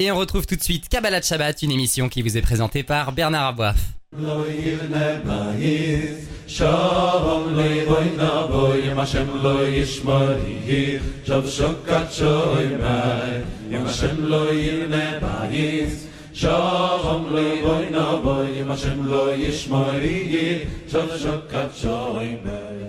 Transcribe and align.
Et 0.00 0.10
on 0.10 0.16
retrouve 0.16 0.44
tout 0.44 0.56
de 0.56 0.62
suite 0.62 0.88
Kabbalah 0.88 1.22
Shabbat, 1.22 1.62
une 1.62 1.70
émission 1.70 2.08
qui 2.08 2.20
vous 2.20 2.36
est 2.36 2.42
présentée 2.42 2.82
par 2.82 3.12
Bernard 3.12 3.46
Aboif. 3.46 3.76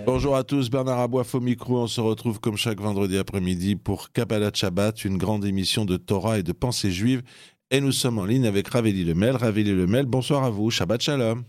Bonjour 0.06 0.36
à 0.36 0.44
tous, 0.44 0.70
Bernard 0.70 1.00
Aboif 1.00 1.34
au 1.34 1.40
micro. 1.40 1.78
On 1.78 1.88
se 1.88 2.00
retrouve 2.00 2.38
comme 2.38 2.56
chaque 2.56 2.80
vendredi 2.80 3.18
après-midi 3.18 3.74
pour 3.74 4.12
Kabbalah 4.12 4.52
Shabbat, 4.54 5.04
une 5.04 5.18
grande 5.18 5.44
émission 5.44 5.84
de 5.84 5.96
Torah 5.96 6.38
et 6.38 6.44
de 6.44 6.52
pensée 6.52 6.92
juive. 6.92 7.24
Et 7.72 7.80
nous 7.80 7.90
sommes 7.90 8.20
en 8.20 8.24
ligne 8.24 8.46
avec 8.46 8.68
Raveli 8.68 9.04
Lemel. 9.04 9.34
Raveli 9.34 9.74
Lemel, 9.74 10.06
bonsoir 10.06 10.44
à 10.44 10.50
vous. 10.50 10.70
Shabbat 10.70 11.02
Shalom. 11.02 11.42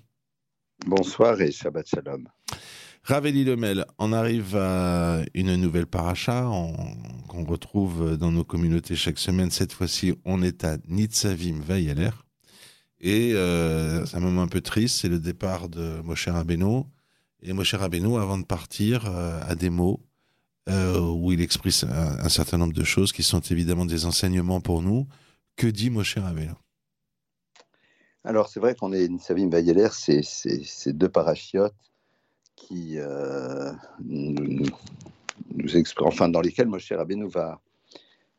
Bonsoir 0.87 1.39
et 1.39 1.51
Shabbat 1.51 1.87
Shalom. 1.87 2.27
Raveli 3.03 3.43
Lemel, 3.43 3.85
on 3.99 4.11
arrive 4.11 4.55
à 4.55 5.21
une 5.35 5.55
nouvelle 5.55 5.85
paracha 5.85 6.49
qu'on 7.27 7.45
retrouve 7.45 8.17
dans 8.17 8.31
nos 8.31 8.43
communautés 8.43 8.95
chaque 8.95 9.19
semaine. 9.19 9.51
Cette 9.51 9.71
fois-ci, 9.71 10.15
on 10.25 10.41
est 10.41 10.63
à 10.63 10.77
Nitzavim 10.87 11.59
Vayaler. 11.61 12.09
Et 12.99 13.33
euh, 13.35 14.03
c'est 14.07 14.17
un 14.17 14.21
moment 14.21 14.41
un 14.41 14.47
peu 14.47 14.61
triste, 14.61 14.99
c'est 14.99 15.09
le 15.09 15.19
départ 15.19 15.69
de 15.69 16.01
Moshe 16.03 16.27
Rabbeinu. 16.27 16.85
Et 17.43 17.53
Moshe 17.53 17.75
Rabbeinu, 17.75 18.17
avant 18.17 18.37
de 18.37 18.45
partir, 18.45 19.05
euh, 19.05 19.39
a 19.41 19.55
des 19.55 19.69
mots 19.69 19.99
euh, 20.69 20.99
où 20.99 21.31
il 21.31 21.41
exprime 21.41 21.71
un, 21.89 22.29
certain 22.29 22.57
nombre 22.57 22.73
de 22.73 22.83
choses 22.83 23.11
qui 23.11 23.23
sont 23.23 23.39
évidemment 23.39 23.85
des 23.85 24.05
enseignements 24.05 24.59
pour 24.59 24.81
nous. 24.81 25.07
Que 25.55 25.67
dit 25.67 25.89
Moshe 25.89 26.17
Rabbeinu? 26.17 26.53
Alors, 28.23 28.49
c'est 28.49 28.59
vrai 28.59 28.75
qu'on 28.75 28.91
est 28.91 29.07
Nitzavim 29.07 29.49
Vayeler, 29.49 29.89
c'est 29.91 30.93
deux 30.93 31.09
parachiotes 31.09 31.73
qui 32.55 32.95
euh, 32.97 33.71
nous, 34.03 34.65
enfin, 35.99 36.27
dans 36.27 36.41
lesquels 36.41 36.67
Moshe 36.67 36.91
Rabbeinu 36.91 37.29
va, 37.29 37.61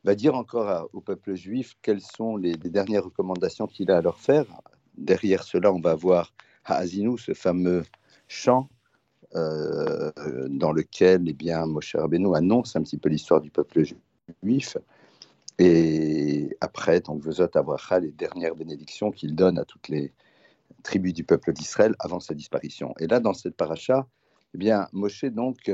va 0.03 0.15
dire 0.17 0.35
encore 0.35 0.91
au 0.93 1.01
peuple 1.01 1.35
juif 1.35 1.77
quelles 1.83 2.03
sont 2.03 2.37
les, 2.37 2.53
les 2.55 2.71
dernières 2.71 3.05
recommandations 3.05 3.69
qu'il 3.69 3.91
a 3.93 3.99
à 3.99 4.03
leur 4.03 4.19
faire. 4.19 4.45
Derrière 4.97 5.45
cela, 5.45 5.73
on 5.73 5.81
va 5.81 5.95
voir 5.95 6.35
Haazinu, 6.65 7.17
ce 7.17 7.33
fameux 7.33 7.85
chant 8.27 8.69
euh, 9.35 10.11
dans 10.49 10.73
lequel 10.73 11.25
eh 11.27 11.33
bien, 11.33 11.67
Moshe 11.67 11.97
Rabbeinu 11.97 12.35
annonce 12.35 12.77
un 12.77 12.83
petit 12.83 12.97
peu 12.97 13.09
l'histoire 13.09 13.41
du 13.41 13.51
peuple 13.51 13.83
juif. 14.43 14.77
Et 15.59 16.57
après, 16.61 17.01
donc, 17.01 17.23
Vezot 17.23 17.49
Abracha, 17.55 17.99
les 17.99 18.13
dernières 18.13 18.55
bénédictions 18.55 19.11
qu'il 19.11 19.35
donne 19.35 19.59
à 19.59 19.65
toutes 19.65 19.89
les 19.89 20.13
tribus 20.83 21.13
du 21.13 21.25
peuple 21.25 21.53
d'Israël 21.53 21.95
avant 21.99 22.21
sa 22.21 22.35
disparition. 22.35 22.95
Et 23.01 23.07
là, 23.07 23.21
dans 23.21 23.35
cette 23.35 23.57
paracha, 23.57 24.07
eh 24.55 24.59
bien, 24.59 24.89
Moshe 24.93 25.25
donc 25.25 25.69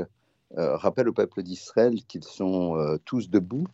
euh, 0.57 0.75
rappelle 0.75 1.07
au 1.07 1.13
peuple 1.13 1.43
d'Israël 1.43 2.03
qu'ils 2.07 2.23
sont 2.23 2.75
euh, 2.77 2.97
tous 3.05 3.29
debout 3.29 3.67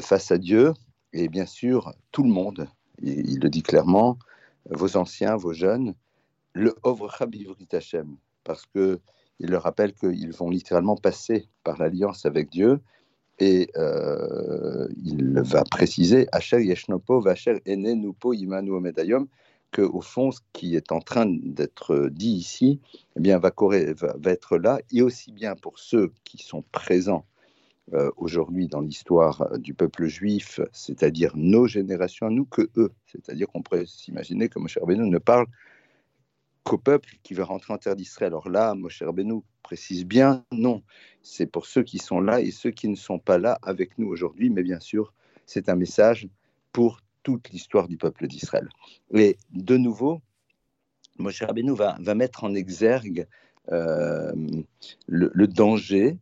face 0.00 0.30
à 0.30 0.38
Dieu 0.38 0.74
et 1.12 1.28
bien 1.28 1.44
sûr 1.44 1.92
tout 2.12 2.22
le 2.22 2.30
monde. 2.30 2.68
Il, 3.00 3.40
le 3.40 3.50
dit 3.50 3.64
clairement, 3.64 4.16
vos 4.70 4.96
anciens, 4.96 5.34
vos 5.34 5.52
jeunes, 5.52 5.94
le 6.52 6.74
Ovrecha 6.84 7.26
Bivrit 7.26 7.66
Hashem, 7.72 8.16
parce 8.44 8.66
que 8.66 9.00
il 9.38 9.50
leur 9.50 9.62
rappelle 9.62 9.92
qu'ils 9.92 10.32
vont 10.32 10.50
littéralement 10.50 10.96
passer 10.96 11.48
par 11.64 11.78
l'alliance 11.78 12.26
avec 12.26 12.48
Dieu 12.50 12.80
et 13.38 13.68
euh, 13.76 14.86
il 15.04 15.40
va 15.40 15.64
préciser 15.64 16.28
Asher 16.32 16.62
Yeshnopo 16.62 17.20
Vacher 17.20 17.60
Ene 17.66 17.94
Nupo 17.94 18.32
Imanu 18.34 18.70
Omedayom 18.72 19.26
que 19.72 19.82
au 19.82 20.00
fond 20.00 20.30
ce 20.30 20.40
qui 20.52 20.76
est 20.76 20.92
en 20.92 21.00
train 21.00 21.26
d'être 21.26 22.08
dit 22.08 22.34
ici 22.34 22.80
eh 23.16 23.20
bien 23.20 23.38
va, 23.38 23.52
va, 23.58 24.14
va, 24.16 24.30
être 24.30 24.58
là 24.58 24.80
et 24.92 25.02
aussi 25.02 25.32
bien 25.32 25.56
pour 25.56 25.78
ceux 25.78 26.12
qui 26.24 26.38
sont 26.38 26.62
présents 26.70 27.24
euh, 27.94 28.10
aujourd'hui 28.16 28.68
dans 28.68 28.80
l'histoire 28.80 29.58
du 29.58 29.74
peuple 29.74 30.06
juif, 30.06 30.60
c'est-à-dire 30.72 31.32
nos 31.34 31.66
générations, 31.66 32.30
nous 32.30 32.44
que 32.44 32.70
eux, 32.76 32.92
c'est-à-dire 33.06 33.48
qu'on 33.48 33.60
pourrait 33.60 33.86
s'imaginer 33.86 34.48
que 34.48 34.58
Moshe 34.60 34.78
Rabbeinu 34.78 35.10
ne 35.10 35.18
parle 35.18 35.46
qu'au 36.64 36.78
peuple 36.78 37.16
qui 37.22 37.34
va 37.34 37.44
rentrer 37.44 37.72
en 37.72 37.78
terre 37.78 37.96
d'Israël. 37.96 38.32
Alors 38.32 38.48
là, 38.48 38.74
Moshe 38.74 39.02
Rabbeinu 39.02 39.42
précise 39.62 40.04
bien, 40.04 40.44
non, 40.52 40.82
c'est 41.22 41.46
pour 41.46 41.66
ceux 41.66 41.82
qui 41.82 41.98
sont 41.98 42.20
là 42.20 42.40
et 42.40 42.50
ceux 42.50 42.70
qui 42.70 42.88
ne 42.88 42.96
sont 42.96 43.18
pas 43.18 43.38
là 43.38 43.58
avec 43.62 43.98
nous 43.98 44.08
aujourd'hui, 44.08 44.50
mais 44.50 44.62
bien 44.62 44.80
sûr, 44.80 45.12
c'est 45.46 45.68
un 45.68 45.76
message 45.76 46.28
pour 46.72 47.00
toute 47.22 47.50
l'histoire 47.50 47.88
du 47.88 47.96
peuple 47.96 48.26
d'Israël. 48.26 48.68
Et 49.14 49.36
de 49.50 49.76
nouveau, 49.76 50.20
Moshe 51.18 51.42
Rabbeinu 51.42 51.74
va, 51.74 51.96
va 52.00 52.14
mettre 52.14 52.44
en 52.44 52.54
exergue 52.54 53.26
euh, 53.70 54.32
le, 55.06 55.46
danger 55.46 56.18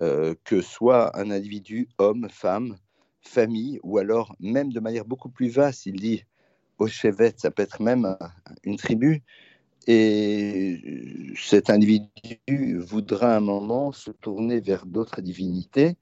euh, 0.00 0.34
que 0.44 0.60
soit 0.60 1.18
un 1.18 1.30
individu, 1.30 1.88
homme, 1.98 2.28
femme, 2.30 2.76
famille, 3.20 3.80
ou 3.82 3.98
alors 3.98 4.36
même 4.38 4.72
de 4.72 4.80
manière 4.80 5.04
beaucoup 5.04 5.28
plus 5.28 5.48
vaste, 5.48 5.86
il 5.86 5.96
dit 5.96 6.24
au 6.78 6.86
chevet, 6.86 7.34
ça 7.36 7.50
peut 7.50 7.62
être 7.62 7.82
même 7.82 8.16
une 8.64 8.76
tribu, 8.76 9.22
et 9.86 11.32
cet 11.36 11.70
individu 11.70 12.78
voudra 12.78 13.36
un 13.36 13.40
moment 13.40 13.92
se 13.92 14.10
tourner 14.10 14.60
vers 14.60 14.86
d'autres 14.86 15.20
divinités 15.20 15.96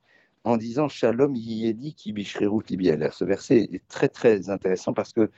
en 0.45 0.57
disant 0.57 0.89
Shalom 0.89 1.35
Yedi 1.35 1.95
ki 1.95 2.13
bishreru 2.13 2.63
Ce 2.67 3.25
verset 3.25 3.69
est 3.73 3.87
très 3.89 4.09
très 4.09 4.51
intéressant 4.51 4.93
parce 4.93 5.13
que 5.13 5.31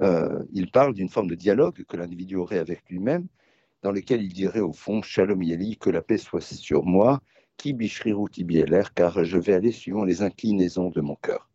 euh, 0.00 0.42
il 0.52 0.70
parle 0.70 0.94
d'une 0.94 1.08
forme 1.08 1.28
de 1.28 1.34
dialogue 1.34 1.84
que 1.84 1.96
l'individu 1.96 2.36
aurait 2.36 2.58
avec 2.58 2.82
lui-même, 2.88 3.26
dans 3.82 3.92
lequel 3.92 4.22
il 4.22 4.32
dirait 4.32 4.60
au 4.60 4.72
fond 4.72 5.02
Shalom 5.02 5.42
Yeli, 5.42 5.76
que 5.76 5.90
la 5.90 6.02
paix 6.02 6.18
soit 6.18 6.40
sur 6.40 6.84
moi, 6.84 7.20
qui 7.56 7.72
bishreru 7.72 8.26
car 8.94 9.24
je 9.24 9.38
vais 9.38 9.52
aller 9.52 9.72
suivant 9.72 10.04
les 10.04 10.22
inclinaisons 10.22 10.90
de 10.90 11.00
mon 11.00 11.16
cœur. 11.16 11.48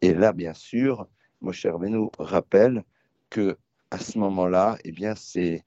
Et 0.00 0.14
là, 0.14 0.32
bien 0.32 0.54
sûr, 0.54 1.06
Moshe 1.40 1.66
Rabbeinu 1.66 2.08
rappelle 2.18 2.82
que 3.30 3.56
à 3.90 3.98
ce 3.98 4.18
moment-là, 4.18 4.78
eh 4.84 4.92
bien, 4.92 5.14
c'est 5.14 5.64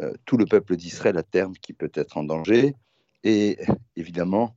euh, 0.00 0.12
tout 0.24 0.36
le 0.36 0.46
peuple 0.46 0.76
d'Israël 0.76 1.16
à 1.18 1.22
terme 1.22 1.54
qui 1.54 1.72
peut 1.72 1.92
être 1.94 2.16
en 2.16 2.24
danger. 2.24 2.74
Et 3.22 3.58
évidemment, 3.96 4.56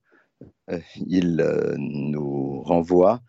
euh, 0.70 0.80
il 0.96 1.42
euh, 1.42 1.76
nous 1.78 2.62
renvoie 2.62 3.22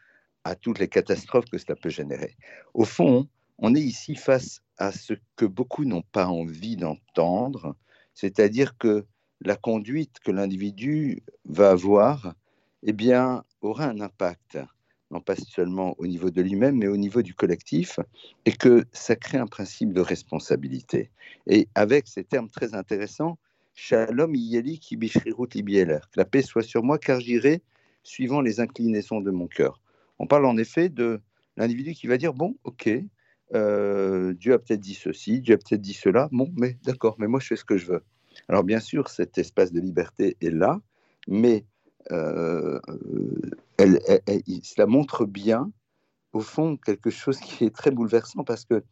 à 0.45 0.55
toutes 0.55 0.79
les 0.79 0.89
catastrophes 0.89 1.51
que 1.51 1.59
cela 1.59 1.77
peut 1.77 1.91
générer. 1.91 2.37
Au 2.75 2.85
fond, 2.85 3.29
on 3.59 3.75
est 3.75 3.81
ici 3.81 4.15
face 4.15 4.63
à 4.79 4.93
ce 4.93 5.15
que 5.37 5.45
beaucoup 5.45 5.85
n'ont 5.85 6.03
pas 6.13 6.27
envie 6.27 6.77
d'entendre, 6.77 7.77
c'est-à-dire 8.15 8.79
que 8.79 9.07
la 9.41 9.57
conduite 9.57 10.19
que 10.21 10.31
l'individu 10.31 11.23
va 11.45 11.71
avoir, 11.71 12.35
eh 12.83 12.93
bien, 12.93 13.45
aura 13.61 13.85
un 13.87 14.01
impact 14.01 14.59
non 15.11 15.21
pas 15.21 15.37
seulement 15.37 15.95
au 15.99 16.07
niveau 16.07 16.31
de 16.31 16.43
lui-même, 16.43 16.77
mais 16.77 16.89
au 16.89 16.97
niveau 16.97 17.23
du 17.23 17.35
collectif, 17.35 17.99
et 18.45 18.53
que 18.53 18.85
ça 18.93 19.17
crée 19.17 19.39
un 19.39 19.47
principe 19.47 19.93
de 19.93 20.01
responsabilité. 20.01 21.11
Et 21.47 21.69
avec 21.75 22.09
ces 22.09 22.25
termes 22.25 22.51
très 22.51 22.75
intéressants, 22.75 23.39
Shalom 23.75 24.35
yeli 24.35 24.81
ki 24.81 24.97
bishrirut 24.97 25.55
libieler, 25.55 26.01
que 26.13 26.19
la 26.19 26.25
paix 26.25 26.43
soit 26.43 26.65
sur 26.65 26.83
moi, 26.83 26.99
car 26.99 27.21
j'irai 27.21 27.63
suivant 28.03 28.41
les 28.41 28.59
inclinaisons 28.59 29.21
de 29.21 29.31
mon 29.31 29.47
cœur. 29.47 29.81
On 30.19 30.27
parle 30.27 30.47
en 30.47 30.57
effet 30.57 30.89
de 30.89 31.21
l'individu 31.57 31.95
qui 31.95 32.09
va 32.09 32.17
dire, 32.17 32.35
bon, 32.35 32.57
ok, 32.65 32.91
euh, 33.55 34.35
Dieu 34.35 34.53
a 34.53 34.59
peut-être 34.59 34.81
dit 34.81 34.95
ceci, 34.95 35.41
Dieu 35.41 35.55
a 35.55 35.59
peut-être 35.59 35.81
dit 35.81 35.95
cela, 35.95 36.29
bon, 36.33 36.53
mais 36.57 36.77
d'accord, 36.85 37.17
mais 37.19 37.29
moi 37.29 37.41
je 37.41 37.47
fais 37.47 37.57
ce 37.57 37.65
que 37.65 37.77
je 37.77 37.87
veux. 37.87 38.03
Alors 38.49 38.65
bien 38.65 38.81
sûr, 38.81 39.09
cet 39.09 39.39
espace 39.39 39.73
de 39.73 39.81
liberté 39.81 40.37
est 40.41 40.51
là, 40.51 40.81
mais 41.29 41.65
euh, 42.13 42.81
elle, 43.77 44.01
cela 44.63 44.87
montre 44.87 45.25
bien, 45.25 45.71
au 46.33 46.41
fond, 46.41 46.77
quelque 46.77 47.11
chose 47.11 47.39
qui 47.39 47.65
est 47.65 47.75
très 47.75 47.91
bouleversant 47.91 48.45
parce 48.45 48.65
que 48.65 48.83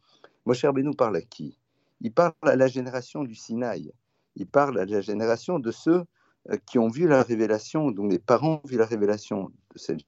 Moshe 0.45 0.63
Rabbeinu 0.63 0.95
parle 0.95 1.17
à 1.17 1.21
qui? 1.21 1.57
Il 2.01 2.11
parle 2.11 2.33
à 2.43 2.55
la 2.55 2.67
génération 2.67 3.23
du 3.23 3.35
Sinaï. 3.35 3.91
Il 4.35 4.47
parle 4.47 4.79
à 4.79 4.85
la 4.85 5.01
génération 5.01 5.59
de 5.59 5.71
ceux 5.71 6.03
euh, 6.49 6.57
qui 6.65 6.79
ont 6.79 6.89
vu 6.89 7.07
la 7.07 7.23
révélation, 7.23 7.91
dont 7.91 8.07
les 8.07 8.19
parents 8.19 8.61
ont 8.63 8.67
vu 8.67 8.77
la 8.77 8.85
révélation 8.85 9.51
de 9.73 9.79
cette 9.79 10.01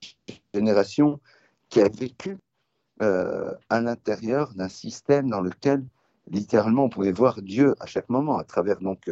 génération 0.53 1.19
qui 1.69 1.81
a 1.81 1.89
vécu 1.89 2.38
euh, 3.01 3.53
à 3.69 3.81
l'intérieur 3.81 4.53
d'un 4.53 4.69
système 4.69 5.29
dans 5.29 5.41
lequel 5.41 5.83
littéralement 6.29 6.85
on 6.85 6.89
pouvait 6.89 7.12
voir 7.12 7.41
Dieu 7.41 7.75
à 7.79 7.85
chaque 7.85 8.09
moment 8.09 8.38
à 8.38 8.44
travers 8.44 8.79
donc 8.79 9.12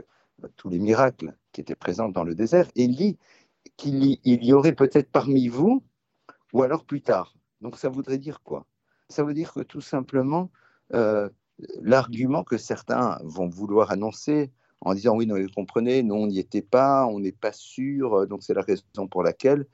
tous 0.55 0.69
les 0.69 0.79
miracles 0.79 1.33
qui 1.51 1.61
étaient 1.61 1.75
présents 1.75 2.09
dans 2.09 2.23
le 2.23 2.35
désert. 2.35 2.67
Et 2.75 2.83
il 2.83 3.17
qu'il 3.77 4.18
y, 4.25 4.53
aurait 4.53 4.74
peut-être 4.74 5.12
parmi 5.12 5.47
vous, 5.47 5.83
ou 6.53 6.63
alors 6.63 6.83
plus 6.83 7.01
tard. 7.01 7.35
Donc 7.62 7.77
ça 7.77 7.89
voudrait 7.89 8.18
dire 8.18 8.41
quoi? 8.41 8.65
Ça 9.09 9.24
veut 9.24 9.33
dire 9.33 9.53
que 9.53 9.62
tout 9.62 9.81
simplement, 9.81 10.51
euh, 10.94 11.29
l'argument 11.81 12.44
que 12.44 12.57
certains 12.57 13.19
vont 13.24 13.47
vouloir 13.47 13.91
annoncer 13.91 14.51
en 14.81 14.94
disant 14.94 15.15
oui, 15.15 15.25
non, 15.25 15.39
vous 15.39 15.47
comprenez, 15.56 16.03
non, 16.03 16.18
on 16.24 16.27
n'y 16.27 16.39
était 16.39 16.62
pas, 16.62 17.06
on 17.07 17.19
n'est 17.19 17.31
pas 17.31 17.51
sûr, 17.51 18.27
donc 18.27 18.44
c'est 18.44 18.53
la 18.53 18.62
raison 18.62 19.07
pour 19.09 19.24
laquelle, 19.24 19.65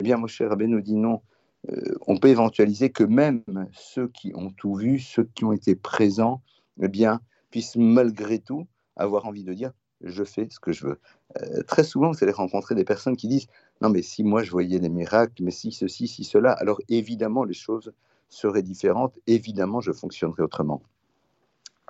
eh 0.00 0.04
bien, 0.04 0.16
Moshe 0.16 0.42
Rabbeinu 0.42 0.76
nous 0.76 0.80
dit 0.80 0.96
non, 0.96 1.22
euh, 1.70 1.94
on 2.06 2.16
peut 2.16 2.28
éventualiser 2.28 2.90
que 2.90 3.04
même 3.04 3.42
ceux 3.72 4.08
qui 4.08 4.32
ont 4.34 4.50
tout 4.50 4.74
vu, 4.74 4.98
ceux 4.98 5.24
qui 5.34 5.44
ont 5.44 5.52
été 5.52 5.74
présents, 5.74 6.42
eh 6.80 6.88
bien, 6.88 7.20
puissent 7.50 7.76
malgré 7.76 8.38
tout 8.38 8.66
avoir 8.96 9.26
envie 9.26 9.44
de 9.44 9.52
dire 9.52 9.72
je 10.02 10.24
fais 10.24 10.48
ce 10.50 10.60
que 10.60 10.72
je 10.72 10.86
veux. 10.86 11.00
Euh, 11.40 11.62
très 11.62 11.84
souvent, 11.84 12.10
vous 12.10 12.18
allez 12.22 12.32
rencontrer 12.32 12.74
des 12.74 12.84
personnes 12.84 13.16
qui 13.16 13.28
disent 13.28 13.46
non, 13.80 13.90
mais 13.90 14.02
si 14.02 14.24
moi 14.24 14.42
je 14.42 14.50
voyais 14.50 14.78
des 14.78 14.88
miracles, 14.88 15.42
mais 15.42 15.50
si 15.50 15.72
ceci, 15.72 16.08
si 16.08 16.24
cela, 16.24 16.52
alors 16.52 16.80
évidemment 16.88 17.44
les 17.44 17.54
choses 17.54 17.92
seraient 18.28 18.62
différentes, 18.62 19.18
évidemment 19.26 19.80
je 19.80 19.92
fonctionnerais 19.92 20.42
autrement. 20.42 20.82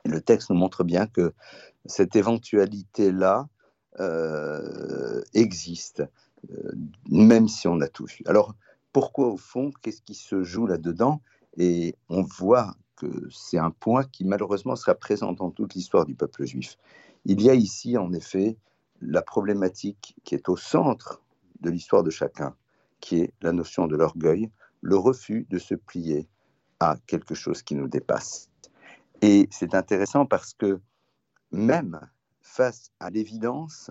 Le 0.05 0.21
texte 0.21 0.51
nous 0.51 0.57
montre 0.57 0.85
bien 0.85 1.07
que 1.07 1.33
cette 1.85 2.17
éventualité-là 2.17 3.49
euh, 3.99 5.23
existe, 5.35 6.03
même 7.11 7.49
si 7.49 7.69
on 7.69 7.81
a 7.81 7.89
tout 7.89 8.07
vu. 8.07 8.23
Alors, 8.27 8.55
pourquoi 8.93 9.29
au 9.29 9.37
fond, 9.37 9.71
qu'est-ce 9.83 10.01
qui 10.01 10.15
se 10.15 10.43
joue 10.43 10.67
là-dedans? 10.67 11.21
Et 11.59 11.95
on 12.09 12.23
voit 12.23 12.75
que 12.97 13.29
c'est 13.31 13.59
un 13.59 13.71
point 13.71 14.05
qui 14.05 14.25
malheureusement 14.25 14.77
sera 14.77 14.95
présent 14.95 15.33
dans 15.33 15.51
toute 15.51 15.75
l'histoire 15.75 16.05
du 16.07 16.15
peuple 16.15 16.45
juif. 16.45 16.77
Il 17.25 17.43
y 17.43 17.51
a 17.51 17.55
ici 17.55 17.97
en 17.97 18.13
effet 18.13 18.57
la 19.01 19.23
problématique 19.23 20.17
qui 20.25 20.35
est 20.35 20.49
au 20.49 20.57
centre 20.57 21.23
de 21.61 21.71
l'histoire 21.71 22.03
de 22.03 22.11
chacun, 22.11 22.55
qui 23.01 23.21
est 23.21 23.33
la 23.43 23.53
notion 23.53 23.87
de 23.87 23.97
l'orgueil, 23.97 24.51
le 24.81 24.97
refus 24.97 25.47
de 25.51 25.59
se 25.59 25.75
plier 25.75 26.29
à 26.81 26.97
quelque 27.07 27.35
chose 27.35 27.63
qui 27.63 27.75
nous 27.75 27.89
dépasse. 27.89 28.49
Et 29.23 29.49
c'est 29.51 29.75
intéressant 29.75 30.25
parce 30.25 30.55
que 30.55 30.81
même 31.53 32.01
face 32.41 32.91
à 33.01 33.11
l'évidence, 33.11 33.91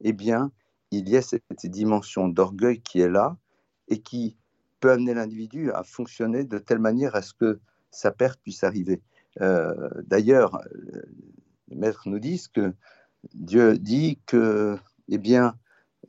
eh 0.00 0.12
bien, 0.12 0.50
il 0.90 1.08
y 1.08 1.16
a 1.16 1.22
cette 1.22 1.44
dimension 1.64 2.28
d'orgueil 2.28 2.80
qui 2.80 3.00
est 3.00 3.08
là 3.08 3.36
et 3.88 4.00
qui 4.00 4.36
peut 4.80 4.90
amener 4.90 5.14
l'individu 5.14 5.70
à 5.72 5.82
fonctionner 5.84 6.44
de 6.44 6.58
telle 6.58 6.78
manière 6.78 7.14
à 7.14 7.22
ce 7.22 7.34
que 7.34 7.60
sa 7.90 8.10
perte 8.10 8.40
puisse 8.42 8.64
arriver. 8.64 9.02
Euh, 9.40 9.90
d'ailleurs, 10.06 10.60
les 11.70 11.76
maîtres 11.76 12.08
nous 12.08 12.18
disent 12.18 12.48
que 12.48 12.74
Dieu 13.34 13.78
dit 13.78 14.18
que, 14.26 14.76
eh 15.08 15.18
bien, 15.18 15.54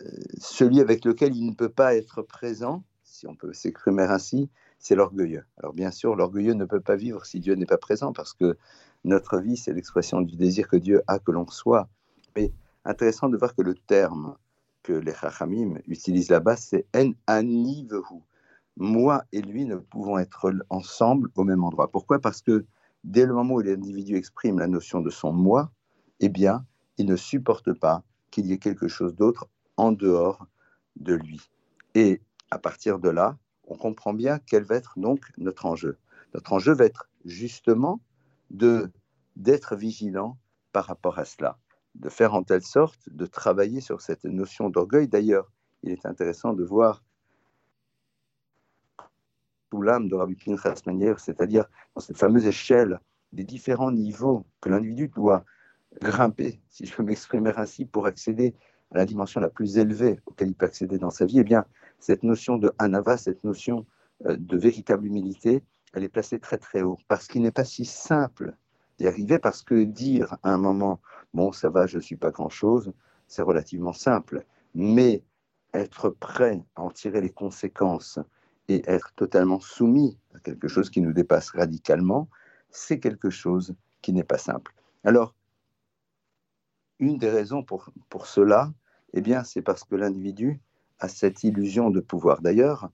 euh, 0.01 0.05
celui 0.39 0.79
avec 0.79 1.05
lequel 1.05 1.35
il 1.35 1.45
ne 1.45 1.53
peut 1.53 1.69
pas 1.69 1.95
être 1.95 2.21
présent, 2.21 2.83
si 3.03 3.27
on 3.27 3.35
peut 3.35 3.53
s'exprimer 3.53 4.03
ainsi, 4.03 4.49
c'est 4.79 4.95
l'orgueilleux. 4.95 5.43
Alors 5.57 5.73
bien 5.73 5.91
sûr, 5.91 6.15
l'orgueilleux 6.15 6.53
ne 6.53 6.65
peut 6.65 6.79
pas 6.79 6.95
vivre 6.95 7.25
si 7.25 7.39
Dieu 7.39 7.55
n'est 7.55 7.65
pas 7.65 7.77
présent, 7.77 8.13
parce 8.13 8.33
que 8.33 8.57
notre 9.03 9.39
vie, 9.39 9.57
c'est 9.57 9.73
l'expression 9.73 10.21
du 10.21 10.35
désir 10.35 10.67
que 10.67 10.77
Dieu 10.77 11.01
a 11.07 11.19
que 11.19 11.31
l'on 11.31 11.47
soit. 11.47 11.87
Mais 12.35 12.51
intéressant 12.85 13.29
de 13.29 13.37
voir 13.37 13.55
que 13.55 13.61
le 13.61 13.75
terme 13.75 14.35
que 14.83 14.93
les 14.93 15.13
Chachamim 15.13 15.79
utilisent 15.87 16.29
là-bas, 16.29 16.55
c'est 16.55 16.85
en 16.95 17.11
anivehu 17.27 18.21
moi 18.77 19.23
et 19.31 19.41
lui 19.41 19.65
ne 19.65 19.75
pouvons 19.75 20.17
être 20.17 20.51
ensemble 20.69 21.29
au 21.35 21.43
même 21.43 21.63
endroit. 21.63 21.91
Pourquoi? 21.91 22.19
Parce 22.19 22.41
que 22.41 22.65
dès 23.03 23.25
le 23.25 23.33
moment 23.33 23.55
où 23.55 23.61
l'individu 23.61 24.15
exprime 24.15 24.59
la 24.59 24.67
notion 24.67 25.01
de 25.01 25.09
son 25.09 25.31
moi, 25.31 25.71
eh 26.19 26.29
bien, 26.29 26.65
il 26.97 27.05
ne 27.05 27.15
supporte 27.15 27.73
pas 27.73 28.03
qu'il 28.29 28.45
y 28.45 28.53
ait 28.53 28.57
quelque 28.57 28.87
chose 28.87 29.15
d'autre 29.15 29.47
en 29.77 29.91
dehors 29.91 30.47
de 30.95 31.13
lui. 31.13 31.41
Et 31.95 32.21
à 32.51 32.59
partir 32.59 32.99
de 32.99 33.09
là, 33.09 33.37
on 33.67 33.75
comprend 33.75 34.13
bien 34.13 34.39
quel 34.39 34.63
va 34.63 34.75
être 34.75 34.93
donc 34.97 35.31
notre 35.37 35.65
enjeu. 35.65 35.97
Notre 36.33 36.53
enjeu 36.53 36.73
va 36.73 36.85
être 36.85 37.09
justement 37.25 38.01
de 38.49 38.91
d'être 39.37 39.75
vigilant 39.75 40.37
par 40.73 40.85
rapport 40.85 41.17
à 41.17 41.25
cela, 41.25 41.57
de 41.95 42.09
faire 42.09 42.33
en 42.33 42.43
telle 42.43 42.63
sorte 42.63 43.07
de 43.09 43.25
travailler 43.25 43.79
sur 43.79 44.01
cette 44.01 44.25
notion 44.25 44.69
d'orgueil. 44.69 45.07
D'ailleurs, 45.07 45.49
il 45.83 45.91
est 45.91 46.05
intéressant 46.05 46.53
de 46.53 46.63
voir 46.63 47.01
l'âme 49.79 50.09
de 50.09 50.15
Rabbi 50.15 50.35
Pinchas 50.35 50.81
Manier, 50.85 51.13
c'est-à-dire 51.17 51.65
dans 51.95 52.01
cette 52.01 52.17
fameuse 52.17 52.45
échelle 52.45 52.99
des 53.31 53.43
différents 53.43 53.91
niveaux 53.91 54.45
que 54.59 54.69
l'individu 54.69 55.07
doit 55.07 55.45
grimper, 56.01 56.61
si 56.69 56.85
je 56.85 56.95
peux 56.95 57.03
m'exprimer 57.03 57.51
ainsi, 57.55 57.85
pour 57.85 58.05
accéder 58.05 58.55
à 58.91 58.97
la 58.97 59.05
dimension 59.05 59.39
la 59.39 59.49
plus 59.49 59.77
élevée 59.77 60.19
auquel 60.25 60.49
il 60.49 60.55
peut 60.55 60.65
accéder 60.65 60.97
dans 60.97 61.09
sa 61.09 61.25
vie, 61.25 61.39
eh 61.39 61.43
bien, 61.43 61.65
cette 61.99 62.23
notion 62.23 62.57
de 62.57 62.71
anava, 62.77 63.17
cette 63.17 63.43
notion 63.43 63.85
euh, 64.25 64.35
de 64.37 64.57
véritable 64.57 65.05
humilité, 65.05 65.63
elle 65.93 66.03
est 66.03 66.09
placée 66.09 66.39
très 66.39 66.57
très 66.57 66.81
haut, 66.81 66.97
parce 67.07 67.27
qu'il 67.27 67.41
n'est 67.41 67.51
pas 67.51 67.63
si 67.63 67.85
simple 67.85 68.55
d'y 68.97 69.07
arriver, 69.07 69.39
parce 69.39 69.63
que 69.63 69.83
dire 69.83 70.35
à 70.43 70.53
un 70.53 70.57
moment, 70.57 70.99
bon, 71.33 71.51
ça 71.51 71.69
va, 71.69 71.87
je 71.87 71.97
ne 71.97 72.01
suis 72.01 72.17
pas 72.17 72.31
grand-chose, 72.31 72.91
c'est 73.27 73.41
relativement 73.41 73.93
simple, 73.93 74.45
mais 74.75 75.23
être 75.73 76.09
prêt 76.09 76.61
à 76.75 76.81
en 76.81 76.91
tirer 76.91 77.21
les 77.21 77.29
conséquences 77.29 78.19
et 78.67 78.83
être 78.87 79.13
totalement 79.15 79.59
soumis 79.59 80.17
à 80.33 80.39
quelque 80.39 80.67
chose 80.67 80.89
qui 80.89 81.01
nous 81.01 81.13
dépasse 81.13 81.49
radicalement, 81.51 82.29
c'est 82.69 82.99
quelque 82.99 83.29
chose 83.29 83.75
qui 84.01 84.13
n'est 84.13 84.23
pas 84.23 84.37
simple. 84.37 84.73
Alors, 85.03 85.35
une 86.99 87.17
des 87.17 87.29
raisons 87.29 87.63
pour, 87.63 87.89
pour 88.09 88.27
cela, 88.27 88.71
eh 89.13 89.21
bien, 89.21 89.43
c'est 89.43 89.61
parce 89.61 89.83
que 89.83 89.95
l'individu 89.95 90.59
a 90.99 91.07
cette 91.07 91.43
illusion 91.43 91.89
de 91.89 91.99
pouvoir. 91.99 92.41
D'ailleurs, 92.41 92.89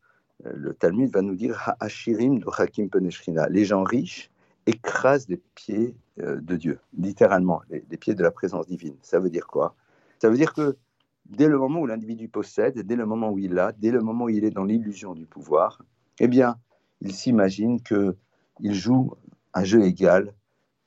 euh, 0.45 0.51
le 0.55 0.73
Talmud 0.73 1.11
va 1.13 1.21
nous 1.21 1.35
dire 1.35 1.75
Ha'ashirim 1.79 2.39
de 2.39 2.45
Hakim 2.57 2.89
Peneshrina. 2.89 3.47
Les 3.49 3.65
gens 3.65 3.83
riches 3.83 4.31
écrasent 4.65 5.27
les 5.27 5.41
pieds 5.55 5.95
euh, 6.19 6.39
de 6.41 6.55
Dieu, 6.55 6.79
littéralement, 6.97 7.61
les 7.69 7.97
pieds 7.97 8.15
de 8.15 8.23
la 8.23 8.31
présence 8.31 8.67
divine. 8.67 8.95
Ça 9.01 9.19
veut 9.19 9.29
dire 9.29 9.47
quoi? 9.47 9.75
Ça 10.19 10.29
veut 10.29 10.37
dire 10.37 10.53
que 10.53 10.77
dès 11.29 11.47
le 11.47 11.57
moment 11.57 11.81
où 11.81 11.85
l'individu 11.85 12.27
possède, 12.27 12.79
dès 12.79 12.95
le 12.95 13.05
moment 13.05 13.29
où 13.29 13.39
il 13.39 13.57
a, 13.59 13.71
dès 13.71 13.91
le 13.91 14.01
moment 14.01 14.25
où 14.25 14.29
il 14.29 14.43
est 14.43 14.51
dans 14.51 14.63
l'illusion 14.63 15.13
du 15.13 15.25
pouvoir, 15.25 15.83
eh 16.19 16.27
bien, 16.27 16.57
il 17.01 17.13
s'imagine 17.13 17.81
qu'il 17.81 18.73
joue 18.73 19.13
un 19.53 19.63
jeu 19.63 19.83
égal 19.83 20.33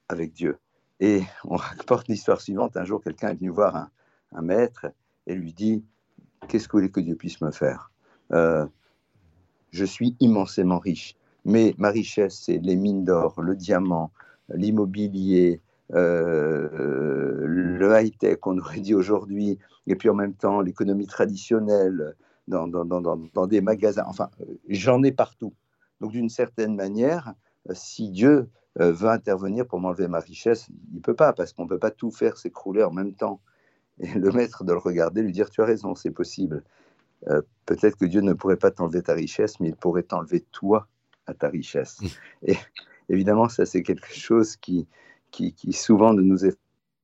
avec 0.09 0.33
Dieu. 0.33 0.59
Et 1.01 1.23
on 1.45 1.57
rapporte 1.57 2.09
l'histoire 2.09 2.41
suivante. 2.41 2.77
Un 2.77 2.85
jour, 2.85 3.03
quelqu'un 3.03 3.31
est 3.31 3.35
venu 3.35 3.51
voir 3.51 3.89
un, 4.33 4.43
maître 4.43 4.87
et 5.27 5.35
lui 5.35 5.53
dit 5.53 5.85
Qu'est-ce 6.49 6.69
que 6.69 6.73
vous 6.73 6.79
voulez 6.79 6.91
que 6.91 7.01
Dieu 7.01 7.17
puisse 7.17 7.41
me 7.41 7.51
faire 7.51 7.91
euh, 8.33 8.67
Je 9.71 9.85
suis 9.85 10.17
immensément 10.21 10.79
riche, 10.79 11.17
mais 11.45 11.75
ma 11.79 11.91
richesse, 11.91 12.41
c'est 12.45 12.59
les 12.59 12.77
mines 12.77 13.05
d'or, 13.05 13.41
le 13.43 13.55
diamant, 13.55 14.11
l'immobilier, 14.49 15.61
euh, 15.95 17.45
le 17.47 18.01
high-tech, 18.01 18.39
on 18.45 18.59
aurait 18.59 18.81
dit 18.81 18.95
aujourd'hui, 18.95 19.59
et 19.87 19.97
puis 19.97 20.09
en 20.09 20.15
même 20.15 20.35
temps 20.35 20.61
l'économie 20.61 21.07
traditionnelle 21.07 22.15
dans, 22.49 22.67
dans, 22.67 22.85
dans, 22.85 23.01
dans, 23.01 23.47
des 23.47 23.61
magasins. 23.61 24.05
Enfin, 24.07 24.31
j'en 24.69 25.03
ai 25.03 25.13
partout. 25.13 25.55
Donc 26.01 26.13
d'une 26.13 26.29
certaine 26.29 26.75
manière, 26.75 27.35
si 27.73 28.11
Dieu 28.11 28.49
euh, 28.81 28.93
veut 28.93 29.09
intervenir 29.09 29.67
pour 29.67 29.81
m'enlever 29.81 30.09
ma 30.09 30.21
richesse, 30.21 30.69
il 30.69 30.97
ne 30.97 31.01
peut 31.01 31.15
pas, 31.15 31.33
parce 31.33 31.53
qu'on 31.53 31.65
ne 31.65 31.69
peut 31.69 31.79
pas 31.79 31.91
tout 31.91 32.11
faire 32.11 32.37
s'écrouler 32.37 32.83
en 32.83 32.93
même 32.93 33.15
temps. 33.15 33.41
Et 33.99 34.13
le 34.15 34.31
maître 34.31 34.65
de 34.65 34.73
le 34.73 34.79
regarder, 34.79 35.23
lui 35.23 35.33
dire, 35.33 35.51
tu 35.51 35.61
as 35.61 35.67
raison, 35.67 35.95
c'est 35.95 36.11
possible. 36.11 36.65
Euh, 37.29 37.43
peut-être 37.67 37.97
que 37.97 38.07
Dieu 38.07 38.23
ne 38.23 38.33
pourrait 38.33 38.57
pas 38.57 38.71
t'enlever 38.71 39.03
ta 39.03 39.13
richesse, 39.13 39.61
mais 39.61 39.69
il 39.69 39.77
pourrait 39.77 40.05
t'enlever 40.05 40.41
toi 40.53 40.89
à 41.27 41.35
ta 41.35 41.49
richesse. 41.49 42.01
Mmh. 42.01 42.07
Et 42.47 42.57
évidemment, 43.09 43.49
ça 43.49 43.67
c'est 43.67 43.83
quelque 43.83 44.15
chose 44.15 44.57
qui, 44.57 44.89
qui, 45.31 45.73
souvent 45.73 46.13
ne 46.13 46.23
nous 46.23 46.45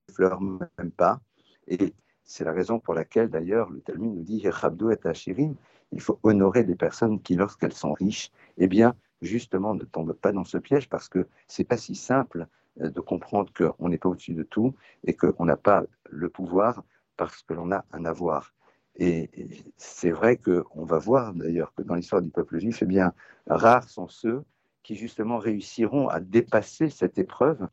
effleure 0.09 0.41
même 0.41 0.91
pas. 0.97 1.21
Et 1.69 1.95
c'est 2.25 2.45
la 2.45 2.53
raison 2.53 2.79
pour 2.79 2.95
laquelle, 2.95 3.29
d'ailleurs, 3.29 3.71
le 3.71 3.81
Talmud 3.81 4.15
nous 4.15 4.23
dit 4.23 4.43
et 4.47 5.51
il 5.93 6.01
faut 6.01 6.19
honorer 6.23 6.65
les 6.65 6.75
personnes 6.75 7.21
qui, 7.21 7.37
lorsqu'elles 7.37 7.73
sont 7.73 7.93
riches, 7.93 8.33
eh 8.59 8.67
bien, 8.67 8.95
justement, 9.23 9.75
ne 9.75 9.85
tombent 9.85 10.13
pas 10.13 10.33
dans 10.33 10.45
ce 10.45 10.59
piège 10.59 10.89
parce 10.89 11.09
que 11.09 11.27
c'est 11.47 11.65
pas 11.65 11.77
si 11.77 11.95
simple 11.95 12.47
euh, 12.81 12.91
de 12.91 13.01
comprendre 13.01 13.53
qu'on 13.53 13.89
n'est 13.89 13.99
pas 13.99 14.09
au-dessus 14.09 14.35
de 14.35 14.43
tout 14.43 14.75
et 15.05 15.15
qu'on 15.15 15.45
n'a 15.45 15.57
pas 15.57 15.85
le 16.11 16.29
pouvoir 16.29 16.83
parce 17.17 17.43
que 17.43 17.55
l'on 17.55 17.73
a 17.73 17.85
un 17.93 18.05
avoir. 18.05 18.53
Et 18.99 19.31
c'est 19.77 20.11
vrai 20.11 20.39
qu'on 20.39 20.85
va 20.85 20.99
voir 20.99 21.35
d'ailleurs 21.35 21.73
que 21.75 21.83
dans 21.83 21.95
l'histoire 21.95 22.23
du 22.23 22.31
peuple 22.31 22.59
juif, 22.59 22.83
eh 22.83 22.87
bien, 22.87 23.13
rares 23.47 23.89
sont 23.89 24.09
ceux 24.09 24.43
qui 24.83 24.95
justement 24.97 25.39
réussiront 25.39 26.09
à 26.09 26.21
dépasser 26.21 26.89
cette 26.91 27.19
épreuve 27.19 27.69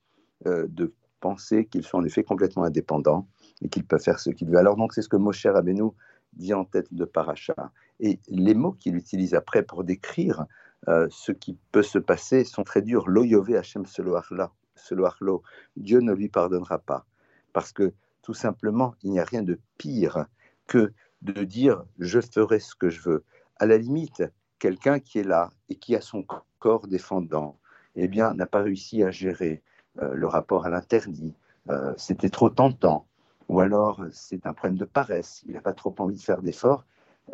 de 0.45 0.93
penser 1.19 1.65
qu'ils 1.65 1.83
sont 1.83 1.99
en 1.99 2.03
effet 2.03 2.23
complètement 2.23 2.63
indépendants 2.63 3.27
et 3.61 3.69
qu'ils 3.69 3.85
peuvent 3.85 4.03
faire 4.03 4.19
ce 4.19 4.29
qu'ils 4.29 4.49
veulent. 4.49 4.57
Alors 4.57 4.75
donc 4.75 4.93
c'est 4.93 5.01
ce 5.01 5.07
que 5.07 5.15
Moshe 5.15 5.45
Rabbeinu 5.45 5.91
dit 6.33 6.53
en 6.53 6.65
tête 6.65 6.93
de 6.93 7.05
Paracha. 7.05 7.71
Et 7.99 8.19
les 8.27 8.53
mots 8.53 8.73
qu'il 8.73 8.95
utilise 8.95 9.33
après 9.33 9.63
pour 9.63 9.83
décrire 9.83 10.45
euh, 10.89 11.07
ce 11.09 11.31
qui 11.31 11.57
peut 11.71 11.83
se 11.83 11.99
passer 11.99 12.43
sont 12.43 12.63
très 12.63 12.81
durs. 12.81 13.07
Lo 13.07 13.23
yove 13.23 13.55
Hashem 13.55 13.85
lo. 15.21 15.43
Dieu 15.77 15.99
ne 15.99 16.13
lui 16.13 16.29
pardonnera 16.29 16.79
pas. 16.79 17.05
Parce 17.53 17.71
que 17.71 17.93
tout 18.21 18.33
simplement, 18.33 18.95
il 19.03 19.11
n'y 19.11 19.19
a 19.19 19.23
rien 19.23 19.43
de 19.43 19.59
pire 19.77 20.25
que 20.67 20.93
de 21.21 21.43
dire 21.43 21.85
je 21.99 22.19
ferai 22.19 22.59
ce 22.59 22.75
que 22.75 22.89
je 22.89 23.01
veux. 23.01 23.23
À 23.57 23.65
la 23.65 23.77
limite, 23.77 24.23
quelqu'un 24.59 24.99
qui 24.99 25.19
est 25.19 25.23
là 25.23 25.51
et 25.69 25.75
qui 25.75 25.95
a 25.95 26.01
son 26.01 26.25
corps 26.59 26.87
défendant, 26.87 27.59
eh 27.95 28.07
bien, 28.07 28.33
n'a 28.33 28.47
pas 28.47 28.61
réussi 28.61 29.03
à 29.03 29.11
gérer 29.11 29.61
euh, 29.61 29.72
le 30.01 30.27
rapport 30.27 30.65
à 30.65 30.69
l'interdit, 30.69 31.33
euh, 31.69 31.93
c'était 31.97 32.29
trop 32.29 32.49
tentant, 32.49 33.05
ou 33.47 33.59
alors 33.59 34.03
c'est 34.11 34.45
un 34.45 34.53
problème 34.53 34.77
de 34.77 34.85
paresse, 34.85 35.43
il 35.47 35.53
n'a 35.53 35.61
pas 35.61 35.73
trop 35.73 35.93
envie 35.99 36.17
de 36.17 36.21
faire 36.21 36.41
d'efforts, 36.41 36.85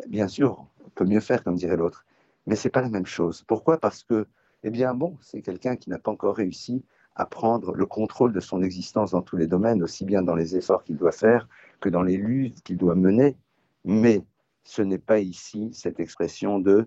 bien 0.08 0.28
sûr, 0.28 0.66
on 0.84 0.90
peut 0.90 1.04
mieux 1.04 1.20
faire, 1.20 1.42
comme 1.42 1.56
dirait 1.56 1.76
l'autre. 1.76 2.04
mais 2.46 2.56
c'est 2.56 2.70
pas 2.70 2.82
la 2.82 2.88
même 2.88 3.06
chose. 3.06 3.42
Pourquoi? 3.46 3.78
Parce 3.78 4.02
que, 4.02 4.26
eh 4.62 4.70
bien, 4.70 4.94
bon, 4.94 5.16
c'est 5.20 5.42
quelqu'un 5.42 5.76
qui 5.76 5.90
n'a 5.90 5.98
pas 5.98 6.10
encore 6.10 6.36
réussi 6.36 6.84
à 7.16 7.26
prendre 7.26 7.74
le 7.74 7.86
contrôle 7.86 8.32
de 8.32 8.40
son 8.40 8.62
existence 8.62 9.12
dans 9.12 9.22
tous 9.22 9.36
les 9.36 9.46
domaines, 9.46 9.82
aussi 9.82 10.04
bien 10.04 10.22
dans 10.22 10.34
les 10.34 10.56
efforts 10.56 10.84
qu'il 10.84 10.96
doit 10.96 11.12
faire 11.12 11.48
que 11.80 11.88
dans 11.88 12.02
les 12.02 12.16
luttes 12.16 12.62
qu'il 12.62 12.76
doit 12.76 12.94
mener. 12.94 13.36
Mais 13.84 14.22
ce 14.64 14.82
n'est 14.82 14.98
pas 14.98 15.18
ici 15.18 15.70
cette 15.72 16.00
expression 16.00 16.58
de 16.58 16.86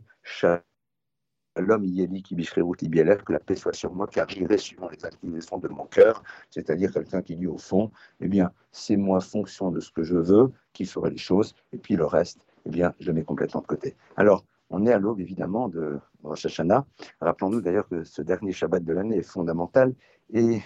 l'homme 1.58 1.86
yéli 1.86 2.24
qui 2.24 2.36
route 2.62 2.80
que 2.80 3.34
la 3.34 3.40
paix 3.40 3.56
soit 3.56 3.74
sur 3.74 3.94
moi, 3.94 4.08
car 4.08 4.28
j'irai 4.28 4.58
suivant 4.58 4.90
les 4.90 5.06
inclinaisons 5.06 5.58
de 5.58 5.68
mon 5.68 5.86
cœur, 5.86 6.24
c'est-à-dire 6.50 6.92
quelqu'un 6.92 7.22
qui 7.22 7.36
dit 7.36 7.48
au 7.48 7.58
fond, 7.58 7.92
eh 8.20 8.28
bien, 8.28 8.52
c'est 8.72 8.98
moi, 8.98 9.20
fonction 9.22 9.72
de 9.72 9.80
ce 9.80 9.92
que 9.92 10.04
je 10.04 10.18
veux, 10.18 10.52
qui 10.74 10.86
ferai 10.86 11.12
les 11.12 11.18
choses, 11.18 11.56
et 11.72 11.78
puis 11.78 11.96
le 11.96 12.06
reste, 12.06 12.46
eh 12.66 12.70
bien, 12.70 12.94
je 13.00 13.12
mets 13.12 13.24
complètement 13.24 13.62
de 13.62 13.68
côté. 13.68 13.96
Alors, 14.16 14.46
on 14.70 14.86
est 14.88 14.92
à 14.92 14.98
l'aube, 14.98 15.20
évidemment, 15.20 15.68
de 15.68 16.00
Rosh 16.24 16.46
Hashanah. 16.48 16.86
Rappelons-nous 17.22 17.62
d'ailleurs 17.62 17.88
que 17.88 18.04
ce 18.04 18.22
dernier 18.24 18.52
Shabbat 18.52 18.84
de 18.84 18.94
l'année 18.94 19.18
est 19.18 19.22
fondamental, 19.22 19.94
et 20.34 20.62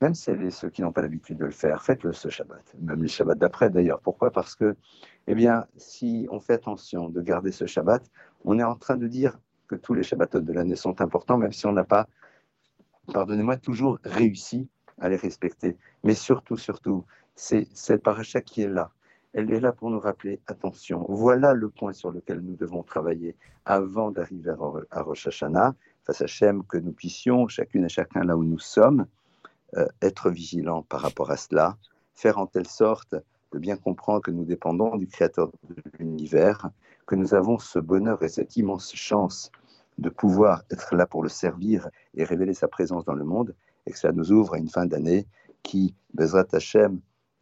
même 0.00 0.14
ceux 0.14 0.70
qui 0.70 0.80
n'ont 0.80 0.92
pas 0.92 1.02
l'habitude 1.02 1.38
de 1.38 1.44
le 1.44 1.50
faire, 1.50 1.82
faites-le 1.82 2.12
ce 2.12 2.28
Shabbat, 2.28 2.74
même 2.80 3.02
le 3.02 3.08
Shabbat 3.08 3.36
d'après 3.36 3.68
d'ailleurs. 3.68 4.00
Pourquoi? 4.00 4.30
Parce 4.30 4.54
que, 4.54 4.76
eh 5.26 5.34
bien, 5.34 5.66
si 5.76 6.26
on 6.30 6.40
fait 6.40 6.54
attention 6.54 7.10
de 7.10 7.20
garder 7.20 7.52
ce 7.52 7.66
Shabbat, 7.66 8.08
on 8.44 8.58
est 8.58 8.64
en 8.64 8.76
train 8.76 8.96
de 8.96 9.08
dire 9.08 9.38
que 9.68 9.76
tous 9.76 9.94
les 9.94 10.02
Shabbatot 10.02 10.40
de 10.40 10.52
l'année 10.52 10.76
sont 10.76 11.00
importants, 11.00 11.38
même 11.38 11.52
si 11.52 11.66
on 11.66 11.72
n'a 11.72 11.84
pas, 11.84 12.08
pardonnez-moi, 13.12 13.56
toujours 13.56 13.98
réussi 14.02 14.68
à 14.98 15.08
les 15.08 15.16
respecter. 15.16 15.76
Mais 16.02 16.14
surtout, 16.14 16.56
surtout, 16.56 17.04
c'est 17.34 17.68
cette 17.72 18.02
paracha 18.02 18.40
qui 18.40 18.62
est 18.62 18.68
là. 18.68 18.90
Elle 19.34 19.52
est 19.52 19.60
là 19.60 19.72
pour 19.72 19.90
nous 19.90 20.00
rappeler, 20.00 20.40
attention, 20.46 21.04
voilà 21.08 21.52
le 21.52 21.68
point 21.68 21.92
sur 21.92 22.10
lequel 22.10 22.40
nous 22.40 22.56
devons 22.56 22.82
travailler 22.82 23.36
avant 23.66 24.10
d'arriver 24.10 24.52
à 24.90 25.02
Rosh 25.02 25.28
Hashanah, 25.28 25.74
face 26.04 26.22
à 26.22 26.24
Hachem, 26.24 26.64
que 26.64 26.78
nous 26.78 26.92
puissions, 26.92 27.46
chacune 27.46 27.84
et 27.84 27.88
chacun 27.90 28.24
là 28.24 28.36
où 28.36 28.42
nous 28.42 28.58
sommes, 28.58 29.06
euh, 29.76 29.86
être 30.00 30.30
vigilants 30.30 30.82
par 30.82 31.02
rapport 31.02 31.30
à 31.30 31.36
cela, 31.36 31.76
faire 32.14 32.38
en 32.38 32.46
telle 32.46 32.66
sorte 32.66 33.14
de 33.52 33.58
bien 33.58 33.76
comprendre 33.76 34.22
que 34.22 34.30
nous 34.30 34.44
dépendons 34.44 34.96
du 34.96 35.06
Créateur 35.06 35.50
de 35.68 35.82
l'univers, 35.98 36.70
que 37.08 37.14
nous 37.14 37.34
avons 37.34 37.58
ce 37.58 37.78
bonheur 37.78 38.22
et 38.22 38.28
cette 38.28 38.56
immense 38.56 38.94
chance 38.94 39.50
de 39.96 40.10
pouvoir 40.10 40.62
être 40.70 40.94
là 40.94 41.06
pour 41.06 41.22
le 41.22 41.30
servir 41.30 41.88
et 42.14 42.22
révéler 42.22 42.52
sa 42.52 42.68
présence 42.68 43.04
dans 43.06 43.14
le 43.14 43.24
monde, 43.24 43.54
et 43.86 43.90
que 43.92 43.98
cela 43.98 44.12
nous 44.12 44.30
ouvre 44.30 44.54
à 44.54 44.58
une 44.58 44.68
fin 44.68 44.84
d'année 44.84 45.26
qui, 45.62 45.94
Bezrat 46.12 46.46
Hashem, 46.52 47.00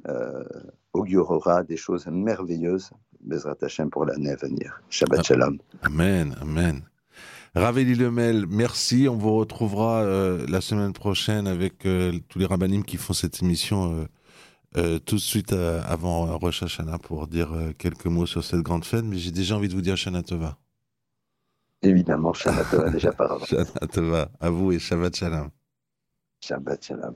euh, 0.08 0.44
augurera 0.92 1.64
des 1.64 1.76
choses 1.76 2.06
merveilleuses, 2.06 2.90
Bezrat 3.20 3.56
Hashem, 3.61 3.90
pour 3.90 4.04
l'année 4.06 4.30
à 4.30 4.37
venir. 4.37 4.80
Shabbat 4.88 5.25
Shalom. 5.25 5.58
Amen, 5.82 6.37
Amen. 6.40 6.82
Raveli 7.56 7.96
Lemel, 7.96 8.46
merci. 8.49 9.08
On 9.11 9.16
vous 9.16 9.35
retrouvera 9.35 10.02
euh, 10.02 10.46
la 10.49 10.61
semaine 10.61 10.92
prochaine 10.92 11.49
avec 11.49 11.87
euh, 11.87 12.12
tous 12.28 12.38
les 12.38 12.46
rabbinim 12.46 12.85
qui 12.85 12.99
font 12.99 13.14
cette 13.14 13.42
émission 13.42 14.06
euh, 14.76 14.99
tout 14.99 15.16
de 15.16 15.21
suite 15.21 15.52
avant 15.52 16.37
Rosh 16.38 16.62
Hashanah 16.62 16.99
pour 16.99 17.26
dire 17.26 17.50
quelques 17.78 18.06
mots 18.06 18.26
sur 18.26 18.45
cette 18.45 18.61
grande 18.61 18.85
fête. 18.85 19.04
Mais 19.04 19.16
j'ai 19.18 19.30
déjà 19.30 19.56
envie 19.56 19.68
de 19.68 19.75
vous 19.75 19.80
dire 19.80 19.97
Shana 19.97 20.23
Tova. 20.23 20.59
Évidemment, 21.83 22.33
Shabbat 22.33 22.71
Tova 22.71 22.90
déjà 22.90 23.12
par 23.12 23.33
avant. 23.33 23.45
Shana 23.45 23.87
Tova, 23.92 24.28
à 24.40 24.50
vous 24.50 24.73
et 24.73 24.78
Shabbat 24.78 25.14
Shalom. 25.16 25.50
Shabbat 26.42 26.85
Shalom. 26.85 27.14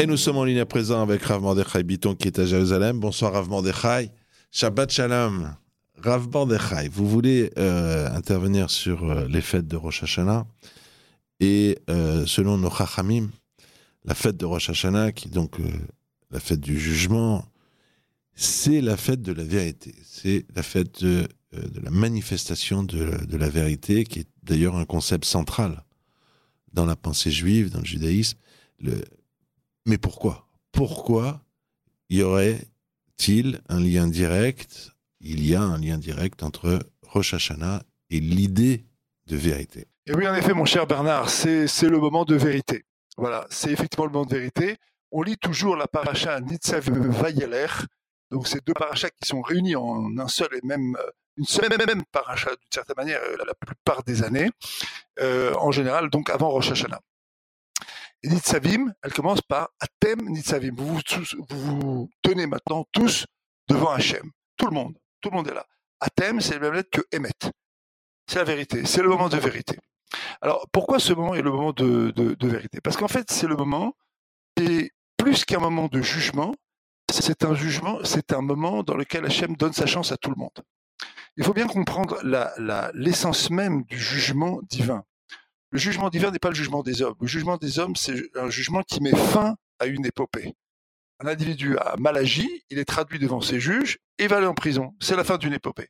Et 0.00 0.06
nous 0.06 0.16
sommes 0.16 0.38
en 0.38 0.44
ligne 0.44 0.60
à 0.60 0.64
présent 0.64 1.02
avec 1.02 1.22
Rav 1.24 1.42
Mordechai 1.42 1.82
Biton 1.82 2.14
qui 2.14 2.28
est 2.28 2.38
à 2.38 2.46
Jérusalem. 2.46 2.98
Bonsoir 2.98 3.34
Rav 3.34 3.50
Mordechai. 3.50 4.10
Shabbat 4.50 4.90
Shalom. 4.90 5.54
Rav 5.98 6.26
Mordechai, 6.32 6.88
vous 6.88 7.06
voulez 7.06 7.52
euh, 7.58 8.08
intervenir 8.14 8.70
sur 8.70 9.04
euh, 9.04 9.28
les 9.28 9.42
fêtes 9.42 9.68
de 9.68 9.76
Rosh 9.76 10.02
Hashanah 10.02 10.46
et 11.40 11.78
euh, 11.90 12.24
selon 12.24 12.56
nos 12.56 12.70
Chachamim, 12.70 13.28
la 14.06 14.14
fête 14.14 14.38
de 14.38 14.46
Rosh 14.46 14.70
Hashanah, 14.70 15.12
qui 15.12 15.28
est 15.28 15.32
donc 15.32 15.58
la 16.30 16.40
fête 16.40 16.60
du 16.60 16.80
jugement, 16.80 17.44
c'est 18.34 18.80
la 18.80 18.96
fête 18.96 19.20
de 19.20 19.32
la 19.34 19.44
vérité. 19.44 19.94
C'est 20.02 20.46
la 20.56 20.62
fête 20.62 21.04
de, 21.04 21.28
la 21.52 21.90
manifestation 21.90 22.84
de, 22.84 23.36
la 23.36 23.50
vérité, 23.50 24.04
qui 24.04 24.20
est 24.20 24.28
d'ailleurs 24.44 24.76
un 24.76 24.86
concept 24.86 25.26
central 25.26 25.84
dans 26.72 26.86
la 26.86 26.96
pensée 26.96 27.30
juive, 27.30 27.68
dans 27.68 27.80
le 27.80 27.84
judaïsme. 27.84 28.38
Mais 29.86 29.98
pourquoi? 29.98 30.48
Pourquoi 30.72 31.42
y 32.08 32.22
aurait-il 32.22 33.60
un 33.68 33.80
lien 33.80 34.06
direct? 34.06 34.92
Il 35.20 35.46
y 35.46 35.54
a 35.54 35.62
un 35.62 35.78
lien 35.78 35.98
direct 35.98 36.42
entre 36.42 36.80
Rosh 37.02 37.34
Hashanah 37.34 37.82
et 38.08 38.20
l'idée 38.20 38.84
de 39.26 39.36
vérité. 39.36 39.86
Et 40.06 40.14
oui, 40.14 40.26
en 40.26 40.34
effet, 40.34 40.54
mon 40.54 40.64
cher 40.64 40.86
Bernard, 40.86 41.28
c'est 41.30 41.66
le 41.82 41.98
moment 41.98 42.24
de 42.24 42.34
vérité. 42.34 42.84
Voilà, 43.16 43.46
c'est 43.50 43.70
effectivement 43.70 44.06
le 44.06 44.12
moment 44.12 44.24
de 44.24 44.34
vérité. 44.34 44.76
On 45.12 45.22
lit 45.22 45.36
toujours 45.36 45.76
la 45.76 45.86
paracha 45.86 46.40
Nitzav 46.40 46.90
Vayeler, 46.90 47.66
donc 48.30 48.46
ces 48.46 48.60
deux 48.60 48.72
parachas 48.72 49.10
qui 49.10 49.28
sont 49.28 49.42
réunis 49.42 49.76
en 49.76 50.16
un 50.18 50.28
seul 50.28 50.48
et 50.52 50.64
même 50.64 50.96
une 51.36 51.44
seule 51.44 51.72
et 51.72 51.86
même 51.86 52.02
paracha 52.12 52.50
d'une 52.50 52.72
certaine 52.72 52.96
manière 52.96 53.20
la, 53.44 53.54
plupart 53.54 54.02
des 54.04 54.22
années, 54.22 54.50
euh, 55.20 55.52
en 55.54 55.70
général 55.70 56.10
donc 56.10 56.30
avant 56.30 56.50
Rosh 56.50 56.70
Hashanah. 56.70 57.00
Nitzavim, 58.24 58.92
elle 59.02 59.12
commence 59.12 59.40
par 59.40 59.70
Atem 59.80 60.28
Nitzavim. 60.28 60.74
Vous 60.76 61.00
vous, 61.48 62.10
tenez 62.22 62.46
maintenant 62.46 62.84
tous 62.92 63.26
devant 63.68 63.90
Hachem. 63.90 64.30
Tout 64.56 64.66
le 64.66 64.72
monde. 64.72 64.96
Tout 65.20 65.30
le 65.30 65.36
monde 65.36 65.48
est 65.48 65.54
là. 65.54 65.66
Atem, 66.00 66.40
c'est 66.40 66.54
la 66.54 66.60
même 66.60 66.74
lettre 66.74 66.90
que 66.90 67.02
Emet. 67.12 67.30
C'est 68.26 68.38
la 68.38 68.44
vérité. 68.44 68.84
C'est 68.84 69.02
le 69.02 69.08
moment 69.08 69.28
de 69.28 69.36
vérité. 69.36 69.78
Alors, 70.40 70.66
pourquoi 70.72 70.98
ce 70.98 71.12
moment 71.12 71.34
est 71.34 71.42
le 71.42 71.50
moment 71.50 71.72
de, 71.72 72.36
vérité? 72.42 72.80
Parce 72.82 72.96
qu'en 72.96 73.08
fait, 73.08 73.30
c'est 73.30 73.46
le 73.46 73.56
moment, 73.56 73.94
et 74.56 74.90
plus 75.16 75.44
qu'un 75.44 75.60
moment 75.60 75.88
de 75.88 76.00
jugement, 76.00 76.54
c'est 77.10 77.44
un 77.44 77.54
jugement, 77.54 77.98
c'est 78.04 78.32
un 78.32 78.40
moment 78.40 78.82
dans 78.82 78.96
lequel 78.96 79.24
Hachem 79.26 79.56
donne 79.56 79.72
sa 79.72 79.86
chance 79.86 80.12
à 80.12 80.16
tout 80.16 80.30
le 80.30 80.36
monde. 80.36 80.64
Il 81.36 81.44
faut 81.44 81.52
bien 81.52 81.66
comprendre 81.66 82.18
l'essence 82.94 83.50
même 83.50 83.84
du 83.84 83.98
jugement 83.98 84.60
divin. 84.62 85.04
Le 85.72 85.78
jugement 85.78 86.10
divin 86.10 86.30
n'est 86.30 86.38
pas 86.38 86.48
le 86.48 86.54
jugement 86.54 86.82
des 86.82 87.00
hommes. 87.02 87.16
Le 87.20 87.26
jugement 87.28 87.56
des 87.56 87.78
hommes, 87.78 87.94
c'est 87.94 88.36
un 88.36 88.50
jugement 88.50 88.82
qui 88.82 89.00
met 89.00 89.14
fin 89.14 89.56
à 89.78 89.86
une 89.86 90.04
épopée. 90.04 90.54
Un 91.20 91.26
individu 91.28 91.76
a 91.78 91.96
mal 91.98 92.16
agi, 92.16 92.64
il 92.70 92.78
est 92.78 92.84
traduit 92.84 93.18
devant 93.18 93.40
ses 93.40 93.60
juges 93.60 93.98
et 94.18 94.26
va 94.26 94.38
aller 94.38 94.46
en 94.46 94.54
prison. 94.54 94.94
C'est 95.00 95.16
la 95.16 95.22
fin 95.22 95.38
d'une 95.38 95.52
épopée. 95.52 95.88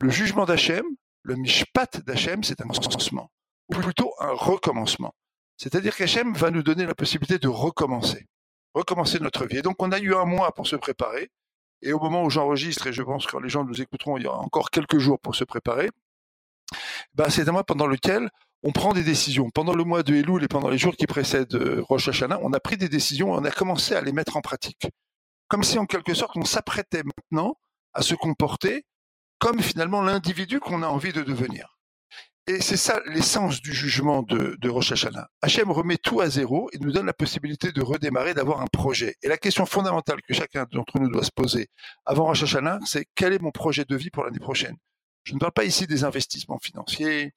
Le 0.00 0.10
jugement 0.10 0.44
d'Hachem, 0.44 0.84
le 1.22 1.36
mishpat 1.36 2.04
d'Hachem, 2.04 2.44
c'est 2.44 2.60
un 2.60 2.68
commencement, 2.68 3.30
ou 3.68 3.76
plutôt 3.76 4.12
un 4.20 4.32
recommencement. 4.32 5.14
C'est-à-dire 5.56 5.96
qu'Hachem 5.96 6.34
va 6.34 6.50
nous 6.50 6.62
donner 6.62 6.86
la 6.86 6.94
possibilité 6.94 7.38
de 7.38 7.48
recommencer, 7.48 8.26
recommencer 8.74 9.20
notre 9.20 9.46
vie. 9.46 9.58
Et 9.58 9.62
donc 9.62 9.82
on 9.82 9.90
a 9.90 9.98
eu 9.98 10.14
un 10.14 10.24
mois 10.24 10.54
pour 10.54 10.66
se 10.66 10.76
préparer, 10.76 11.30
et 11.82 11.92
au 11.92 11.98
moment 11.98 12.24
où 12.24 12.30
j'enregistre, 12.30 12.88
et 12.88 12.92
je 12.92 13.02
pense 13.02 13.26
que 13.26 13.36
les 13.38 13.48
gens 13.48 13.64
nous 13.64 13.80
écouteront, 13.80 14.18
il 14.18 14.24
y 14.24 14.26
aura 14.26 14.38
encore 14.38 14.70
quelques 14.70 14.98
jours 14.98 15.18
pour 15.18 15.34
se 15.34 15.44
préparer, 15.44 15.90
ben 17.14 17.28
c'est 17.30 17.48
un 17.48 17.52
mois 17.52 17.64
pendant 17.64 17.86
lequel 17.86 18.30
on 18.62 18.72
prend 18.72 18.92
des 18.92 19.04
décisions. 19.04 19.50
Pendant 19.50 19.74
le 19.74 19.84
mois 19.84 20.02
de 20.02 20.14
Elul 20.14 20.42
et 20.42 20.48
pendant 20.48 20.68
les 20.68 20.78
jours 20.78 20.96
qui 20.96 21.06
précèdent 21.06 21.54
euh, 21.54 21.82
Rosh 21.88 22.08
Hashanah, 22.08 22.40
on 22.42 22.52
a 22.52 22.60
pris 22.60 22.76
des 22.76 22.88
décisions 22.88 23.34
et 23.34 23.38
on 23.38 23.44
a 23.44 23.50
commencé 23.50 23.94
à 23.94 24.00
les 24.00 24.12
mettre 24.12 24.36
en 24.36 24.40
pratique. 24.40 24.88
Comme 25.48 25.62
si 25.62 25.78
en 25.78 25.86
quelque 25.86 26.14
sorte 26.14 26.36
on 26.36 26.44
s'apprêtait 26.44 27.02
maintenant 27.04 27.56
à 27.94 28.02
se 28.02 28.14
comporter 28.14 28.84
comme 29.38 29.60
finalement 29.60 30.02
l'individu 30.02 30.60
qu'on 30.60 30.82
a 30.82 30.88
envie 30.88 31.12
de 31.12 31.22
devenir. 31.22 31.78
Et 32.48 32.62
c'est 32.62 32.78
ça 32.78 33.00
l'essence 33.06 33.60
du 33.60 33.74
jugement 33.74 34.22
de, 34.22 34.56
de 34.58 34.68
Rosh 34.70 34.92
Hashanah. 34.92 35.28
Hachem 35.42 35.70
remet 35.70 35.98
tout 35.98 36.22
à 36.22 36.30
zéro 36.30 36.70
et 36.72 36.78
nous 36.78 36.92
donne 36.92 37.04
la 37.04 37.12
possibilité 37.12 37.72
de 37.72 37.82
redémarrer, 37.82 38.32
d'avoir 38.32 38.62
un 38.62 38.66
projet. 38.72 39.16
Et 39.22 39.28
la 39.28 39.36
question 39.36 39.66
fondamentale 39.66 40.22
que 40.22 40.32
chacun 40.32 40.66
d'entre 40.72 40.98
nous 40.98 41.10
doit 41.10 41.24
se 41.24 41.30
poser 41.30 41.68
avant 42.06 42.24
Rosh 42.24 42.44
Hashanah, 42.44 42.78
c'est 42.86 43.06
quel 43.14 43.34
est 43.34 43.38
mon 43.38 43.50
projet 43.50 43.84
de 43.84 43.94
vie 43.94 44.08
pour 44.08 44.24
l'année 44.24 44.38
prochaine? 44.38 44.76
Je 45.24 45.34
ne 45.34 45.38
parle 45.38 45.52
pas 45.52 45.64
ici 45.64 45.86
des 45.86 46.04
investissements 46.04 46.58
financiers, 46.58 47.32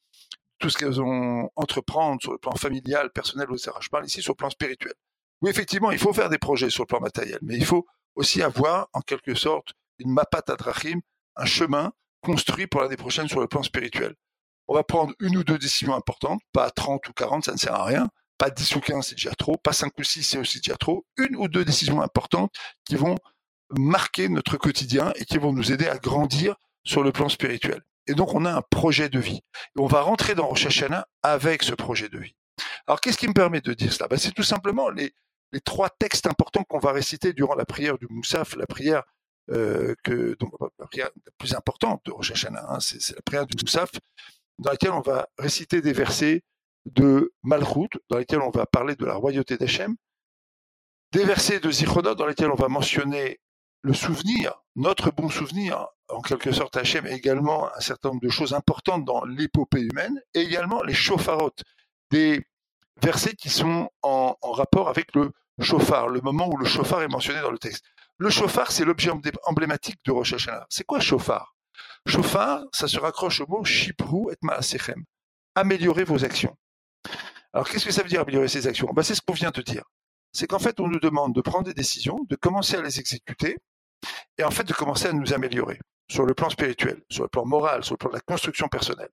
tout 0.62 0.70
ce 0.70 0.78
qu'elles 0.78 1.02
ont 1.02 1.50
entreprendre 1.56 2.22
sur 2.22 2.32
le 2.32 2.38
plan 2.38 2.56
familial, 2.56 3.12
personnel, 3.12 3.48
etc. 3.52 3.72
Je 3.82 3.90
parle 3.90 4.06
ici 4.06 4.22
sur 4.22 4.32
le 4.32 4.38
plan 4.38 4.50
spirituel. 4.50 4.94
Oui, 5.42 5.50
effectivement, 5.50 5.92
il 5.92 5.98
faut 5.98 6.14
faire 6.14 6.30
des 6.30 6.38
projets 6.38 6.70
sur 6.70 6.84
le 6.84 6.88
plan 6.88 7.00
matériel, 7.00 7.40
mais 7.42 7.58
il 7.58 7.66
faut 7.66 7.86
aussi 8.16 8.42
avoir, 8.42 8.88
en 8.94 9.02
quelque 9.02 9.34
sorte, 9.34 9.74
une 10.00 10.12
mapat 10.12 10.44
adrachim, 10.48 11.02
un 11.36 11.46
chemin 11.46 11.92
construit 12.22 12.68
pour 12.68 12.82
l'année 12.82 12.98
prochaine 12.98 13.28
sur 13.28 13.42
le 13.42 13.48
plan 13.48 13.64
spirituel. 13.64 14.16
On 14.68 14.76
va 14.76 14.84
prendre 14.84 15.14
une 15.20 15.36
ou 15.38 15.44
deux 15.44 15.58
décisions 15.58 15.96
importantes, 15.96 16.42
pas 16.54 16.70
30 16.70 17.10
ou 17.10 17.14
40, 17.14 17.46
ça 17.46 17.54
ne 17.54 17.58
sert 17.58 17.74
à 17.74 17.84
rien, 17.84 18.10
pas 18.38 18.50
10 18.50 18.76
ou 18.76 18.80
15, 18.80 19.08
c'est 19.08 19.16
déjà 19.16 19.34
trop, 19.36 19.58
pas 19.58 19.74
5 19.74 19.92
ou 19.98 20.04
6, 20.04 20.24
c'est 20.24 20.38
aussi 20.38 20.60
déjà 20.60 20.78
trop, 20.78 21.06
une 21.18 21.36
ou 21.36 21.48
deux 21.48 21.66
décisions 21.66 22.02
importantes 22.02 22.54
qui 22.86 22.96
vont 22.96 23.16
marquer 23.72 24.30
notre 24.30 24.58
quotidien 24.58 25.12
et 25.16 25.26
qui 25.26 25.38
vont 25.38 25.54
nous 25.54 25.72
aider 25.72 25.88
à 25.88 25.98
grandir 25.98 26.56
sur 26.84 27.04
le 27.04 27.12
plan 27.12 27.30
spirituel. 27.30 27.82
Et 28.08 28.14
donc, 28.14 28.34
on 28.34 28.46
a 28.46 28.54
un 28.54 28.62
projet 28.62 29.10
de 29.10 29.20
vie. 29.20 29.42
Et 29.76 29.80
on 29.80 29.88
va 29.88 30.02
rentrer 30.02 30.36
dans 30.36 30.48
Rosh 30.48 30.66
Hashanah 30.66 31.08
avec 31.24 31.64
ce 31.64 31.74
projet 31.74 32.10
de 32.10 32.18
vie. 32.18 32.36
Alors, 32.88 33.00
qu'est-ce 33.02 33.18
qui 33.18 33.28
me 33.28 33.34
permet 33.34 33.62
de 33.62 33.74
dire 33.74 33.94
cela? 33.94 34.08
Ben, 34.08 34.18
C'est 34.18 34.32
tout 34.32 34.44
simplement 34.44 34.90
les, 34.90 35.14
trois 35.66 35.90
textes 35.90 36.28
importants 36.28 36.64
qu'on 36.64 36.80
va 36.80 36.92
réciter 36.92 37.34
durant 37.34 37.56
la 37.56 37.66
prière 37.66 37.98
du 37.98 38.08
Moussaf, 38.10 38.56
la 38.56 38.68
prière 38.68 39.04
euh, 39.50 39.96
la 40.08 40.88
plus 41.38 41.54
importante 41.54 42.02
de 42.06 42.12
Rosh 42.12 42.32
Hashanah, 42.32 42.66
hein, 42.70 42.80
c'est 42.80 43.16
la 43.16 43.22
prière 43.22 43.46
du 43.46 43.56
Moussaf, 43.62 43.92
dans 44.60 44.72
laquelle 44.72 44.92
on 44.92 45.02
va 45.02 45.28
réciter 45.38 45.82
des 45.82 45.94
versets 45.94 46.44
de 46.86 47.34
Malchut, 47.44 47.90
dans 48.10 48.18
lesquels 48.18 48.42
on 48.42 48.50
va 48.50 48.66
parler 48.66 48.96
de 48.96 49.06
la 49.06 49.16
royauté 49.16 49.58
d'Hachem, 49.58 49.96
des 51.12 51.26
versets 51.26 51.60
de 51.60 51.70
Zichronot, 51.70 52.16
dans 52.16 52.26
lesquels 52.26 52.52
on 52.52 52.56
va 52.56 52.70
mentionner 52.70 53.40
le 53.84 53.94
souvenir, 53.94 54.62
notre 54.76 55.12
bon 55.12 55.30
souvenir, 55.30 55.88
en 56.10 56.22
quelque 56.22 56.52
sorte 56.52 56.78
Hachem, 56.78 57.08
et 57.08 57.14
également 57.14 57.74
un 57.76 57.80
certain 57.80 58.10
nombre 58.10 58.22
de 58.22 58.30
choses 58.30 58.54
importantes 58.54 59.06
dans 59.06 59.24
l'épopée 59.26 59.82
humaine, 59.82 60.22
et 60.34 60.42
également 60.42 60.84
les 60.84 60.94
shofarot, 60.94 61.52
des 62.12 62.46
versets 63.02 63.36
qui 63.36 63.50
sont 63.50 63.90
en, 64.04 64.36
rapport 64.42 64.90
avec 64.90 65.16
le 65.16 65.32
chauffard, 65.60 66.10
le 66.10 66.22
moment 66.22 66.48
où 66.48 66.58
le 66.58 66.66
chauffard 66.66 67.02
est 67.02 67.08
mentionné 67.08 67.42
dans 67.42 67.52
le 67.52 67.58
texte. 67.58 67.84
Le 68.18 68.30
chauffard, 68.30 68.72
c'est 68.72 68.86
l'objet 68.86 69.12
emblématique 69.46 70.00
de 70.06 70.12
Rosh. 70.12 70.36
C'est 70.70 70.84
quoi 70.84 71.00
chauffard? 71.00 71.56
Chauffard, 72.06 72.66
ça 72.72 72.88
se 72.88 73.00
raccroche 73.00 73.42
au 73.42 73.48
mot 73.48 73.64
shipru 73.64 74.32
et 74.32 74.36
ma'asechem. 74.42 75.04
Améliorer 75.56 76.04
vos 76.04 76.24
actions. 76.24 76.56
Alors, 77.54 77.68
qu'est-ce 77.68 77.86
que 77.86 77.92
ça 77.92 78.04
veut 78.04 78.10
dire 78.10 78.22
améliorer 78.22 78.48
ses 78.48 78.68
actions? 78.68 78.90
Ben, 78.94 79.02
C'est 79.02 79.16
ce 79.16 79.22
qu'on 79.22 79.34
vient 79.34 79.52
de 79.52 79.62
dire. 79.62 79.84
C'est 80.32 80.48
qu'en 80.48 80.60
fait, 80.60 80.80
on 80.80 80.88
nous 80.88 81.00
demande 81.00 81.34
de 81.34 81.42
prendre 81.42 81.66
des 81.66 81.74
décisions, 81.74 82.20
de 82.30 82.36
commencer 82.36 82.78
à 82.78 82.82
les 82.82 83.00
exécuter, 83.00 83.58
et 84.38 84.44
en 84.44 84.52
fait 84.52 84.64
de 84.64 84.74
commencer 84.74 85.08
à 85.08 85.14
nous 85.14 85.34
améliorer 85.34 85.80
sur 86.10 86.26
le 86.26 86.34
plan 86.34 86.50
spirituel, 86.50 87.02
sur 87.10 87.24
le 87.24 87.30
plan 87.30 87.46
moral, 87.46 87.84
sur 87.84 87.94
le 87.94 87.98
plan 87.98 88.10
de 88.10 88.16
la 88.16 88.22
construction 88.22 88.68
personnelle. 88.68 89.10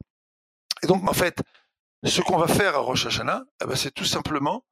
Et 0.82 0.86
donc, 0.86 1.08
en 1.08 1.12
fait, 1.12 1.42
ce 2.04 2.20
qu'on 2.20 2.38
va 2.38 2.48
faire 2.48 2.74
à 2.74 2.78
Rosh 2.78 3.06
Hashanah, 3.06 3.44
eh 3.62 3.66
ben, 3.66 3.76
c'est 3.76 3.92
tout 3.92 4.04
simplement 4.04 4.64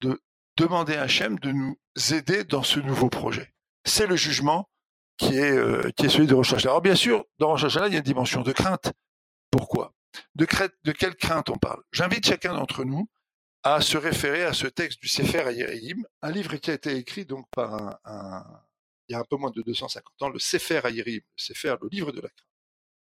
de 0.00 0.20
demander 0.56 0.96
à 0.96 1.02
Hachem 1.02 1.38
de 1.38 1.52
nous 1.52 1.78
aider 2.12 2.44
dans 2.44 2.62
ce 2.62 2.80
nouveau 2.80 3.08
projet. 3.08 3.52
C'est 3.84 4.06
le 4.06 4.16
jugement 4.16 4.68
qui 5.16 5.36
est, 5.36 5.52
euh, 5.52 5.90
qui 5.96 6.06
est 6.06 6.08
celui 6.08 6.26
de 6.26 6.34
Rosh 6.34 6.52
Hashanah. 6.52 6.70
Alors 6.70 6.82
bien 6.82 6.94
sûr, 6.94 7.24
dans 7.38 7.48
Rosh 7.48 7.64
Hashanah, 7.64 7.88
il 7.88 7.92
y 7.92 7.96
a 7.96 7.98
une 7.98 8.04
dimension 8.04 8.42
de 8.42 8.52
crainte. 8.52 8.92
Pourquoi? 9.50 9.94
De, 10.34 10.46
de 10.84 10.92
quelle 10.92 11.16
crainte 11.16 11.50
on 11.50 11.56
parle? 11.56 11.82
J'invite 11.92 12.26
chacun 12.26 12.54
d'entre 12.54 12.84
nous 12.84 13.08
à 13.62 13.80
se 13.80 13.98
référer 13.98 14.44
à 14.44 14.52
ce 14.54 14.66
texte 14.66 15.00
du 15.00 15.08
Sefer 15.08 15.46
Ayerim, 15.46 16.06
un 16.22 16.30
livre 16.30 16.56
qui 16.56 16.70
a 16.70 16.74
été 16.74 16.96
écrit 16.96 17.26
donc 17.26 17.46
par 17.50 17.98
un, 18.04 18.44
il 19.10 19.14
y 19.14 19.16
a 19.16 19.18
un 19.18 19.24
peu 19.24 19.36
moins 19.36 19.50
de 19.50 19.60
250 19.60 20.22
ans, 20.22 20.28
le 20.28 20.38
Sefer 20.38 20.80
Ayerim, 20.84 21.20
le 21.20 21.42
Sefer, 21.42 21.74
le 21.82 21.88
livre 21.88 22.12
de 22.12 22.20
la 22.20 22.28
crainte. 22.28 22.46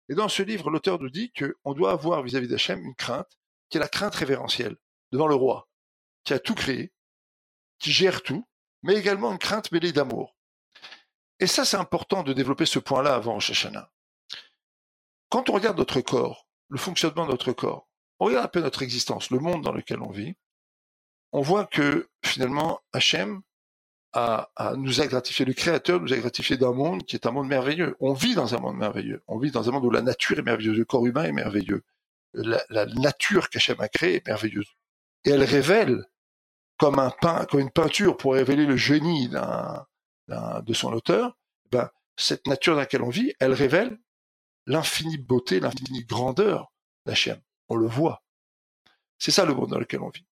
Et 0.09 0.15
dans 0.15 0.29
ce 0.29 0.41
livre, 0.41 0.71
l'auteur 0.71 0.99
nous 0.99 1.11
dit 1.11 1.31
qu'on 1.31 1.73
doit 1.73 1.91
avoir 1.91 2.23
vis-à-vis 2.23 2.47
d'Hachem 2.47 2.83
une 2.83 2.95
crainte 2.95 3.37
qui 3.69 3.77
est 3.77 3.79
la 3.79 3.87
crainte 3.87 4.15
révérentielle 4.15 4.75
devant 5.11 5.27
le 5.27 5.35
roi, 5.35 5.69
qui 6.23 6.33
a 6.33 6.39
tout 6.39 6.55
créé, 6.55 6.91
qui 7.77 7.91
gère 7.91 8.23
tout, 8.23 8.47
mais 8.81 8.95
également 8.95 9.31
une 9.31 9.37
crainte 9.37 9.71
mêlée 9.71 9.91
d'amour. 9.91 10.35
Et 11.39 11.45
ça, 11.45 11.65
c'est 11.65 11.77
important 11.77 12.23
de 12.23 12.33
développer 12.33 12.65
ce 12.65 12.79
point-là 12.79 13.13
avant 13.13 13.35
Rosh 13.35 13.67
Quand 15.29 15.49
on 15.49 15.53
regarde 15.53 15.77
notre 15.77 16.01
corps, 16.01 16.47
le 16.69 16.79
fonctionnement 16.79 17.27
de 17.27 17.31
notre 17.31 17.53
corps, 17.53 17.87
on 18.19 18.25
regarde 18.25 18.45
un 18.45 18.49
peu 18.49 18.61
notre 18.61 18.81
existence, 18.81 19.29
le 19.29 19.39
monde 19.39 19.63
dans 19.63 19.71
lequel 19.71 20.01
on 20.01 20.09
vit, 20.09 20.33
on 21.31 21.41
voit 21.41 21.65
que 21.65 22.09
finalement 22.25 22.81
Hachem 22.91 23.43
a, 24.13 24.49
nous 24.77 25.01
a 25.01 25.07
gratifié, 25.07 25.45
le 25.45 25.53
Créateur 25.53 25.99
nous 26.01 26.13
a 26.13 26.17
gratifié 26.17 26.57
d'un 26.57 26.73
monde 26.73 27.03
qui 27.03 27.15
est 27.15 27.25
un 27.25 27.31
monde 27.31 27.47
merveilleux. 27.47 27.95
On 27.99 28.13
vit 28.13 28.35
dans 28.35 28.53
un 28.55 28.59
monde 28.59 28.77
merveilleux. 28.77 29.23
On 29.27 29.37
vit 29.37 29.51
dans 29.51 29.67
un 29.69 29.71
monde 29.71 29.85
où 29.85 29.91
la 29.91 30.01
nature 30.01 30.39
est 30.39 30.43
merveilleuse, 30.43 30.77
le 30.77 30.85
corps 30.85 31.05
humain 31.05 31.23
est 31.23 31.31
merveilleux. 31.31 31.83
La, 32.33 32.85
nature 32.85 33.49
qu'Hachem 33.49 33.79
a 33.79 33.87
créée 33.87 34.15
est 34.15 34.27
merveilleuse. 34.27 34.67
Et 35.25 35.31
elle 35.31 35.43
révèle, 35.43 36.05
comme, 36.77 36.99
un 36.99 37.11
peint, 37.21 37.45
comme 37.45 37.59
une 37.59 37.71
peinture 37.71 38.17
pour 38.17 38.33
révéler 38.33 38.65
le 38.65 38.77
génie 38.77 39.29
de 39.29 40.73
son 40.73 40.93
auteur, 40.93 41.37
ben, 41.71 41.89
cette 42.17 42.47
nature 42.47 42.73
dans 42.73 42.79
laquelle 42.79 43.03
on 43.03 43.09
vit, 43.09 43.33
elle 43.39 43.53
révèle 43.53 43.97
l'infinie 44.65 45.17
beauté, 45.17 45.59
l'infinie 45.59 46.05
grandeur 46.05 46.71
d'Hachem 47.05 47.39
on 47.71 47.75
le 47.75 47.87
voit. 47.87 48.21
C'est 49.17 49.31
ça 49.31 49.45
le 49.45 49.53
monde 49.53 49.69
dans 49.69 49.79
lequel 49.79 50.01
on 50.01 50.09
vit. 50.09 50.25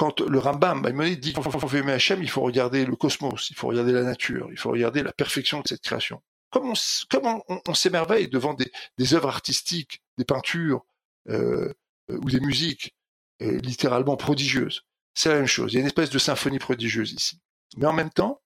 Quand 0.00 0.22
le 0.22 0.38
Rambam 0.38 0.80
Maïmonide 0.80 1.20
dit 1.20 1.34
faut 1.34 1.76
aimer 1.76 1.92
Hachem, 1.92 2.22
il 2.22 2.30
faut 2.30 2.40
regarder 2.40 2.86
le 2.86 2.96
cosmos, 2.96 3.50
il 3.50 3.54
faut 3.54 3.66
regarder 3.66 3.92
la 3.92 4.02
nature, 4.02 4.48
il 4.50 4.56
faut 4.56 4.70
regarder 4.70 5.02
la 5.02 5.12
perfection 5.12 5.60
de 5.60 5.68
cette 5.68 5.82
création. 5.82 6.22
Comme 6.48 6.72
on, 6.72 7.74
s'émerveille 7.74 8.26
devant 8.28 8.54
des, 8.54 9.14
œuvres 9.14 9.28
artistiques, 9.28 10.02
des 10.16 10.24
peintures 10.24 10.86
euh, 11.28 11.74
ou 12.08 12.30
des 12.30 12.40
musiques 12.40 12.96
euh, 13.42 13.58
littéralement 13.58 14.16
prodigieuses. 14.16 14.86
C'est 15.12 15.28
la 15.28 15.34
même 15.34 15.46
chose. 15.46 15.74
Il 15.74 15.74
y 15.74 15.76
a 15.76 15.80
une 15.80 15.86
espèce 15.88 16.08
de 16.08 16.18
symphonie 16.18 16.58
prodigieuse 16.58 17.12
ici. 17.12 17.38
Mais 17.76 17.84
en 17.84 17.92
même 17.92 18.10
temps, 18.10 18.40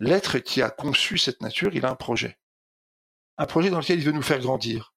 l'être 0.00 0.38
qui 0.38 0.60
a 0.60 0.68
conçu 0.68 1.16
cette 1.16 1.40
nature, 1.40 1.70
il 1.72 1.86
a 1.86 1.90
un 1.90 1.96
projet. 1.96 2.36
Un 3.38 3.46
projet 3.46 3.70
dans 3.70 3.78
lequel 3.78 4.00
il 4.00 4.04
veut 4.04 4.12
nous 4.12 4.20
faire 4.20 4.38
grandir 4.38 4.92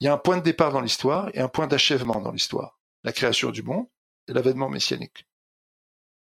il 0.00 0.06
y 0.06 0.08
a 0.08 0.14
un 0.14 0.18
point 0.18 0.38
de 0.38 0.42
départ 0.42 0.72
dans 0.72 0.80
l'histoire 0.80 1.28
et 1.34 1.40
un 1.40 1.48
point 1.48 1.66
d'achèvement 1.68 2.20
dans 2.22 2.32
l'histoire. 2.32 2.80
La 3.04 3.12
création 3.12 3.50
du 3.50 3.62
monde 3.62 3.86
et 4.28 4.32
l'avènement 4.32 4.68
messianique. 4.68 5.26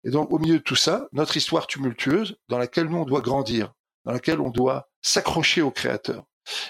Et 0.05 0.11
donc, 0.11 0.31
au 0.33 0.39
milieu 0.39 0.59
de 0.59 0.63
tout 0.63 0.77
ça, 0.77 1.09
notre 1.13 1.37
histoire 1.37 1.67
tumultueuse 1.67 2.37
dans 2.49 2.59
laquelle 2.59 2.87
nous, 2.87 2.99
on 2.99 3.05
doit 3.05 3.21
grandir, 3.21 3.75
dans 4.05 4.13
laquelle 4.13 4.41
on 4.41 4.51
doit 4.51 4.89
s'accrocher 5.03 5.63
au 5.63 5.71
Créateur. 5.71 6.25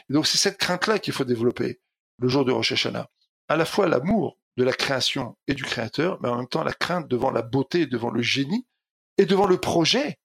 Et 0.09 0.15
donc, 0.15 0.27
c'est 0.27 0.39
cette 0.39 0.59
crainte-là 0.59 0.99
qu'il 0.99 1.12
faut 1.12 1.25
développer 1.25 1.81
le 2.19 2.29
jour 2.29 2.45
de 2.45 2.53
Rosh 2.53 2.73
Hashanah. 2.73 3.09
À 3.49 3.57
la 3.57 3.65
fois 3.65 3.89
l'amour 3.89 4.39
de 4.57 4.65
la 4.65 4.73
création 4.73 5.37
et 5.47 5.55
du 5.55 5.65
Créateur, 5.65 6.19
mais 6.23 6.29
en 6.29 6.37
même 6.37 6.49
temps 6.49 6.65
la 6.65 6.73
crainte 6.73 7.09
devant 7.09 7.31
la 7.31 7.43
beauté, 7.43 7.87
devant 7.87 8.11
le 8.11 8.23
génie 8.23 8.67
et 9.19 9.27
devant 9.27 9.47
le 9.47 9.59
projet 9.59 10.19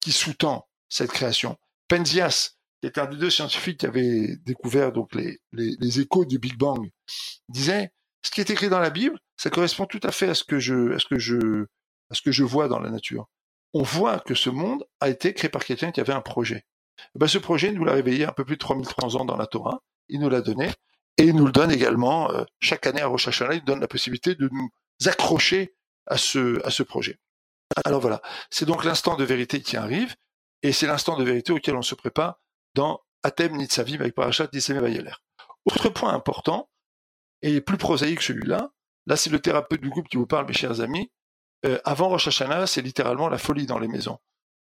qui 0.00 0.12
sous-tend 0.12 0.68
cette 0.88 1.10
création. 1.10 1.56
Penzias, 1.88 2.56
qui 2.80 2.88
était 2.88 3.00
un 3.00 3.06
des 3.06 3.16
deux 3.16 3.30
scientifiques 3.30 3.80
qui 3.80 3.86
avait 3.86 4.36
découvert 4.44 4.92
donc 4.92 5.14
les, 5.14 5.40
les, 5.52 6.00
échos 6.00 6.24
du 6.24 6.38
Big 6.38 6.56
Bang, 6.56 6.90
disait 7.48 7.92
ce 8.26 8.32
qui 8.32 8.40
est 8.40 8.50
écrit 8.50 8.68
dans 8.68 8.80
la 8.80 8.90
Bible, 8.90 9.20
ça 9.36 9.50
correspond 9.50 9.86
tout 9.86 10.00
à 10.02 10.10
fait 10.10 10.28
à 10.28 10.34
ce 10.34 10.42
que 10.42 10.58
je, 10.58 10.94
à 10.94 10.98
ce 10.98 11.06
que 11.06 11.16
je, 11.16 11.66
à 12.10 12.14
ce 12.14 12.22
que 12.22 12.32
je 12.32 12.42
vois 12.42 12.66
dans 12.66 12.80
la 12.80 12.90
nature. 12.90 13.28
On 13.72 13.84
voit 13.84 14.18
que 14.18 14.34
ce 14.34 14.50
monde 14.50 14.84
a 14.98 15.08
été 15.08 15.32
créé 15.32 15.48
par 15.48 15.64
quelqu'un 15.64 15.92
qui 15.92 16.00
avait 16.00 16.12
un 16.12 16.20
projet. 16.20 16.56
Et 16.56 17.02
eh 17.14 17.18
ben, 17.20 17.28
ce 17.28 17.38
projet, 17.38 17.70
nous 17.70 17.84
l'a 17.84 17.92
réveillé 17.92 18.24
un 18.24 18.32
peu 18.32 18.44
plus 18.44 18.56
de 18.56 18.60
3300 18.60 19.20
ans 19.20 19.24
dans 19.24 19.36
la 19.36 19.46
Torah. 19.46 19.80
Il 20.08 20.18
nous 20.18 20.28
l'a 20.28 20.40
donné. 20.40 20.72
Et 21.18 21.22
il 21.22 21.36
nous 21.36 21.46
le 21.46 21.52
donne 21.52 21.70
également 21.70 22.28
euh, 22.32 22.42
chaque 22.58 22.88
année 22.88 23.00
à 23.00 23.06
Rosh 23.06 23.28
Hashanah. 23.28 23.54
Il 23.54 23.64
donne 23.64 23.78
la 23.78 23.86
possibilité 23.86 24.34
de 24.34 24.48
nous 24.50 24.70
accrocher 25.04 25.76
à 26.08 26.16
ce, 26.16 26.60
à 26.66 26.70
ce 26.70 26.82
projet. 26.82 27.20
Alors 27.84 28.00
voilà. 28.00 28.22
C'est 28.50 28.64
donc 28.64 28.84
l'instant 28.84 29.16
de 29.16 29.22
vérité 29.22 29.60
qui 29.60 29.76
arrive. 29.76 30.16
Et 30.64 30.72
c'est 30.72 30.88
l'instant 30.88 31.16
de 31.16 31.22
vérité 31.22 31.52
auquel 31.52 31.76
on 31.76 31.82
se 31.82 31.94
prépare 31.94 32.40
dans 32.74 33.04
Atem 33.22 33.56
Nitzavim 33.56 34.00
avec 34.00 34.16
Parashat 34.16 34.48
Nitzavim 34.52 34.80
Vayeler. 34.80 35.14
Autre 35.64 35.90
point 35.90 36.12
important, 36.12 36.68
et 37.42 37.60
plus 37.60 37.76
prosaïque 37.76 38.22
celui-là, 38.22 38.70
là 39.06 39.16
c'est 39.16 39.30
le 39.30 39.38
thérapeute 39.40 39.80
du 39.80 39.90
groupe 39.90 40.08
qui 40.08 40.16
vous 40.16 40.26
parle, 40.26 40.46
mes 40.46 40.52
chers 40.52 40.80
amis, 40.80 41.10
euh, 41.64 41.78
avant 41.84 42.08
Rosh 42.08 42.28
Hashanah, 42.28 42.66
c'est 42.66 42.82
littéralement 42.82 43.28
la 43.28 43.38
folie 43.38 43.66
dans 43.66 43.78
les 43.78 43.88
maisons. 43.88 44.18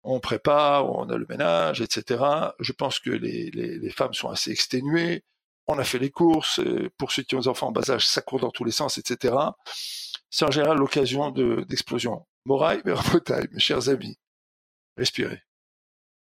On 0.04 0.20
prépare, 0.20 0.90
on 0.90 1.10
a 1.10 1.18
le 1.18 1.26
ménage, 1.28 1.82
etc. 1.82 2.24
Je 2.60 2.72
pense 2.72 3.00
que 3.00 3.10
les, 3.10 3.52
les, 3.52 3.90
femmes 3.92 4.14
sont 4.14 4.30
assez 4.30 4.50
exténuées. 4.50 5.24
On 5.68 5.78
a 5.78 5.84
fait 5.84 6.00
les 6.00 6.10
courses. 6.10 6.60
Euh, 6.60 6.90
pour 6.98 7.12
ceux 7.12 7.24
qui 7.24 7.36
ont 7.36 7.42
des 7.42 7.48
enfants 7.50 7.68
en 7.68 7.72
bas 7.72 7.92
âge, 7.92 8.08
ça 8.08 8.22
court 8.22 8.40
dans 8.40 8.50
tous 8.50 8.64
les 8.64 8.72
sens, 8.72 8.98
etc. 8.98 9.36
C'est 10.30 10.46
en 10.46 10.52
général 10.52 10.78
l'occasion 10.78 11.32
d'explosion. 11.32 12.26
Moraille, 12.46 12.82
mais 12.86 12.94
mes 13.52 13.60
chers 13.60 13.90
amis, 13.90 14.18
respirez 14.98 15.44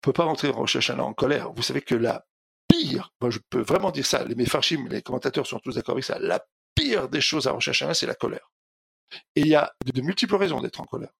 peut 0.07 0.13
pas 0.13 0.23
rentrer 0.23 0.47
dans 0.49 0.59
Rosh 0.59 0.77
Hashanah 0.77 1.03
en 1.03 1.13
colère. 1.13 1.51
Vous 1.51 1.61
savez 1.61 1.81
que 1.81 1.95
la 1.95 2.25
moi 3.21 3.29
je 3.29 3.39
peux 3.49 3.61
vraiment 3.61 3.91
dire 3.91 4.05
ça, 4.05 4.23
les 4.23 4.35
Mefarshim, 4.35 4.87
les 4.89 5.01
commentateurs 5.01 5.47
sont 5.47 5.59
tous 5.59 5.75
d'accord 5.75 5.93
avec 5.93 6.03
ça, 6.03 6.19
la 6.19 6.45
pire 6.75 7.09
des 7.09 7.21
choses 7.21 7.47
à 7.47 7.55
Hashanah, 7.55 7.93
c'est 7.93 8.05
la 8.05 8.15
colère. 8.15 8.51
Et 9.35 9.41
il 9.41 9.47
y 9.47 9.55
a 9.55 9.73
de, 9.85 10.01
multiples 10.01 10.35
raisons 10.35 10.61
d'être 10.61 10.81
en 10.81 10.85
colère. 10.85 11.13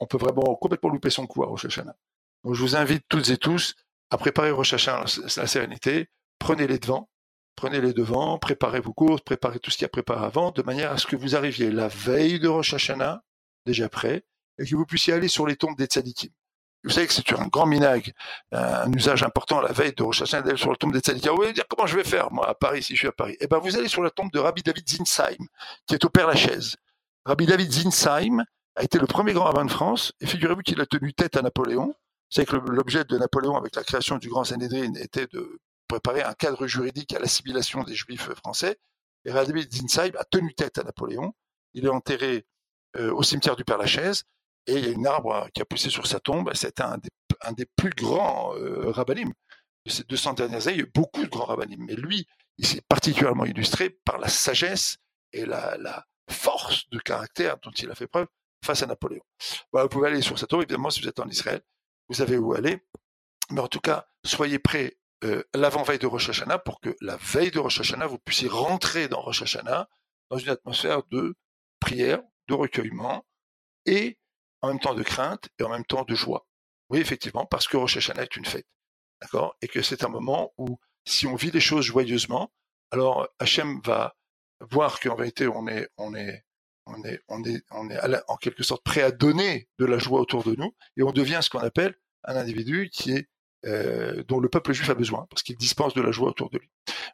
On 0.00 0.06
peut 0.06 0.18
vraiment 0.18 0.54
complètement 0.56 0.90
louper 0.90 1.10
son 1.10 1.26
coup 1.26 1.42
à 1.42 1.46
Rosh 1.46 1.64
Hashanah. 1.64 1.96
Donc 2.44 2.54
je 2.54 2.60
vous 2.60 2.76
invite 2.76 3.04
toutes 3.08 3.28
et 3.30 3.38
tous 3.38 3.74
à 4.10 4.18
préparer 4.18 4.50
Rosh 4.50 4.74
Hashanah 4.74 5.04
la 5.36 5.46
sérénité, 5.46 6.08
prenez 6.38 6.66
les 6.66 6.78
devants, 6.78 7.08
prenez 7.56 7.80
les 7.80 7.92
devants, 7.92 8.38
préparez 8.38 8.80
vos 8.80 8.92
courses, 8.92 9.22
préparez 9.22 9.58
tout 9.58 9.70
ce 9.70 9.76
qu'il 9.76 9.84
y 9.84 9.86
a 9.86 9.90
préparé 9.90 10.24
avant, 10.24 10.50
de 10.50 10.62
manière 10.62 10.92
à 10.92 10.98
ce 10.98 11.06
que 11.06 11.16
vous 11.16 11.36
arriviez 11.36 11.70
la 11.70 11.88
veille 11.88 12.38
de 12.38 12.48
Rosh 12.48 12.74
Hashanah, 12.74 13.22
déjà 13.66 13.88
prêt, 13.88 14.24
et 14.58 14.64
que 14.64 14.76
vous 14.76 14.86
puissiez 14.86 15.14
aller 15.14 15.28
sur 15.28 15.46
les 15.46 15.56
tombes 15.56 15.76
des 15.76 15.86
tzadikim. 15.86 16.30
Vous 16.84 16.90
savez 16.90 17.06
que 17.06 17.14
c'est 17.14 17.32
un 17.32 17.46
grand 17.46 17.64
minag, 17.66 18.12
un 18.52 18.92
usage 18.92 19.22
important 19.22 19.60
la 19.60 19.72
veille 19.72 19.94
de 19.94 20.02
Rosh 20.02 20.22
d'aller 20.30 20.56
sur 20.56 20.70
la 20.70 20.76
tombe 20.76 20.92
des 20.92 21.00
tzadikim. 21.00 21.34
Vous 21.34 21.42
allez 21.42 21.54
dire 21.54 21.64
comment 21.68 21.86
je 21.86 21.96
vais 21.96 22.04
faire, 22.04 22.30
moi, 22.30 22.48
à 22.48 22.54
Paris, 22.54 22.82
si 22.82 22.94
je 22.94 22.98
suis 23.00 23.08
à 23.08 23.12
Paris? 23.12 23.36
Eh 23.40 23.46
ben, 23.46 23.58
vous 23.58 23.76
allez 23.76 23.88
sur 23.88 24.02
la 24.02 24.10
tombe 24.10 24.30
de 24.30 24.38
Rabbi 24.38 24.62
David 24.62 24.86
Zinsheim, 24.88 25.46
qui 25.86 25.94
est 25.94 26.04
au 26.04 26.10
Père 26.10 26.26
Lachaise. 26.26 26.76
Rabbi 27.24 27.46
David 27.46 27.72
Zinsheim 27.72 28.44
a 28.76 28.82
été 28.82 28.98
le 28.98 29.06
premier 29.06 29.32
grand 29.32 29.44
rabbin 29.44 29.64
de 29.64 29.70
France, 29.70 30.12
et 30.20 30.26
figurez-vous 30.26 30.60
qu'il 30.60 30.80
a 30.80 30.86
tenu 30.86 31.14
tête 31.14 31.36
à 31.36 31.42
Napoléon. 31.42 31.94
Savez 32.28 32.46
que 32.46 32.56
l'objet 32.56 33.04
de 33.04 33.16
Napoléon 33.16 33.56
avec 33.56 33.76
la 33.76 33.82
création 33.82 34.18
du 34.18 34.28
Grand 34.28 34.44
Sanhedrin 34.44 34.94
était 34.96 35.26
de 35.28 35.58
préparer 35.88 36.22
un 36.22 36.34
cadre 36.34 36.66
juridique 36.66 37.14
à 37.14 37.18
l'assimilation 37.18 37.82
des 37.82 37.94
Juifs 37.94 38.28
français. 38.34 38.76
Et 39.24 39.32
Rabbi 39.32 39.66
Zinsheim 39.70 40.12
a 40.18 40.24
tenu 40.24 40.54
tête 40.54 40.78
à 40.78 40.82
Napoléon. 40.82 41.32
Il 41.72 41.86
est 41.86 41.90
enterré 41.90 42.44
euh, 42.96 43.12
au 43.12 43.22
cimetière 43.22 43.56
du 43.56 43.64
Père-Lachaise 43.64 44.24
et 44.66 44.74
il 44.74 44.84
y 44.84 44.88
a 44.88 44.92
une 44.92 45.06
arbre 45.06 45.48
qui 45.54 45.60
a 45.62 45.64
poussé 45.64 45.90
sur 45.90 46.06
sa 46.06 46.20
tombe. 46.20 46.50
C'est 46.54 46.80
un 46.80 46.98
des, 46.98 47.10
un 47.42 47.54
plus 47.76 47.90
grands 47.90 48.54
euh, 48.56 48.90
rabbinim 48.90 49.32
de 49.86 49.90
ces 49.90 50.04
200 50.04 50.34
dernières 50.34 50.66
années. 50.66 50.76
Il 50.76 50.80
y 50.80 50.82
a 50.82 50.86
eu 50.86 50.92
beaucoup 50.94 51.22
de 51.22 51.28
grands 51.28 51.46
rabbinim, 51.46 51.84
mais 51.84 51.94
lui, 51.94 52.26
il 52.58 52.66
s'est 52.66 52.82
particulièrement 52.88 53.44
illustré 53.44 53.90
par 53.90 54.18
la 54.18 54.28
sagesse 54.28 54.98
et 55.32 55.44
la, 55.44 56.06
force 56.30 56.88
de 56.88 56.98
caractère 56.98 57.58
dont 57.58 57.70
il 57.70 57.90
a 57.90 57.94
fait 57.94 58.06
preuve 58.06 58.28
face 58.64 58.82
à 58.82 58.86
Napoléon. 58.86 59.22
Voilà, 59.72 59.84
vous 59.84 59.90
pouvez 59.90 60.08
aller 60.08 60.22
sur 60.22 60.38
sa 60.38 60.46
tombe, 60.46 60.62
évidemment, 60.62 60.88
si 60.88 61.02
vous 61.02 61.08
êtes 61.08 61.20
en 61.20 61.28
Israël, 61.28 61.60
vous 62.08 62.14
savez 62.14 62.38
où 62.38 62.54
aller. 62.54 62.82
Mais 63.50 63.60
en 63.60 63.68
tout 63.68 63.80
cas, 63.80 64.06
soyez 64.24 64.58
prêts 64.58 64.96
euh, 65.24 65.42
l'avant-veille 65.52 65.98
de 65.98 66.06
Rosh 66.06 66.30
Hashanah 66.30 66.58
pour 66.58 66.80
que 66.80 66.96
la 67.02 67.16
veille 67.16 67.50
de 67.50 67.58
Rosh 67.58 67.80
Hashanah, 67.80 68.06
vous 68.06 68.18
puissiez 68.18 68.48
rentrer 68.48 69.06
dans 69.08 69.20
Rosh 69.20 69.42
Hashanah 69.42 69.86
dans 70.30 70.38
une 70.38 70.48
atmosphère 70.48 71.02
de 71.10 71.34
prière, 71.78 72.22
de 72.48 72.54
recueillement 72.54 73.26
et 73.84 74.18
en 74.64 74.68
même 74.68 74.80
temps 74.80 74.94
de 74.94 75.02
crainte 75.02 75.48
et 75.58 75.62
en 75.62 75.68
même 75.68 75.84
temps 75.84 76.04
de 76.04 76.14
joie. 76.14 76.46
Oui, 76.88 76.98
effectivement, 76.98 77.44
parce 77.46 77.68
que 77.68 77.76
Rosh 77.76 77.96
Hashanah 77.96 78.22
est 78.22 78.36
une 78.36 78.44
fête. 78.44 78.66
D'accord 79.20 79.56
Et 79.62 79.68
que 79.68 79.82
c'est 79.82 80.04
un 80.04 80.08
moment 80.08 80.52
où, 80.58 80.78
si 81.04 81.26
on 81.26 81.34
vit 81.34 81.50
les 81.50 81.60
choses 81.60 81.84
joyeusement, 81.84 82.52
alors 82.90 83.28
Hachem 83.38 83.80
va 83.84 84.16
voir 84.60 85.00
qu'en 85.00 85.14
vérité, 85.14 85.46
on 85.48 85.66
est, 85.66 85.88
en 86.86 88.36
quelque 88.40 88.62
sorte 88.62 88.82
prêt 88.84 89.02
à 89.02 89.10
donner 89.10 89.68
de 89.78 89.84
la 89.84 89.98
joie 89.98 90.20
autour 90.20 90.44
de 90.44 90.54
nous 90.56 90.74
et 90.96 91.02
on 91.02 91.12
devient 91.12 91.40
ce 91.42 91.50
qu'on 91.50 91.58
appelle 91.58 91.94
un 92.24 92.36
individu 92.36 92.90
qui 92.90 93.12
est 93.12 93.28
euh, 93.66 94.22
dont 94.28 94.40
le 94.40 94.48
peuple 94.48 94.72
juif 94.72 94.90
a 94.90 94.94
besoin, 94.94 95.26
parce 95.30 95.42
qu'il 95.42 95.56
dispense 95.56 95.94
de 95.94 96.02
la 96.02 96.12
joie 96.12 96.28
autour 96.30 96.50
de 96.50 96.58
lui. 96.58 96.68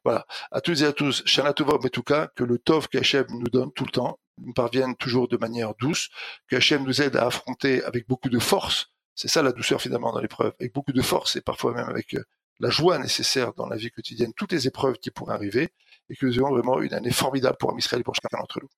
Voilà. 0.05 0.27
À 0.51 0.61
tous 0.61 0.83
et 0.83 0.87
à 0.87 0.93
tous, 0.93 1.23
Shana 1.27 1.53
Tova 1.53 1.79
cas 2.05 2.29
que 2.35 2.45
le 2.45 2.59
Tov 2.59 2.89
qu'Hachem 2.89 3.27
nous 3.31 3.49
donne 3.49 3.73
tout 3.73 3.85
le 3.85 3.91
temps 3.91 4.19
nous 4.43 4.53
parvienne 4.53 4.97
toujours 4.97 5.29
de 5.29 5.37
manière 5.37 5.75
douce, 5.79 6.09
que 6.49 6.57
Hachem 6.57 6.85
nous 6.85 7.03
aide 7.03 7.17
à 7.17 7.27
affronter 7.27 7.85
avec 7.85 8.09
beaucoup 8.09 8.29
de 8.29 8.39
force, 8.39 8.89
c'est 9.15 9.29
ça 9.29 9.43
la 9.43 9.53
douceur 9.53 9.81
finalement 9.81 10.13
dans 10.13 10.21
l'épreuve, 10.21 10.53
avec 10.61 10.73
beaucoup 10.73 10.93
de 10.93 11.03
force 11.03 11.37
et 11.37 11.41
parfois 11.41 11.75
même 11.75 11.89
avec 11.89 12.15
euh, 12.15 12.25
la 12.59 12.71
joie 12.71 12.99
nécessaire 12.99 13.53
dans 13.55 13.67
la 13.67 13.77
vie 13.77 13.91
quotidienne, 13.91 14.33
toutes 14.37 14.53
les 14.53 14.67
épreuves 14.67 14.99
qui 14.99 15.11
pourraient 15.11 15.35
arriver, 15.35 15.71
et 16.09 16.17
que 16.17 16.27
nous 16.27 16.35
ayons 16.35 16.51
vraiment 16.51 16.81
une 16.81 16.93
année 16.93 17.11
formidable 17.11 17.57
pour 17.59 17.77
Israël 17.79 18.01
et 18.01 18.05
pour 18.05 18.15
chacun 18.15 18.39
d'entre 18.39 18.61
nous. 18.61 18.69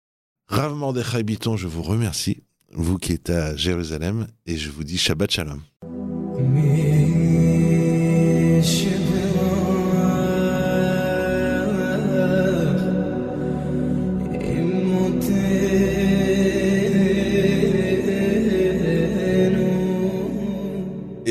Rav 0.49 0.75
Mordechai 0.75 1.23
Biton, 1.23 1.57
je 1.57 1.67
vous 1.67 1.83
remercie, 1.83 2.45
vous 2.73 2.99
qui 2.99 3.13
êtes 3.13 3.31
à 3.31 3.57
Jérusalem, 3.57 4.29
et 4.47 4.57
je 4.57 4.71
vous 4.71 4.85
dis 4.85 4.99
Shabbat 4.99 5.31
Shalom. 5.31 5.63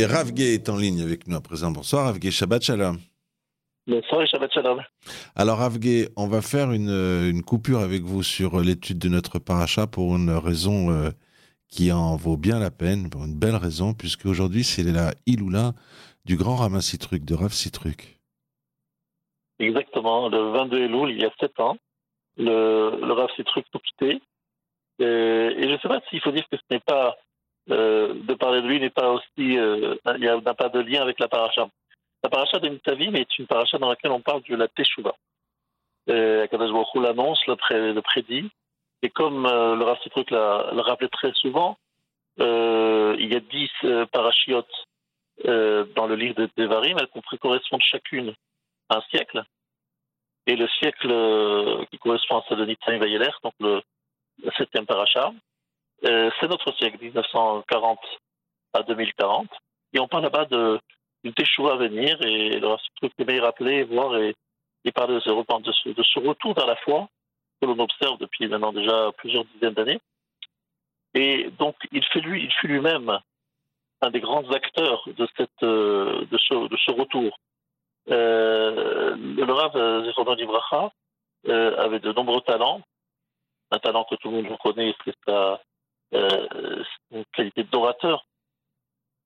Et 0.01 0.05
Rav 0.07 0.31
est 0.35 0.67
en 0.67 0.77
ligne 0.77 1.03
avec 1.03 1.27
nous 1.27 1.35
à 1.35 1.41
présent. 1.41 1.69
Bonsoir 1.69 2.05
Rav 2.05 2.17
Shabbat 2.19 2.63
Shalom. 2.63 2.97
Bonsoir 3.85 4.23
et 4.23 4.25
Shabbat 4.25 4.51
Shalom. 4.51 4.81
Alors 5.35 5.59
Rav 5.59 5.77
on 6.15 6.27
va 6.27 6.41
faire 6.41 6.71
une, 6.71 6.89
une, 6.89 7.43
coupure 7.43 7.81
avec 7.81 8.01
vous 8.01 8.23
sur 8.23 8.59
l'étude 8.61 8.97
de 8.97 9.09
notre 9.09 9.37
paracha 9.37 9.85
pour 9.85 10.15
une 10.15 10.31
raison 10.31 10.89
euh, 10.89 11.11
qui 11.69 11.91
en 11.91 12.15
vaut 12.15 12.35
bien 12.35 12.57
la 12.57 12.71
peine, 12.71 13.11
pour 13.11 13.25
une 13.25 13.37
belle 13.37 13.55
raison, 13.55 13.93
puisque 13.93 14.25
aujourd'hui 14.25 14.63
c'est 14.63 14.81
la 14.81 15.13
Iloula 15.27 15.73
du 16.25 16.35
grand 16.35 16.55
Ramin 16.55 16.81
Citruc, 16.81 17.23
de 17.23 17.35
Rav 17.35 17.53
Citruc. 17.53 18.17
Exactement, 19.59 20.29
le 20.29 20.49
22 20.49 20.79
Elul, 20.79 21.11
il 21.11 21.21
y 21.21 21.25
a 21.25 21.31
7 21.39 21.59
ans, 21.59 21.77
le, 22.37 22.97
le 23.05 23.13
Rav 23.13 23.29
Citruc 23.35 23.67
nous 23.71 23.79
quittait. 23.79 24.19
Euh, 24.99 25.51
et 25.55 25.61
je 25.61 25.73
ne 25.73 25.77
sais 25.77 25.87
pas 25.87 26.01
s'il 26.09 26.21
faut 26.21 26.31
dire 26.31 26.49
que 26.51 26.57
ce 26.57 26.63
n'est 26.71 26.79
pas, 26.79 27.17
euh, 27.69 28.13
de 28.15 28.33
parler 28.33 28.61
de 28.61 28.67
lui, 28.67 28.79
n'est 28.79 28.89
pas 28.89 29.11
aussi, 29.11 29.57
euh, 29.57 29.95
il 30.15 30.21
n'y 30.21 30.27
a 30.27 30.53
pas 30.53 30.69
de 30.69 30.79
lien 30.79 31.01
avec 31.01 31.19
la 31.19 31.27
paracha. 31.27 31.69
La 32.23 32.29
paracha 32.29 32.59
de 32.59 32.69
Mitavim 32.69 33.15
est 33.15 33.37
une 33.39 33.47
paracha 33.47 33.77
dans 33.77 33.89
laquelle 33.89 34.11
on 34.11 34.21
parle 34.21 34.41
de 34.43 34.55
la 34.55 34.67
Teshuvah. 34.67 35.15
Euh, 36.09 36.43
Akadosh 36.43 36.71
Baruch 36.71 36.95
l'annonce, 36.95 37.45
le, 37.47 38.01
prédit, 38.01 38.49
et 39.03 39.09
comme 39.09 39.45
euh, 39.45 39.75
le 39.75 39.83
Rav 39.83 39.99
Citruc 40.01 40.31
le 40.31 40.81
rappelait 40.81 41.09
très 41.09 41.31
souvent, 41.33 41.77
il 42.37 43.31
y 43.31 43.35
a 43.35 43.39
dix 43.39 43.69
parachiotes 44.11 44.87
dans 45.43 46.07
le 46.07 46.15
livre 46.15 46.35
de 46.35 46.49
Devarim, 46.57 46.97
elles 46.99 47.39
correspondent 47.39 47.81
chacune 47.81 48.33
à 48.89 48.97
un 48.97 49.01
siècle. 49.11 49.43
Et 50.47 50.55
le 50.55 50.67
siècle 50.67 51.87
qui 51.91 51.99
correspond 51.99 52.39
à 52.39 52.45
celui 52.49 52.61
de 52.61 52.65
Nitzan 52.67 52.97
Vayeler, 52.97 53.29
donc 53.43 53.53
le, 53.59 53.81
septième 54.57 54.87
paracha, 54.87 55.31
c'est 56.03 56.47
notre 56.47 56.75
siècle, 56.77 56.97
1940 57.01 57.99
à 58.73 58.83
2040. 58.83 59.47
Et 59.93 59.99
on 59.99 60.07
parle 60.07 60.23
là-bas 60.23 60.45
d'une 60.45 61.33
teshuva 61.33 61.73
à 61.73 61.75
venir, 61.75 62.21
et 62.21 62.59
le 62.59 62.67
Rav 62.67 62.79
Citruc 62.79 63.13
aimait 63.19 63.39
rappeler, 63.39 63.83
voir 63.83 64.17
et, 64.17 64.35
et 64.85 64.91
parler 64.91 65.15
de 65.15 65.19
ce, 65.19 65.29
de, 65.29 65.71
ce, 65.71 65.89
de 65.89 66.03
ce 66.03 66.19
retour 66.19 66.53
dans 66.55 66.65
la 66.65 66.75
foi 66.77 67.07
que 67.61 67.67
l'on 67.67 67.79
observe 67.79 68.17
depuis 68.17 68.47
maintenant 68.47 68.73
déjà 68.73 69.11
plusieurs 69.17 69.45
dizaines 69.45 69.73
d'années. 69.73 69.99
Et 71.13 71.49
donc, 71.59 71.75
il 71.91 72.03
fut 72.05 72.21
lui, 72.21 72.43
il 72.43 72.51
fut 72.53 72.67
lui-même 72.67 73.19
un 74.01 74.09
des 74.09 74.19
grands 74.19 74.49
acteurs 74.51 75.03
de 75.07 75.27
cette, 75.37 75.63
euh, 75.63 76.25
de 76.25 76.37
ce, 76.37 76.67
de 76.67 76.77
ce 76.77 76.91
retour. 76.91 77.37
Euh, 78.09 79.15
le 79.15 79.53
Rav 79.53 79.73
Zérodon 80.05 80.35
Ibraha 80.35 80.91
euh, 81.47 81.77
avait 81.77 81.99
de 81.99 82.11
nombreux 82.13 82.41
talents. 82.41 82.81
Un 83.69 83.79
talent 83.79 84.05
que 84.05 84.15
tout 84.15 84.31
le 84.31 84.41
monde 84.41 84.57
connaît, 84.57 84.95
c'est 85.05 85.15
sa 85.27 85.61
euh, 86.13 86.83
qualité 87.33 87.63
d'orateur. 87.63 88.25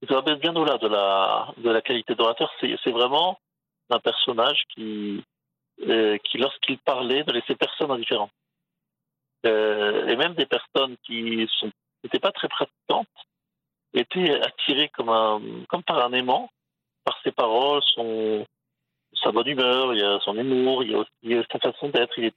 Ça 0.08 0.22
va 0.22 0.36
bien 0.36 0.56
au-delà 0.56 0.78
de 0.78 0.88
la, 0.88 1.54
de 1.58 1.70
la 1.70 1.82
qualité 1.82 2.16
d'orateur. 2.16 2.52
C'est 2.60 2.92
vraiment 2.92 3.40
un 3.90 4.00
personnage 4.00 4.64
qui, 4.70 5.24
euh, 5.88 6.18
qui, 6.20 6.38
lorsqu'il 6.38 6.78
parlait, 6.80 7.24
ne 7.24 7.34
laissait 7.34 7.56
personne 7.56 7.92
indifférent. 7.92 8.30
Euh, 9.46 10.08
et 10.08 10.16
même 10.16 10.34
des 10.34 10.46
personnes 10.46 10.96
qui 11.04 11.48
n'étaient 12.04 12.20
pas 12.20 12.32
très 12.32 12.48
pratiquantes 12.48 13.08
étaient 13.94 14.42
attirées 14.42 14.90
comme, 14.90 15.10
un, 15.10 15.42
comme 15.70 15.84
par 15.84 16.04
un 16.06 16.12
aimant 16.14 16.50
par 17.06 17.20
ses 17.24 17.32
paroles, 17.32 17.84
son, 17.94 18.46
sa 19.24 19.32
bonne 19.32 19.48
humeur, 19.48 19.94
il 19.94 20.20
son 20.24 20.36
humour, 20.36 20.84
il 20.84 21.46
sa 21.52 21.60
façon 21.60 21.90
d'être. 21.90 22.18
Il 22.18 22.32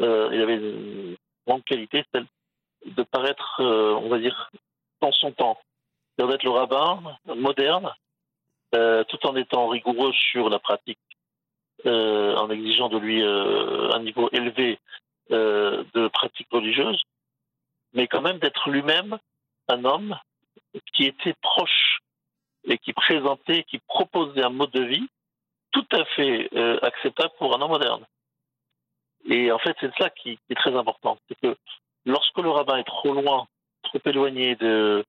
euh, 0.00 0.30
il 0.32 0.40
avait 0.40 0.54
une 0.54 1.16
grande 1.46 1.64
qualité, 1.64 2.04
celle 2.12 2.26
de 2.84 3.02
paraître, 3.02 3.60
euh, 3.60 3.94
on 3.94 4.08
va 4.08 4.18
dire, 4.18 4.50
dans 5.00 5.12
son 5.12 5.32
temps, 5.32 5.58
d'être 6.18 6.44
le 6.44 6.50
rabbin 6.50 7.02
moderne, 7.26 7.92
euh, 8.74 9.04
tout 9.04 9.26
en 9.26 9.36
étant 9.36 9.68
rigoureux 9.68 10.12
sur 10.12 10.48
la 10.48 10.58
pratique 10.58 10.98
euh, 11.86 12.36
en 12.36 12.50
exigeant 12.50 12.88
de 12.88 12.98
lui 12.98 13.22
un 13.22 14.00
niveau 14.00 14.28
élevé 14.32 14.78
de 15.30 16.08
pratique 16.08 16.48
religieuse, 16.50 17.02
mais 17.94 18.06
quand 18.06 18.20
même 18.20 18.38
d'être 18.38 18.68
lui-même 18.68 19.18
un 19.68 19.84
homme 19.84 20.18
qui 20.92 21.06
était 21.06 21.34
proche 21.40 21.98
et 22.64 22.78
qui 22.78 22.92
présentait, 22.92 23.64
qui 23.64 23.78
proposait 23.78 24.44
un 24.44 24.50
mode 24.50 24.70
de 24.72 24.84
vie 24.84 25.08
tout 25.72 25.86
à 25.92 26.04
fait 26.04 26.50
acceptable 26.82 27.32
pour 27.38 27.56
un 27.56 27.62
homme 27.62 27.70
moderne. 27.70 28.04
Et 29.26 29.50
en 29.50 29.58
fait, 29.58 29.76
c'est 29.80 29.94
ça 29.96 30.10
qui, 30.10 30.38
est 30.50 30.54
très 30.54 30.76
important. 30.76 31.18
C'est 31.28 31.40
que 31.40 31.56
lorsque 32.04 32.38
le 32.38 32.50
rabbin 32.50 32.76
est 32.76 32.84
trop 32.84 33.12
loin, 33.12 33.46
trop 33.82 34.00
éloigné 34.06 34.56
de, 34.56 35.04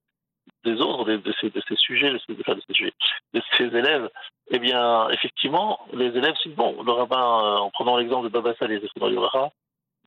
des 0.64 0.80
autres, 0.80 1.04
de, 1.04 1.16
de, 1.16 1.76
sujets, 1.76 2.10
de 2.10 3.42
ces, 3.56 3.64
élèves, 3.64 4.10
eh 4.50 4.58
bien, 4.58 5.08
effectivement, 5.10 5.80
les 5.92 6.06
élèves, 6.06 6.34
c'est 6.42 6.54
bon. 6.54 6.82
Le 6.82 6.92
rabbin, 6.92 7.16
euh, 7.16 7.58
en 7.58 7.70
prenant 7.70 7.96
l'exemple 7.96 8.24
de 8.24 8.32
Baba 8.32 8.54
Saleh, 8.58 8.80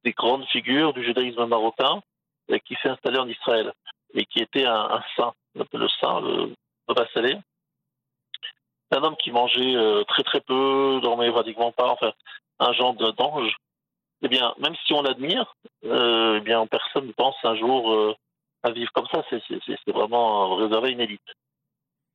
des 0.04 0.12
grandes 0.13 0.45
figures 0.45 0.93
du 0.93 1.04
judaïsme 1.04 1.45
marocain 1.45 2.02
euh, 2.52 2.58
qui 2.65 2.75
s'est 2.82 2.89
installé 2.89 3.19
en 3.19 3.28
Israël 3.28 3.73
et 4.13 4.25
qui 4.25 4.39
était 4.39 4.65
un, 4.65 5.02
saint, 5.15 5.34
le 5.56 5.88
saint, 6.02 6.21
le 6.21 6.54
Baba 6.88 7.06
Saleh. 7.13 7.38
C'est 8.91 8.97
un 8.97 9.04
homme 9.04 9.17
qui 9.17 9.32
mangeait 9.32 9.75
euh, 9.75 10.04
très 10.06 10.23
très 10.23 10.41
peu, 10.41 10.99
dormait 11.04 11.32
pratiquement 11.32 11.71
pas, 11.71 11.89
enfin, 11.89 12.12
un 12.60 12.73
genre 12.73 12.95
d'ange. 12.95 13.56
Eh 14.21 14.27
bien, 14.27 14.53
même 14.60 14.75
si 14.86 14.93
on 14.93 15.01
l'admire, 15.01 15.55
euh, 15.86 16.38
eh 16.38 16.41
bien, 16.41 16.65
personne 16.67 17.08
ne 17.08 17.12
pense 17.13 17.36
un 17.43 17.55
jour 17.55 17.91
euh, 17.91 18.15
à 18.63 18.71
vivre 18.71 18.91
comme 18.91 19.08
ça. 19.08 19.23
C'est 19.29 19.91
vraiment 19.91 20.55
réservé 20.55 20.89
à 20.89 20.91
une 20.91 21.01
élite. 21.01 21.21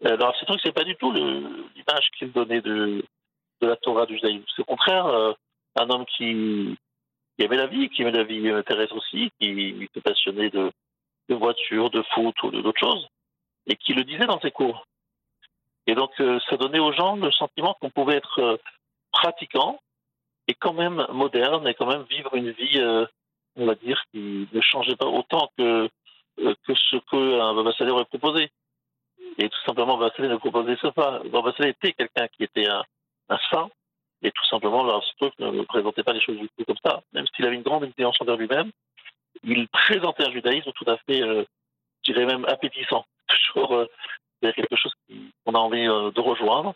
Alors, 0.04 0.36
ce 0.36 0.44
truc, 0.44 0.60
c'est 0.62 0.72
pas 0.72 0.84
du 0.84 0.96
tout 0.96 1.12
l'image 1.12 2.10
qu'il 2.18 2.30
donnait 2.32 2.60
de, 2.60 3.02
de 3.60 3.66
la 3.66 3.76
Torah 3.76 4.04
du 4.06 4.16
judaïsme. 4.16 4.44
C'est 4.54 4.62
au 4.62 4.66
contraire 4.66 5.06
euh, 5.06 5.32
un 5.76 5.88
homme 5.88 6.04
qui, 6.04 6.76
qui 7.36 7.44
aimait 7.44 7.56
la 7.56 7.68
vie, 7.68 7.88
qui 7.88 8.02
aimait 8.02 8.12
la 8.12 8.24
vie 8.24 8.50
terrestre 8.66 8.96
aussi, 8.96 9.30
qui 9.40 9.84
était 9.84 10.02
passionné 10.02 10.50
de, 10.50 10.70
de 11.28 11.34
voitures, 11.34 11.90
de 11.90 12.02
foot 12.12 12.34
ou 12.42 12.50
d'autres 12.50 12.78
choses, 12.78 13.08
et 13.66 13.76
qui 13.76 13.94
le 13.94 14.04
disait 14.04 14.26
dans 14.26 14.40
ses 14.40 14.50
cours. 14.50 14.86
Et 15.86 15.94
donc, 15.94 16.10
euh, 16.20 16.38
ça 16.48 16.56
donnait 16.56 16.78
aux 16.78 16.92
gens 16.92 17.16
le 17.16 17.30
sentiment 17.32 17.74
qu'on 17.80 17.90
pouvait 17.90 18.16
être 18.16 18.38
euh, 18.40 18.56
pratiquant 19.12 19.80
et 20.48 20.54
quand 20.54 20.72
même 20.72 21.06
moderne 21.10 21.66
et 21.66 21.74
quand 21.74 21.86
même 21.86 22.04
vivre 22.04 22.34
une 22.34 22.50
vie, 22.50 22.78
euh, 22.80 23.06
on 23.56 23.66
va 23.66 23.74
dire, 23.74 24.02
qui 24.12 24.48
ne 24.52 24.60
changeait 24.60 24.96
pas 24.96 25.06
autant 25.06 25.50
que, 25.56 25.88
que 26.36 26.74
ce 26.74 26.96
qu'un 27.10 27.54
Baba 27.54 27.72
Saleh 27.72 27.92
aurait 27.92 28.04
proposé. 28.04 28.50
Et 29.38 29.48
tout 29.48 29.60
simplement, 29.64 29.96
Baba 29.96 30.14
Saleh 30.16 30.28
ne 30.28 30.36
proposait 30.36 30.76
ça 30.76 30.92
pas. 30.92 31.20
Baba 31.24 31.52
Saleh 31.56 31.70
était 31.70 31.92
quelqu'un 31.92 32.28
qui 32.28 32.44
était 32.44 32.68
un, 32.68 32.84
un 33.28 33.38
saint, 33.50 33.70
et 34.24 34.30
tout 34.30 34.46
simplement, 34.46 34.82
le 34.82 35.52
ne 35.52 35.62
présentait 35.62 36.02
pas 36.02 36.14
les 36.14 36.20
choses 36.20 36.38
du 36.38 36.48
tout 36.48 36.64
comme 36.64 36.78
ça. 36.84 37.02
Même 37.12 37.26
s'il 37.34 37.44
avait 37.46 37.56
une 37.56 37.62
grande 37.62 37.84
intelligence 37.84 38.16
envers 38.20 38.36
lui-même, 38.36 38.70
il 39.42 39.68
présentait 39.68 40.26
un 40.26 40.32
judaïsme 40.32 40.72
tout 40.72 40.90
à 40.90 40.96
fait, 40.98 41.22
euh, 41.22 41.44
je 42.06 42.12
dirais 42.12 42.24
même 42.24 42.44
appétissant. 42.46 43.04
Toujours 43.28 43.74
euh, 43.74 43.86
quelque 44.40 44.76
chose 44.76 44.92
qu'on 45.44 45.54
a 45.54 45.58
envie 45.58 45.86
euh, 45.86 46.10
de 46.10 46.20
rejoindre. 46.20 46.74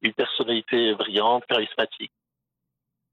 Une 0.00 0.14
personnalité 0.14 0.94
brillante, 0.94 1.44
charismatique. 1.46 2.12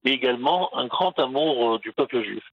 Mais 0.05 0.13
également 0.13 0.75
un 0.77 0.85
grand 0.85 1.17
amour 1.19 1.73
euh, 1.73 1.79
du 1.79 1.91
peuple 1.91 2.23
juif. 2.23 2.43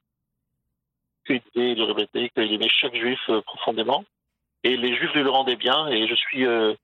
Qu'il 1.27 1.43
aimait 1.55 2.09
aimait 2.37 2.69
chaque 2.69 2.97
juif 2.97 3.21
euh, 3.29 3.43
profondément. 3.43 4.05
Et 4.65 4.77
les 4.77 4.97
juifs 4.97 5.13
lui 5.13 5.23
le 5.23 5.31
rendaient 5.31 5.57
bien. 5.57 5.87
Et 5.89 6.09
je 6.09 6.15
suis 6.15 6.47
euh, 6.47 6.75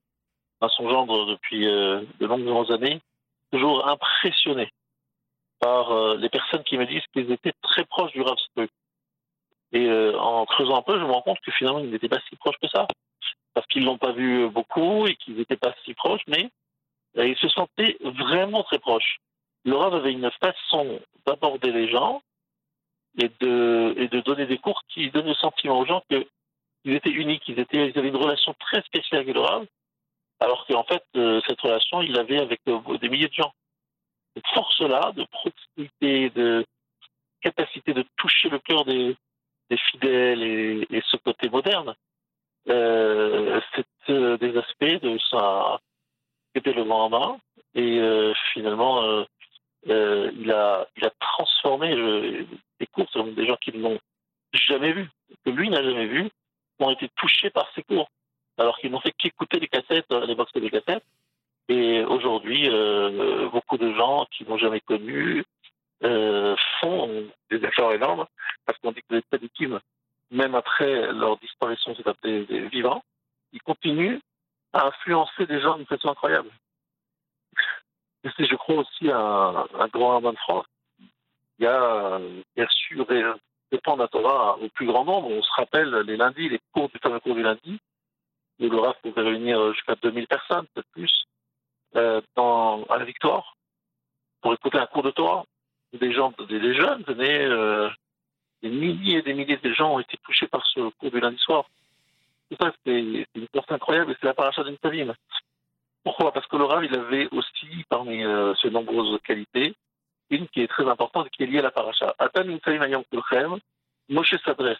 à 0.61 0.69
son 0.69 0.89
gendre 0.91 1.25
depuis 1.25 1.65
de 1.65 2.27
longues 2.27 2.73
années 2.73 3.01
toujours 3.51 3.89
impressionné 3.89 4.71
par 5.61 6.17
les 6.17 6.29
personnes 6.29 6.63
qui 6.65 6.77
me 6.77 6.85
disent 6.85 7.07
qu'ils 7.13 7.33
étaient 7.33 7.55
très 7.63 7.85
proches 7.85 8.13
du 8.13 8.21
Rav 8.21 8.37
Et 9.73 9.91
en 9.91 10.45
creusant 10.45 10.77
un 10.77 10.83
peu, 10.83 10.99
je 10.99 11.05
me 11.05 11.11
rends 11.13 11.23
compte 11.23 11.41
que 11.41 11.53
finalement, 11.53 11.79
ils 11.79 11.91
n'étaient 11.91 12.09
pas 12.09 12.21
si 12.29 12.37
proches 12.37 12.59
que 12.61 12.69
ça. 12.69 12.87
Parce 13.55 13.67
qu'ils 13.69 13.85
l'ont 13.85 13.99
pas 13.99 14.13
vu 14.13 14.49
beaucoup 14.51 15.07
et 15.07 15.15
qu'ils 15.15 15.37
n'étaient 15.37 15.57
pas 15.57 15.75
si 15.85 15.95
proches, 15.95 16.25
mais 16.27 16.51
ils 17.15 17.39
se 17.39 17.49
sentaient 17.49 17.97
vraiment 18.01 18.65
très 18.65 18.81
proches. 18.81 19.21
Le 19.69 19.77
Rav 19.77 19.95
avait 19.95 20.13
une 20.13 20.31
façon 20.41 20.99
d'aborder 21.27 21.73
les 21.73 21.91
gens 21.91 22.23
et 23.19 23.29
de, 23.41 24.21
donner 24.25 24.47
des 24.47 24.57
cours 24.57 24.83
qui 24.89 25.11
donnent 25.11 25.27
le 25.27 25.35
sentiment 25.35 25.79
aux 25.79 25.85
gens 25.85 26.03
qu'ils 26.09 26.95
étaient 26.95 27.11
uniques, 27.11 27.47
ils, 27.49 27.61
avaient 27.61 28.09
une 28.09 28.17
relation 28.17 28.55
très 28.59 28.81
spéciale 28.83 29.21
avec 29.21 29.35
le 29.35 29.41
Rav 29.41 29.67
alors 30.41 30.67
qu'en 30.67 30.85
fait, 30.85 31.03
euh, 31.17 31.41
cette 31.47 31.61
relation, 31.61 32.01
il 32.01 32.13
l'avait 32.13 32.39
avec 32.39 32.61
euh, 32.69 32.79
des 32.99 33.09
milliers 33.09 33.29
de 33.29 33.35
gens. 33.35 33.53
Cette 34.35 34.47
force-là, 34.55 35.13
de 35.17 35.25
proximité, 35.25 36.31
de 36.31 36.65
capacité 37.43 37.93
de 37.93 38.05
toucher 38.17 38.49
le 38.49 38.61
cœur 38.61 38.85
des, 38.85 39.17
fidèles 39.91 40.43
et, 40.43 41.03
ce 41.11 41.17
côté 41.19 41.51
moderne, 41.51 41.95
euh, 42.69 43.61
c'est 44.07 44.13
des 44.39 44.57
aspects 44.57 45.03
de 45.03 45.19
sa 45.31 45.79
était 46.55 46.73
le 46.73 46.85
grand 46.85 47.11
main 47.11 47.39
et 47.75 48.01
finalement 48.55 49.27
il 49.87 50.53
a 50.53 50.87
il 50.97 51.05
a 51.05 51.11
transformé 51.21 51.95
les 51.95 52.87
cours 52.89 53.09
sur 53.11 53.25
des 53.25 53.47
gens 53.47 53.57
qui 53.57 53.73
ne 53.73 53.83
l'ont 53.83 53.99
jamais 54.53 54.93
vu 54.93 55.09
que 55.45 55.51
lui 55.51 55.71
n'a 55.71 55.83
jamais 55.83 56.07
vu 56.07 56.29
ont 56.81 56.91
été 56.91 57.09
touchés 57.17 57.51
par 57.51 57.71
ses 57.75 57.83
cours 57.83 58.09
alors 58.59 58.77
qu'ils 58.79 58.91
n'ont 58.91 59.01
fait 59.01 59.13
qu'écouter 59.13 59.61
les 59.61 59.69
cassettes, 59.69 60.11
euh, 60.11 60.27
les 60.27 60.35
box 60.35 60.53
des 60.53 60.71
cassettes. 60.71 61.05
Et 61.69 62.03
aujourd'hui, 62.05 62.69
euh, 62.69 63.49
beaucoup 63.51 63.79
de 63.79 63.93
gens 63.95 64.27
qui 64.33 64.45
n'ont 64.45 64.59
jamais 64.59 64.81
connu 64.81 65.45
euh, 66.03 66.57
font 66.81 67.27
des 67.51 67.65
efforts 67.65 67.93
énormes 67.93 68.27
parce 68.67 68.79
qu'on 68.79 68.93
dit 68.93 69.03
que 69.09 69.15
les 69.15 69.21
Tzadikim, 69.21 69.79
même 70.31 70.55
après 70.55 71.13
leur 71.13 71.37
disparition, 71.39 71.95
c'est 71.95 72.23
des, 72.25 72.45
des 72.47 72.69
vivants, 72.69 73.03
ils 73.53 73.63
continuent 73.63 74.19
à 74.73 74.87
influencer 74.87 75.47
des 75.47 75.61
gens 75.61 75.77
d'une 75.77 75.87
façon 75.87 76.09
incroyable. 76.09 76.51
C'est, 78.37 78.47
je 78.47 78.57
crois, 78.57 78.77
aussi 78.77 79.11
un, 79.11 79.67
grand 79.93 80.15
rabbin 80.15 80.33
de 80.33 80.39
France 80.39 80.67
a, 81.63 82.19
qui 82.55 82.61
a 82.61 82.69
su 82.69 83.01
répandre 83.71 84.03
la 84.03 84.09
Torah 84.09 84.59
au 84.59 84.69
plus 84.69 84.87
grand 84.87 85.05
nombre. 85.05 85.29
On 85.29 85.43
se 85.43 85.53
rappelle 85.57 85.91
les 86.07 86.17
lundis, 86.17 86.49
les 86.49 86.61
cours 86.73 86.89
du 86.89 86.99
fameux 86.99 87.21
cours 87.21 87.35
du 87.35 87.43
lundi, 87.43 87.79
où 88.61 88.69
le 88.69 88.79
RAF 88.79 89.01
pouvait 89.03 89.23
réunir 89.23 89.73
jusqu'à 89.73 89.95
2000 89.97 90.27
personnes, 90.27 90.67
peut-être 90.75 90.91
plus, 90.93 91.25
euh, 91.97 92.21
dans, 92.37 92.85
à 92.85 92.99
la 92.99 93.05
Victoire, 93.05 93.57
pour 94.41 94.53
écouter 94.55 94.79
un 94.79 94.87
cours 94.87 95.03
de 95.03 95.11
Torah. 95.11 95.45
Des 95.93 96.13
gens, 96.13 96.35
des, 96.49 96.75
jeunes 96.75 97.05
euh, 97.09 97.89
des 98.63 98.69
milliers 98.69 99.19
et 99.19 99.23
des 99.23 99.33
milliers 99.33 99.57
de 99.57 99.73
gens 99.73 99.95
ont 99.95 100.01
été 100.01 100.19
touchés 100.19 100.47
par 100.47 100.67
ce 100.67 100.91
cours 100.99 101.11
du 101.11 101.19
lundi 101.19 101.39
soir. 101.39 101.65
Tout 102.51 102.57
ça, 102.61 102.73
c'est 102.85 103.27
une 103.35 103.49
force 103.55 103.71
incroyable 103.71 104.13
et 104.13 104.17
c'est 104.21 104.27
la 104.27 104.35
paracha 104.35 104.65
d'une 104.65 104.77
Tavim. 104.79 105.15
Pourquoi? 106.09 106.33
Parce 106.33 106.47
que 106.47 106.57
le 106.57 106.85
il 106.87 106.95
avait 106.99 107.29
aussi, 107.33 107.85
parmi 107.91 108.25
euh, 108.25 108.55
ses 108.63 108.71
nombreuses 108.71 109.21
qualités, 109.25 109.75
une 110.31 110.49
qui 110.49 110.63
est 110.63 110.67
très 110.67 110.89
importante 110.89 111.27
et 111.27 111.31
qui 111.31 111.43
est 111.43 111.47
liée 111.47 111.59
à 111.59 111.63
la 111.63 111.71
paracha. 111.71 112.17
Moshe 114.09 114.35
s'adresse 114.43 114.79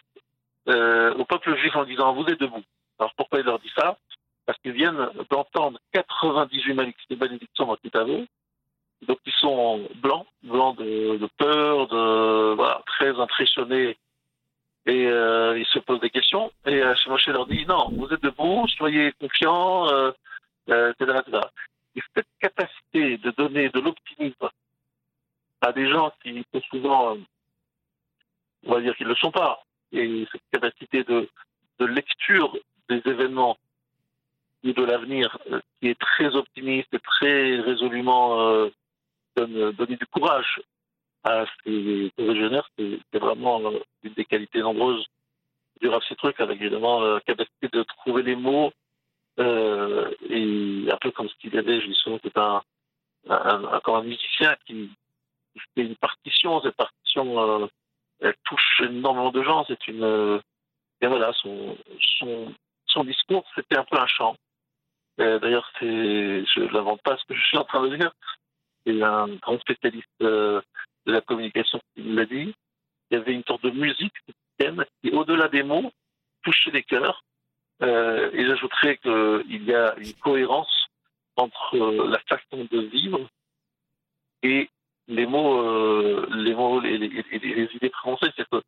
euh, 0.69 1.13
au 1.13 1.25
peuple 1.25 1.55
juif 1.57 1.75
en 1.75 1.83
disant 1.83 2.13
Vous 2.13 2.25
êtes 2.25 2.39
debout. 2.39 2.63
Alors 2.97 3.13
pourquoi 3.15 3.41
il 3.41 3.45
leur 3.45 3.59
dit 3.59 3.71
ça? 3.77 3.95
Parce 4.47 4.57
qu'ils 4.57 4.71
viennent 4.71 5.07
d'entendre 5.29 5.77
98 5.93 6.73
malédictions 6.73 7.67
dans 7.67 7.75
Kitavo. 7.75 8.25
Donc 9.07 9.19
ils 9.27 9.33
sont 9.33 9.87
blancs, 9.97 10.25
blancs 10.41 10.79
de, 10.79 11.29
peur, 11.37 11.87
de 11.89 12.83
très 12.87 13.19
impressionnés. 13.19 13.97
Et 14.87 15.05
euh, 15.05 15.59
ils 15.59 15.67
se 15.67 15.77
posent 15.77 15.99
des 15.99 16.09
questions. 16.09 16.51
Et 16.65 16.81
Moshe 17.05 17.27
leur 17.27 17.45
dit 17.45 17.67
non, 17.67 17.89
vous 17.91 18.11
êtes 18.11 18.23
debout, 18.23 18.67
soyez 18.69 19.11
confiants, 19.19 19.85
euh, 20.69 20.93
etc., 20.93 21.19
etc. 21.25 21.41
Et 21.95 22.01
cette 22.15 22.27
capacité 22.39 23.17
de 23.17 23.31
donner 23.31 23.69
de 23.69 23.79
l'optimisme 23.79 24.49
à 25.61 25.71
des 25.71 25.89
gens 25.89 26.11
qui 26.23 26.45
sont 26.53 26.61
souvent, 26.69 27.17
on 28.65 28.73
va 28.73 28.81
dire 28.81 28.95
qu'ils 28.95 29.07
ne 29.07 29.11
le 29.11 29.17
sont 29.17 29.31
pas, 29.31 29.63
et 29.91 30.27
cette 30.31 30.41
capacité 30.51 31.03
de, 31.03 31.27
lecture 31.79 32.57
des 32.89 33.01
événements 33.05 33.57
ou 34.65 34.73
de 34.73 34.83
l'avenir 34.83 35.37
euh, 35.49 35.61
qui 35.79 35.87
est 35.87 35.99
très 35.99 36.35
optimiste 36.35 36.93
et 36.93 36.99
très 36.99 37.61
résolument 37.61 38.41
euh, 38.41 38.69
donne, 39.37 39.71
donner 39.71 39.95
du 39.95 40.05
courage 40.07 40.61
à 41.23 41.45
ces 41.63 42.11
originaires, 42.17 42.69
c'est 42.77 43.19
vraiment 43.19 43.61
euh, 43.61 43.79
une 44.03 44.13
des 44.13 44.25
qualités 44.25 44.59
nombreuses 44.59 45.05
du 45.79 45.87
Rav 45.87 46.01
trucs 46.17 46.39
avec 46.41 46.59
évidemment 46.59 46.99
la 46.99 47.21
capacité 47.21 47.69
de 47.71 47.83
trouver 47.83 48.23
les 48.23 48.35
mots 48.35 48.73
euh, 49.39 50.09
et 50.29 50.87
un 50.91 50.97
peu 50.97 51.11
comme 51.11 51.29
je 51.43 51.49
dis 51.49 51.95
souvent, 51.95 52.19
c'est 52.23 52.37
un, 52.37 52.61
un, 53.29 53.63
un, 53.63 53.81
un, 53.83 54.03
musicien 54.03 54.55
qui, 54.65 54.89
fait 55.75 55.81
une 55.81 55.95
partition, 55.95 56.61
cette 56.61 56.75
partition 56.75 57.39
euh, 57.39 57.67
elle 58.21 58.35
touche 58.45 58.81
énormément 58.81 59.31
de 59.31 59.43
gens, 59.43 59.65
c'est 59.67 59.87
une 59.87 60.41
et 61.01 61.07
voilà, 61.07 61.31
son, 61.33 61.77
son, 62.19 62.53
son 62.87 63.03
discours, 63.05 63.45
c'était 63.55 63.77
un 63.77 63.85
peu 63.85 63.97
un 63.97 64.07
chant. 64.07 64.35
D'ailleurs, 65.17 65.69
je 65.81 65.85
ne 65.85 66.73
l'invente 66.73 67.01
pas 67.03 67.17
ce 67.17 67.25
que 67.25 67.35
je 67.35 67.45
suis 67.45 67.57
en 67.57 67.63
train 67.63 67.87
de 67.87 67.95
dire. 67.95 68.11
C'est 68.85 69.01
un 69.01 69.27
grand 69.35 69.59
spécialiste 69.59 70.07
euh, 70.21 70.61
de 71.05 71.11
la 71.11 71.21
communication 71.21 71.79
qui 71.93 72.03
l'a 72.03 72.25
dit. 72.25 72.53
Il 73.11 73.17
y 73.17 73.17
avait 73.17 73.33
une 73.33 73.43
sorte 73.43 73.63
de 73.63 73.71
musique 73.71 74.13
qui, 74.59 75.11
au-delà 75.11 75.47
des 75.47 75.63
mots, 75.63 75.91
touchait 76.43 76.71
les 76.71 76.83
cœurs. 76.83 77.23
Euh, 77.81 78.29
et 78.33 78.45
j'ajouterais 78.45 78.97
qu'il 78.97 79.63
y 79.63 79.73
a 79.73 79.95
une 79.97 80.13
cohérence 80.15 80.87
entre 81.37 81.77
euh, 81.77 82.09
la 82.09 82.19
façon 82.19 82.67
de 82.69 82.79
vivre 82.81 83.21
et 84.43 84.69
les 85.07 85.25
mots, 85.25 85.61
euh, 85.61 86.27
les 86.31 86.53
mots, 86.53 86.79
les, 86.81 86.97
les, 86.97 87.09
les 87.31 87.69
idées 87.75 87.89
prononcées. 87.89 88.31
C'est 88.35 88.47
que 88.49 88.61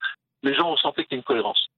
les 0.43 0.53
gens 0.53 0.71
ressentaient 0.71 1.03
qu'il 1.03 1.13
y 1.13 1.15
a 1.15 1.17
une 1.17 1.23
cohérence 1.23 1.69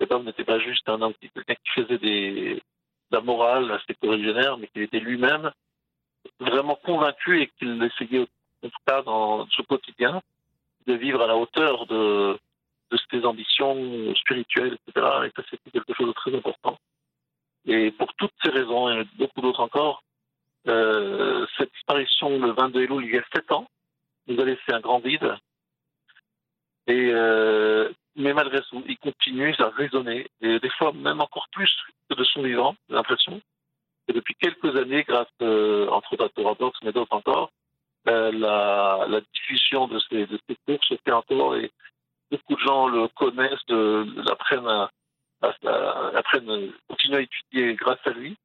cet 0.00 0.12
homme 0.12 0.24
n'était 0.24 0.44
pas 0.44 0.58
juste 0.58 0.88
un 0.88 1.02
homme 1.02 1.12
qui, 1.20 1.30
faisait 1.74 1.98
des, 1.98 2.54
de 2.54 3.16
la 3.16 3.20
morale 3.20 3.70
assez 3.70 3.94
originaire, 4.02 4.56
mais 4.56 4.66
qu'il 4.68 4.82
était 4.82 4.98
lui-même 4.98 5.52
vraiment 6.38 6.74
convaincu 6.76 7.42
et 7.42 7.50
qu'il 7.58 7.82
essayait, 7.82 8.26
en 8.64 8.68
tout 8.68 8.84
cas 8.86 9.02
dans 9.02 9.46
ce 9.50 9.62
quotidien, 9.62 10.22
de 10.86 10.94
vivre 10.94 11.20
à 11.20 11.26
la 11.26 11.36
hauteur 11.36 11.86
de, 11.86 12.38
de 12.90 12.98
ses 13.10 13.24
ambitions 13.24 14.14
spirituelles, 14.16 14.78
etc. 14.86 15.06
Et 15.26 15.30
ça, 15.36 15.42
c'était 15.50 15.70
quelque 15.70 15.94
chose 15.94 16.08
de 16.08 16.12
très 16.12 16.34
important. 16.34 16.78
Et 17.66 17.90
pour 17.92 18.12
toutes 18.14 18.32
ces 18.42 18.50
raisons, 18.50 18.90
et 18.90 19.04
beaucoup 19.16 19.40
d'autres 19.40 19.60
encore, 19.60 20.02
euh, 20.68 21.46
cette 21.56 21.72
disparition 21.72 22.38
le 22.38 22.52
22 22.52 22.82
Elul, 22.82 23.04
il 23.04 23.14
y 23.14 23.18
a 23.18 23.22
sept 23.34 23.50
ans, 23.52 23.66
nous 24.26 24.40
a 24.40 24.44
laissé 24.44 24.72
un 24.72 24.80
grand 24.80 25.00
vide. 25.00 25.36
Et 26.86 27.10
euh, 27.12 27.90
mais 28.16 28.34
malgré 28.34 28.60
tout, 28.62 28.82
il 28.86 28.98
continue 28.98 29.54
à 29.58 29.68
raisonner, 29.68 30.28
et 30.40 30.58
des 30.58 30.70
fois 30.70 30.92
même 30.92 31.20
encore 31.20 31.48
plus 31.52 31.70
que 32.08 32.16
de 32.16 32.24
son 32.24 32.42
vivant, 32.42 32.74
j'ai 32.88 32.96
l'impression. 32.96 33.40
Et 34.08 34.12
depuis 34.12 34.34
quelques 34.34 34.76
années, 34.76 35.04
grâce, 35.04 35.28
euh, 35.42 35.88
entre 35.88 36.14
autres 36.14 36.24
à 36.24 36.74
mais 36.82 36.92
d'autres 36.92 37.14
encore, 37.14 37.50
euh, 38.08 38.32
la, 38.32 39.06
la, 39.08 39.20
diffusion 39.20 39.86
de 39.86 40.00
ces, 40.08 40.26
de 40.26 40.38
ces 40.48 40.56
cours 40.66 40.82
se 40.84 40.94
fait 41.04 41.12
encore, 41.12 41.56
et 41.56 41.70
beaucoup 42.30 42.54
de 42.54 42.60
gens 42.60 42.88
le 42.88 43.08
connaissent, 43.08 43.68
l'apprennent, 43.68 44.66
à, 44.66 44.90
à, 45.42 46.16
apprennent, 46.16 46.72
continuent 46.88 47.16
à 47.16 47.20
étudier 47.20 47.74
grâce 47.74 48.04
à 48.04 48.10
lui. 48.10 48.36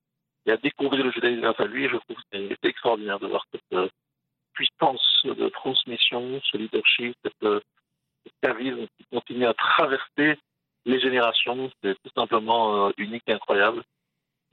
et 0.45 0.51
à 0.51 0.57
découvrir 0.57 1.03
le 1.03 1.11
judaïsme 1.11 1.41
grâce 1.41 1.59
à 1.59 1.65
lui. 1.65 1.89
Je 1.89 1.97
trouve 1.97 2.15
que 2.17 2.23
c'est 2.31 2.65
extraordinaire 2.69 3.19
de 3.19 3.27
voir 3.27 3.45
cette 3.51 3.91
puissance 4.53 5.21
de 5.25 5.49
transmission, 5.49 6.39
ce 6.51 6.57
leadership, 6.57 7.15
cette, 7.23 7.63
charisme 8.41 8.87
qui 8.97 9.05
continue 9.11 9.45
à 9.45 9.53
traverser 9.53 10.39
les 10.85 10.99
générations. 10.99 11.71
C'est 11.83 11.95
tout 12.03 12.11
simplement 12.15 12.91
unique 12.97 13.23
et 13.27 13.33
incroyable. 13.33 13.83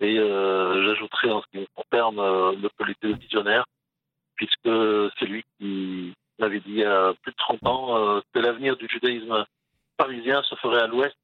Et 0.01 0.16
j'ajouterais 0.16 1.31
en 1.31 1.42
ce 1.42 1.47
qui 1.53 1.66
concerne 1.75 2.16
le 2.61 2.68
politique 2.77 3.18
visionnaire, 3.18 3.64
puisque 4.37 4.68
c'est 5.18 5.27
lui 5.27 5.45
qui 5.59 6.12
m'avait 6.38 6.61
dit 6.61 6.71
il 6.71 6.79
y 6.79 6.85
a 6.85 7.12
plus 7.23 7.33
de 7.33 7.37
30 7.37 7.66
ans 7.66 8.21
que 8.33 8.38
l'avenir 8.38 8.77
du 8.77 8.88
judaïsme 8.88 9.45
parisien 9.97 10.42
se 10.42 10.55
ferait 10.57 10.83
à 10.83 10.87
l'ouest, 10.87 11.16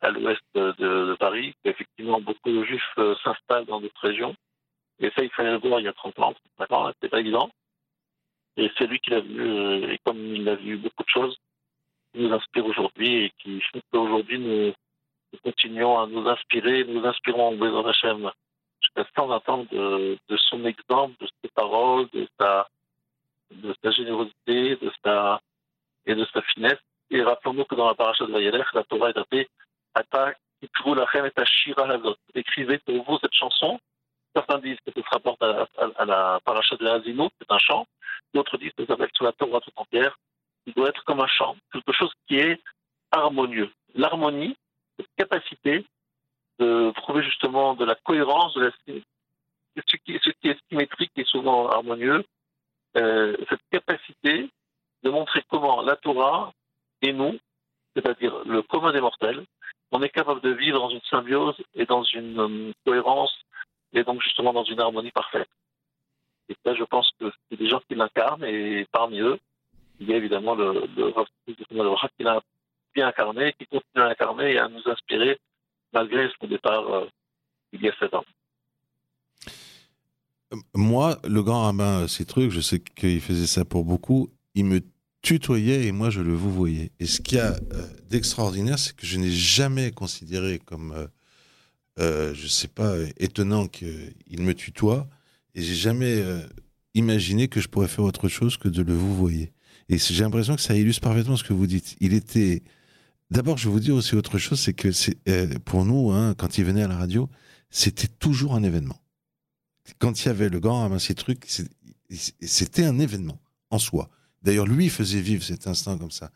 à 0.00 0.10
l'ouest 0.10 0.42
de, 0.54 1.16
Paris, 1.18 1.54
qu'effectivement 1.62 2.20
beaucoup 2.20 2.50
de 2.50 2.64
juifs 2.64 2.82
euh, 2.98 3.14
s'installent 3.22 3.66
dans 3.66 3.80
d'autres 3.80 4.00
régions. 4.00 4.34
Et 5.00 5.10
ça, 5.10 5.22
il 5.22 5.30
fallait 5.30 5.52
le 5.52 5.58
voir 5.58 5.80
il 5.80 5.84
y 5.84 5.88
a 5.88 5.92
30 5.92 6.18
ans, 6.18 6.34
35 6.58 6.72
ans, 6.72 6.88
c'était 6.88 7.08
pas 7.08 7.20
évident. 7.20 7.50
Et 8.56 8.70
c'est 8.76 8.86
lui 8.86 8.98
qui 8.98 9.10
l'a 9.10 9.20
vu, 9.20 9.40
euh, 9.40 9.92
et 9.92 9.98
comme 10.04 10.18
il 10.18 10.48
a 10.48 10.56
vu 10.56 10.76
beaucoup 10.76 11.04
de 11.04 11.08
choses, 11.08 11.36
qui 12.12 12.20
nous 12.20 12.32
inspire 12.32 12.66
aujourd'hui 12.66 13.24
et 13.24 13.32
qui 13.38 13.60
fait 13.60 13.82
qu'aujourd'hui 13.92 14.38
nous, 14.40 14.72
continuons 15.44 16.00
à 16.00 16.06
nous 16.06 16.26
inspirer, 16.26 16.84
nous 16.84 17.04
inspirons 17.04 17.60
en 17.60 17.86
Hachem 17.86 18.30
jusqu'à 18.80 19.06
120 19.16 19.48
ans 19.50 19.66
de 19.70 20.36
son 20.36 20.64
exemple, 20.64 21.14
de 21.20 21.28
ses 21.42 21.50
paroles, 21.54 22.08
de 22.12 22.26
sa, 22.40 22.66
de 23.50 23.74
sa 23.82 23.90
générosité, 23.90 24.76
de 24.76 24.92
sa, 25.04 25.40
et 26.06 26.14
de 26.14 26.26
sa 26.32 26.42
finesse. 26.42 26.78
Et 27.10 27.22
rappelons-nous 27.22 27.64
que 27.64 27.74
dans 27.74 27.86
la 27.86 27.94
paracha 27.94 28.26
de 28.26 28.32
Vayelech, 28.32 28.72
la 28.74 28.84
Torah 28.84 29.10
est 29.10 29.18
appelée 29.18 29.48
Ata 29.94 30.34
Lachem 30.86 31.26
et 31.26 31.40
Ashira 31.40 31.90
Hazot. 31.90 32.16
Écrivez 32.34 32.78
pour 32.78 33.04
vous 33.04 33.18
cette 33.20 33.32
chanson. 33.32 33.78
Certains 34.34 34.58
disent 34.58 34.78
que 34.86 34.92
ça 34.92 35.00
se 35.02 35.14
rapporte 35.14 35.42
à, 35.42 36.04
la 36.04 36.40
paracha 36.44 36.76
de 36.76 36.86
Hazino, 36.86 37.30
c'est 37.40 37.50
un 37.50 37.58
chant. 37.58 37.86
D'autres 38.34 38.58
disent 38.58 38.72
que 38.76 38.84
ça 38.84 38.92
s'appelle 38.92 39.10
sur 39.14 39.24
la 39.24 39.32
Torah 39.32 39.60
tout 39.60 39.70
entière. 39.76 40.16
Il 40.66 40.74
doit 40.74 40.90
être 40.90 41.02
comme 41.04 41.20
un 41.20 41.26
chant, 41.26 41.56
quelque 41.72 41.92
chose 41.92 42.12
qui 42.26 42.36
est 42.36 42.60
harmonieux. 43.10 43.70
L'harmonie, 43.94 44.56
cette 44.98 45.08
capacité 45.16 45.84
de 46.58 46.92
trouver 46.96 47.22
justement 47.22 47.74
de 47.74 47.84
la 47.84 47.94
cohérence, 47.94 48.54
de 48.54 48.64
la, 48.64 48.70
ce, 48.86 49.00
ce 49.76 49.96
qui 49.96 50.48
est 50.48 50.60
symétrique 50.68 51.12
et 51.16 51.24
souvent 51.24 51.68
harmonieux, 51.68 52.24
euh, 52.98 53.36
cette 53.48 53.60
capacité 53.70 54.48
de 55.02 55.10
montrer 55.10 55.42
comment 55.48 55.82
la 55.82 55.96
Torah 55.96 56.52
et 57.02 57.12
nous, 57.12 57.38
c'est-à-dire 57.94 58.44
le 58.44 58.62
commun 58.62 58.92
des 58.92 59.00
mortels, 59.00 59.44
on 59.90 60.02
est 60.02 60.10
capable 60.10 60.40
de 60.40 60.50
vivre 60.50 60.78
dans 60.78 60.90
une 60.90 61.00
symbiose 61.02 61.56
et 61.74 61.86
dans 61.86 62.02
une 62.02 62.40
euh, 62.40 62.72
cohérence 62.84 63.34
et 63.92 64.04
donc 64.04 64.22
justement 64.22 64.52
dans 64.52 64.64
une 64.64 64.80
harmonie 64.80 65.10
parfaite. 65.10 65.48
Et 66.48 66.56
ça, 66.64 66.74
je 66.74 66.84
pense 66.84 67.10
que 67.20 67.30
c'est 67.48 67.58
des 67.58 67.68
gens 67.68 67.80
qui 67.88 67.94
l'incarnent 67.94 68.44
et 68.44 68.86
parmi 68.92 69.20
eux, 69.20 69.38
il 70.00 70.08
y 70.08 70.12
a 70.12 70.16
évidemment 70.16 70.54
le, 70.54 70.86
le, 70.96 71.12
le 71.70 72.08
qui 72.16 72.22
l'a 72.22 72.40
bien 72.94 73.08
incarné, 73.08 73.52
qui 73.54 73.66
continue 73.66 74.04
à 74.04 74.08
incarner 74.08 74.52
et 74.52 74.58
à 74.58 74.68
nous 74.68 74.82
inspirer 74.86 75.38
malgré 75.92 76.30
son 76.40 76.46
départ 76.46 76.88
euh, 76.94 77.06
il 77.72 77.82
y 77.82 77.88
a 77.88 77.94
sept 77.98 78.14
ans. 78.14 78.24
Moi, 80.74 81.18
le 81.28 81.42
grand 81.42 81.64
rabbin, 81.64 82.08
ces 82.08 82.24
trucs, 82.24 82.50
je 82.50 82.60
sais 82.60 82.80
qu'il 82.80 83.20
faisait 83.20 83.46
ça 83.46 83.64
pour 83.64 83.84
beaucoup, 83.84 84.30
il 84.54 84.64
me 84.64 84.80
tutoyait 85.22 85.86
et 85.86 85.92
moi 85.92 86.10
je 86.10 86.20
le 86.20 86.34
vous 86.34 86.50
voyais. 86.50 86.90
Et 87.00 87.06
ce 87.06 87.20
qu'il 87.20 87.38
y 87.38 87.40
a 87.40 87.54
euh, 87.72 87.86
d'extraordinaire, 88.08 88.78
c'est 88.78 88.94
que 88.94 89.06
je 89.06 89.18
n'ai 89.18 89.30
jamais 89.30 89.90
considéré 89.90 90.58
comme, 90.64 90.92
euh, 90.92 91.06
euh, 91.98 92.34
je 92.34 92.46
sais 92.46 92.68
pas, 92.68 92.94
étonnant 93.18 93.66
qu'il 93.66 94.40
me 94.40 94.54
tutoie 94.54 95.08
et 95.54 95.62
j'ai 95.62 95.74
jamais 95.74 96.22
imaginé 96.94 97.48
que 97.48 97.60
je 97.60 97.68
pourrais 97.68 97.88
faire 97.88 98.04
autre 98.04 98.28
chose 98.28 98.56
que 98.56 98.68
de 98.68 98.82
le 98.82 98.94
vous 98.94 99.14
voyer. 99.14 99.52
Et 99.88 99.98
j'ai 99.98 100.22
l'impression 100.22 100.54
que 100.54 100.62
ça 100.62 100.74
illustre 100.74 101.02
parfaitement 101.02 101.36
ce 101.36 101.44
que 101.44 101.52
vous 101.52 101.66
dites. 101.66 101.96
Il 102.00 102.14
était. 102.14 102.62
D'abord, 103.30 103.58
je 103.58 103.68
vais 103.68 103.72
vous 103.72 103.80
dire 103.80 103.94
aussi 103.94 104.14
autre 104.14 104.38
chose, 104.38 104.60
c'est 104.60 104.74
que 104.74 104.88
pour 105.58 105.84
nous, 105.84 106.10
hein, 106.10 106.34
quand 106.34 106.58
il 106.58 106.64
venait 106.64 106.82
à 106.82 106.88
la 106.88 106.96
radio, 106.96 107.28
c'était 107.70 108.06
toujours 108.06 108.54
un 108.54 108.62
événement. 108.62 108.98
Quand 109.98 110.22
il 110.22 110.26
y 110.26 110.28
avait 110.30 110.48
le 110.48 110.60
grand 110.60 110.80
ramasser 110.82 111.14
truc, 111.14 111.46
c'était 112.10 112.84
un 112.84 112.98
événement 112.98 113.40
en 113.70 113.78
soi. 113.78 114.08
D'ailleurs, 114.42 114.66
lui 114.66 114.88
faisait 114.88 115.20
vivre 115.20 115.42
cet 115.42 115.66
instant 115.66 115.98
comme 115.98 116.10
ça. 116.10 116.30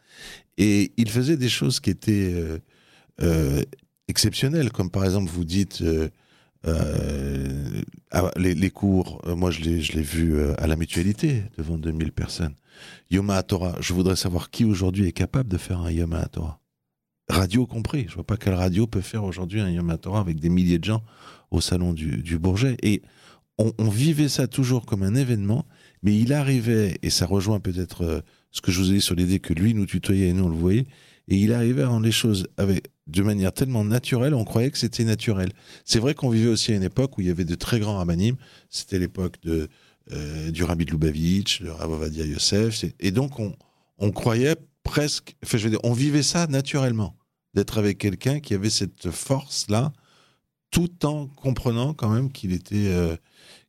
Et 0.58 0.92
il 0.96 1.10
faisait 1.10 1.36
des 1.36 1.48
choses 1.48 1.80
qui 1.80 1.90
étaient 1.90 2.32
euh, 2.34 2.58
euh, 3.22 3.62
exceptionnelles, 4.08 4.70
comme 4.70 4.90
par 4.90 5.04
exemple, 5.04 5.30
vous 5.30 5.44
dites, 5.44 5.82
euh, 5.82 6.08
ah, 8.10 8.30
les, 8.36 8.70
cours, 8.70 9.22
moi 9.26 9.50
je 9.50 9.60
l'ai 9.60 10.02
vu 10.02 10.40
à 10.58 10.66
la 10.66 10.76
mutualité, 10.76 11.44
devant 11.56 11.78
2000 11.78 12.12
personnes. 12.12 12.54
Yoma 13.10 13.42
Torah, 13.42 13.76
je 13.80 13.92
voudrais 13.92 14.16
savoir 14.16 14.50
qui 14.50 14.64
aujourd'hui 14.64 15.06
est 15.06 15.12
capable 15.12 15.48
de 15.48 15.58
faire 15.58 15.80
un 15.80 15.90
Yoma 15.90 16.26
Torah. 16.26 16.62
Radio 17.28 17.66
compris, 17.66 18.06
je 18.08 18.14
vois 18.14 18.24
pas 18.24 18.36
quelle 18.36 18.54
radio 18.54 18.86
peut 18.86 19.00
faire 19.00 19.24
aujourd'hui 19.24 19.60
un 19.60 19.70
Yom 19.70 19.96
Torah 19.96 20.20
avec 20.20 20.38
des 20.40 20.48
milliers 20.48 20.78
de 20.78 20.84
gens 20.84 21.02
au 21.50 21.60
salon 21.60 21.92
du, 21.92 22.38
Bourget. 22.38 22.76
Et 22.82 23.02
on, 23.58 23.88
vivait 23.88 24.28
ça 24.28 24.46
toujours 24.46 24.86
comme 24.86 25.02
un 25.02 25.14
événement 25.14 25.66
mais 26.02 26.18
il 26.18 26.32
arrivait, 26.32 26.98
et 27.02 27.10
ça 27.10 27.26
rejoint 27.26 27.60
peut-être 27.60 28.02
euh, 28.02 28.20
ce 28.50 28.60
que 28.60 28.72
je 28.72 28.80
vous 28.80 28.90
ai 28.90 28.94
dit 28.94 29.00
sur 29.00 29.14
l'idée 29.14 29.38
que 29.38 29.52
lui 29.52 29.74
nous 29.74 29.86
tutoyait 29.86 30.28
et 30.28 30.32
nous 30.32 30.44
on 30.44 30.48
le 30.48 30.56
voyait, 30.56 30.86
et 31.28 31.36
il 31.36 31.52
arrivait 31.52 31.82
à 31.82 31.88
rendre 31.88 32.04
les 32.04 32.12
choses 32.12 32.48
avec, 32.56 32.88
de 33.06 33.22
manière 33.22 33.52
tellement 33.52 33.84
naturelle, 33.84 34.34
on 34.34 34.44
croyait 34.44 34.70
que 34.70 34.78
c'était 34.78 35.04
naturel. 35.04 35.52
C'est 35.84 36.00
vrai 36.00 36.14
qu'on 36.14 36.28
vivait 36.28 36.50
aussi 36.50 36.72
à 36.72 36.76
une 36.76 36.82
époque 36.82 37.16
où 37.16 37.20
il 37.20 37.28
y 37.28 37.30
avait 37.30 37.44
de 37.44 37.54
très 37.54 37.78
grands 37.78 37.98
rabbinim, 37.98 38.36
c'était 38.68 38.98
l'époque 38.98 39.36
de, 39.42 39.68
euh, 40.10 40.50
du 40.50 40.64
Rabbi 40.64 40.84
de 40.84 40.90
Lubavitch, 40.90 41.62
de 41.62 41.68
Ravovadia 41.68 42.26
Yosef, 42.26 42.84
et 42.98 43.10
donc 43.12 43.38
on, 43.38 43.54
on 43.98 44.10
croyait 44.10 44.56
presque, 44.82 45.36
enfin 45.44 45.58
je 45.58 45.64
veux 45.64 45.70
dire, 45.70 45.80
on 45.84 45.92
vivait 45.92 46.24
ça 46.24 46.48
naturellement, 46.48 47.16
d'être 47.54 47.78
avec 47.78 47.98
quelqu'un 47.98 48.40
qui 48.40 48.54
avait 48.54 48.70
cette 48.70 49.10
force-là, 49.10 49.92
tout 50.72 51.06
en 51.06 51.28
comprenant 51.28 51.94
quand 51.94 52.08
même 52.08 52.32
qu'il 52.32 52.52
était... 52.52 52.88
Euh, 52.88 53.16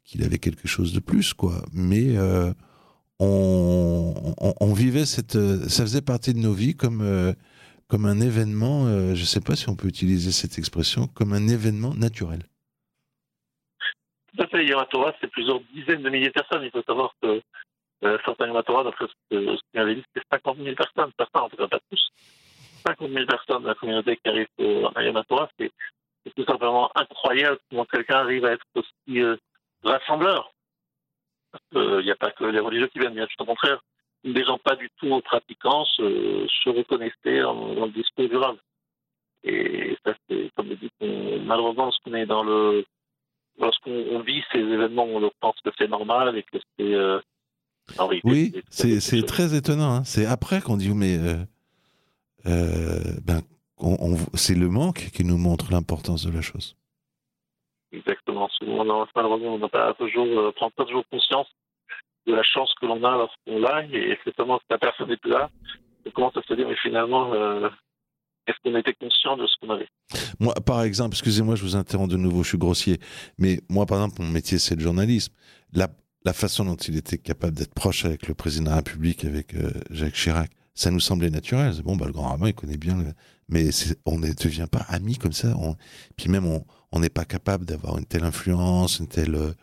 qu'il 0.06 0.24
avait 0.24 0.38
quelque 0.38 0.68
chose 0.68 0.94
de 0.94 1.00
plus, 1.00 1.34
quoi. 1.34 1.62
Mais 1.72 2.18
euh, 2.18 2.52
on, 3.20 4.74
vivait 4.74 5.06
cette, 5.06 5.38
ça 5.70 5.84
faisait 5.84 6.02
partie 6.02 6.34
de 6.34 6.40
nos 6.40 6.52
vies 6.52 6.76
comme 6.76 7.02
euh, 7.02 7.32
comme 7.88 8.06
un 8.06 8.20
événement. 8.20 8.86
Je 9.16 9.22
ne 9.22 9.26
sais 9.26 9.40
pas 9.40 9.56
si 9.56 9.70
on 9.70 9.78
peut 9.78 9.88
utiliser 9.88 10.32
cette 10.32 10.58
expression 10.58 11.08
comme 11.08 11.32
un 11.32 11.48
événement 11.48 11.94
naturel. 11.94 12.40
Tout 14.36 14.44
à 14.44 14.48
fait. 14.48 14.68
C'est 15.22 15.32
plusieurs 15.32 15.62
dizaines 15.74 16.04
de 16.04 16.10
milliers 16.10 16.28
de 16.28 16.34
personnes. 16.34 16.64
Il 16.64 16.72
faut 16.72 16.84
savoir 16.84 17.16
que 17.22 17.42
certains 18.26 18.48
Yom 18.48 18.62
d'après 18.62 19.06
ce 19.32 19.38
qu'il 19.72 19.80
avait 19.80 19.96
dit, 19.96 20.04
c'est 20.14 20.24
50 20.34 20.58
000 20.58 20.76
personnes. 20.76 21.12
Certains, 21.18 21.40
en 21.40 21.50
tout 21.50 21.56
cas 21.56 21.68
pas 21.70 21.80
tous. 21.90 22.10
50 22.86 23.10
000 23.10 23.26
personnes 23.26 23.64
de 23.64 23.68
la 23.70 23.76
communauté 23.76 24.18
qui 24.18 24.30
arrivent 24.30 24.48
à 24.96 25.04
Yom 25.04 25.24
Torah, 25.30 25.50
c'est 25.58 25.72
tout 26.32 26.46
simplement 26.46 26.92
incroyable 26.96 27.60
comment 27.70 27.86
quelqu'un 27.86 28.18
arrive 28.18 28.46
à 28.46 28.54
être 28.54 28.66
aussi 28.76 29.22
rassembleur. 29.84 30.54
Il 31.74 32.02
n'y 32.04 32.12
a 32.12 32.16
pas 32.16 32.32
que 32.32 32.46
les 32.46 32.60
religieux 32.60 32.88
qui 32.88 33.00
viennent, 33.00 33.14
bien 33.14 33.28
tout 33.28 33.44
au 33.44 33.46
contraire. 33.46 33.84
Les 34.24 34.46
gens 34.46 34.58
pas 34.58 34.76
du 34.76 34.90
tout 34.98 35.20
pratiquants 35.22 35.86
se, 35.86 36.48
se 36.48 36.70
reconnaissaient 36.70 37.42
dans, 37.42 37.86
le 37.86 37.92
discours 37.92 38.30
du 38.30 38.38
Et 39.44 39.98
ça, 40.06 40.14
c'est, 40.30 40.50
comme 40.56 40.70
je 40.70 40.76
dis, 40.76 40.92
malheureusement, 41.46 41.86
lorsqu'on 41.86 42.14
est 42.14 42.26
dans 42.26 42.44
le, 42.44 42.86
lorsqu'on 43.60 44.20
vit 44.22 44.44
ces 44.52 44.60
événements, 44.60 45.06
on 45.06 45.30
pense 45.42 45.56
que 45.64 45.70
c'est 45.78 45.90
normal 45.90 46.38
et 46.38 46.44
que 46.44 46.58
c'est, 46.78 46.94
euh, 46.94 47.20
oui, 48.24 48.54
c'est, 48.70 49.00
c'est 49.00 49.24
très 49.24 49.56
étonnant. 49.56 49.96
Hein. 49.96 50.04
C'est 50.06 50.26
après 50.26 50.62
qu'on 50.62 50.78
dit, 50.78 50.94
mais 50.94 51.18
euh, 51.18 51.36
euh, 52.46 53.00
ben, 53.26 53.42
c'est 54.34 54.56
le 54.56 54.70
manque 54.70 55.10
qui 55.14 55.24
nous 55.24 55.38
montre 55.38 55.72
l'importance 55.72 56.26
de 56.26 56.32
la 56.32 56.42
chose. 56.42 56.76
Exactement. 57.92 58.50
Souvent, 58.58 58.84
malheureusement, 59.16 59.56
on 59.56 59.60
n'a 59.60 59.70
pas 59.70 59.94
toujours, 59.94 60.26
euh, 60.26 60.52
prend 60.56 60.72
pas 60.72 60.86
toujours 60.86 61.04
conscience 61.12 61.48
de 62.26 62.34
la 62.34 62.44
chance 62.44 62.74
que 62.80 62.86
l'on 62.86 63.04
a 63.04 63.18
lorsqu'on 63.18 63.60
l'a, 63.60 63.86
et 63.86 64.18
seulement 64.36 64.58
que 64.58 64.64
la 64.70 64.78
personne 64.78 65.10
n'est 65.10 65.18
plus 65.18 65.32
là, 65.32 65.50
on 66.06 66.12
commence 66.12 66.36
à 66.38 66.42
se 66.42 66.54
dire, 66.54 66.68
mais 66.68 66.76
finalement, 66.82 67.34
euh, 67.34 67.70
est-ce 68.48 68.58
qu'on 68.64 68.76
était 68.78 68.94
conscient 68.94 69.38
de 69.38 69.46
ce 69.46 69.54
qu'on 69.60 69.74
avait? 69.74 69.88
Moi, 70.40 70.54
par 70.66 70.84
exemple, 70.84 71.14
excusez-moi, 71.14 71.56
je 71.56 71.64
vous 71.64 71.76
interromps 71.76 72.12
de 72.12 72.18
nouveau, 72.18 72.44
je 72.44 72.50
suis 72.50 72.58
grossier, 72.58 73.00
mais 73.38 73.60
moi, 73.70 73.86
par 73.86 73.98
exemple, 74.00 74.22
mon 74.22 74.30
métier, 74.30 74.58
c'est 74.58 74.76
le 74.76 74.82
journalisme. 74.82 75.34
La, 75.74 75.88
la 76.26 76.34
façon 76.34 76.66
dont 76.66 76.76
il 76.76 76.98
était 76.98 77.18
capable 77.18 77.58
d'être 77.58 77.74
proche 77.74 78.06
avec 78.06 78.28
le 78.28 78.34
président 78.34 78.66
de 78.66 78.70
la 78.70 78.76
République, 78.78 79.24
avec 79.26 79.54
euh, 79.54 79.72
Jacques 79.92 80.14
Chirac, 80.14 80.50
ça 80.74 80.92
nous 80.92 81.00
semblait 81.00 81.30
naturel. 81.30 81.74
Bon, 81.84 81.96
bah, 81.96 82.06
le 82.08 82.14
grand 82.14 82.30
rabbin, 82.30 82.48
il 82.48 82.56
connaît 82.56 82.78
bien, 82.78 82.98
mais 83.50 83.70
on 84.06 84.18
ne 84.18 84.28
devient 84.34 84.68
pas 84.72 84.86
amis 84.90 85.18
comme 85.18 85.34
ça. 85.34 85.50
Puis 86.18 86.30
même, 86.30 86.46
on 86.92 87.00
n'est 87.00 87.10
pas 87.10 87.26
capable 87.26 87.66
d'avoir 87.66 87.98
une 87.98 88.06
telle 88.06 88.24
influence, 88.24 89.00
une 89.00 89.08
telle 89.08 89.36
euh, 89.36 89.54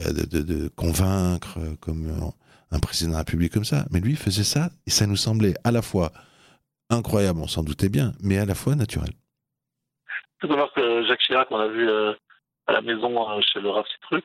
de, 0.00 0.68
convaincre 0.68 1.58
euh, 1.58 1.76
comme 1.80 2.08
euh, 2.08 2.30
un 2.70 2.78
président 2.78 3.10
de 3.10 3.14
la 3.14 3.18
République 3.20 3.52
comme 3.52 3.64
ça. 3.64 3.86
Mais 3.90 4.00
lui, 4.00 4.16
faisait 4.16 4.44
ça 4.44 4.70
et 4.86 4.90
ça 4.90 5.06
nous 5.06 5.16
semblait 5.16 5.54
à 5.64 5.70
la 5.70 5.82
fois 5.82 6.12
incroyable, 6.90 7.40
on 7.40 7.48
s'en 7.48 7.62
doutait 7.62 7.88
bien, 7.88 8.12
mais 8.22 8.38
à 8.38 8.44
la 8.44 8.54
fois 8.54 8.74
naturel. 8.74 9.10
Faut 10.40 10.48
savoir 10.48 10.72
que 10.74 11.06
Jacques 11.06 11.20
Chirac, 11.20 11.48
on 11.50 11.58
a 11.58 11.68
vu 11.68 11.88
à 12.66 12.72
la 12.72 12.82
maison 12.82 13.30
euh, 13.30 13.40
chez 13.40 13.60
le 13.60 13.70
Rav 13.70 13.84
Citruc, 13.86 14.24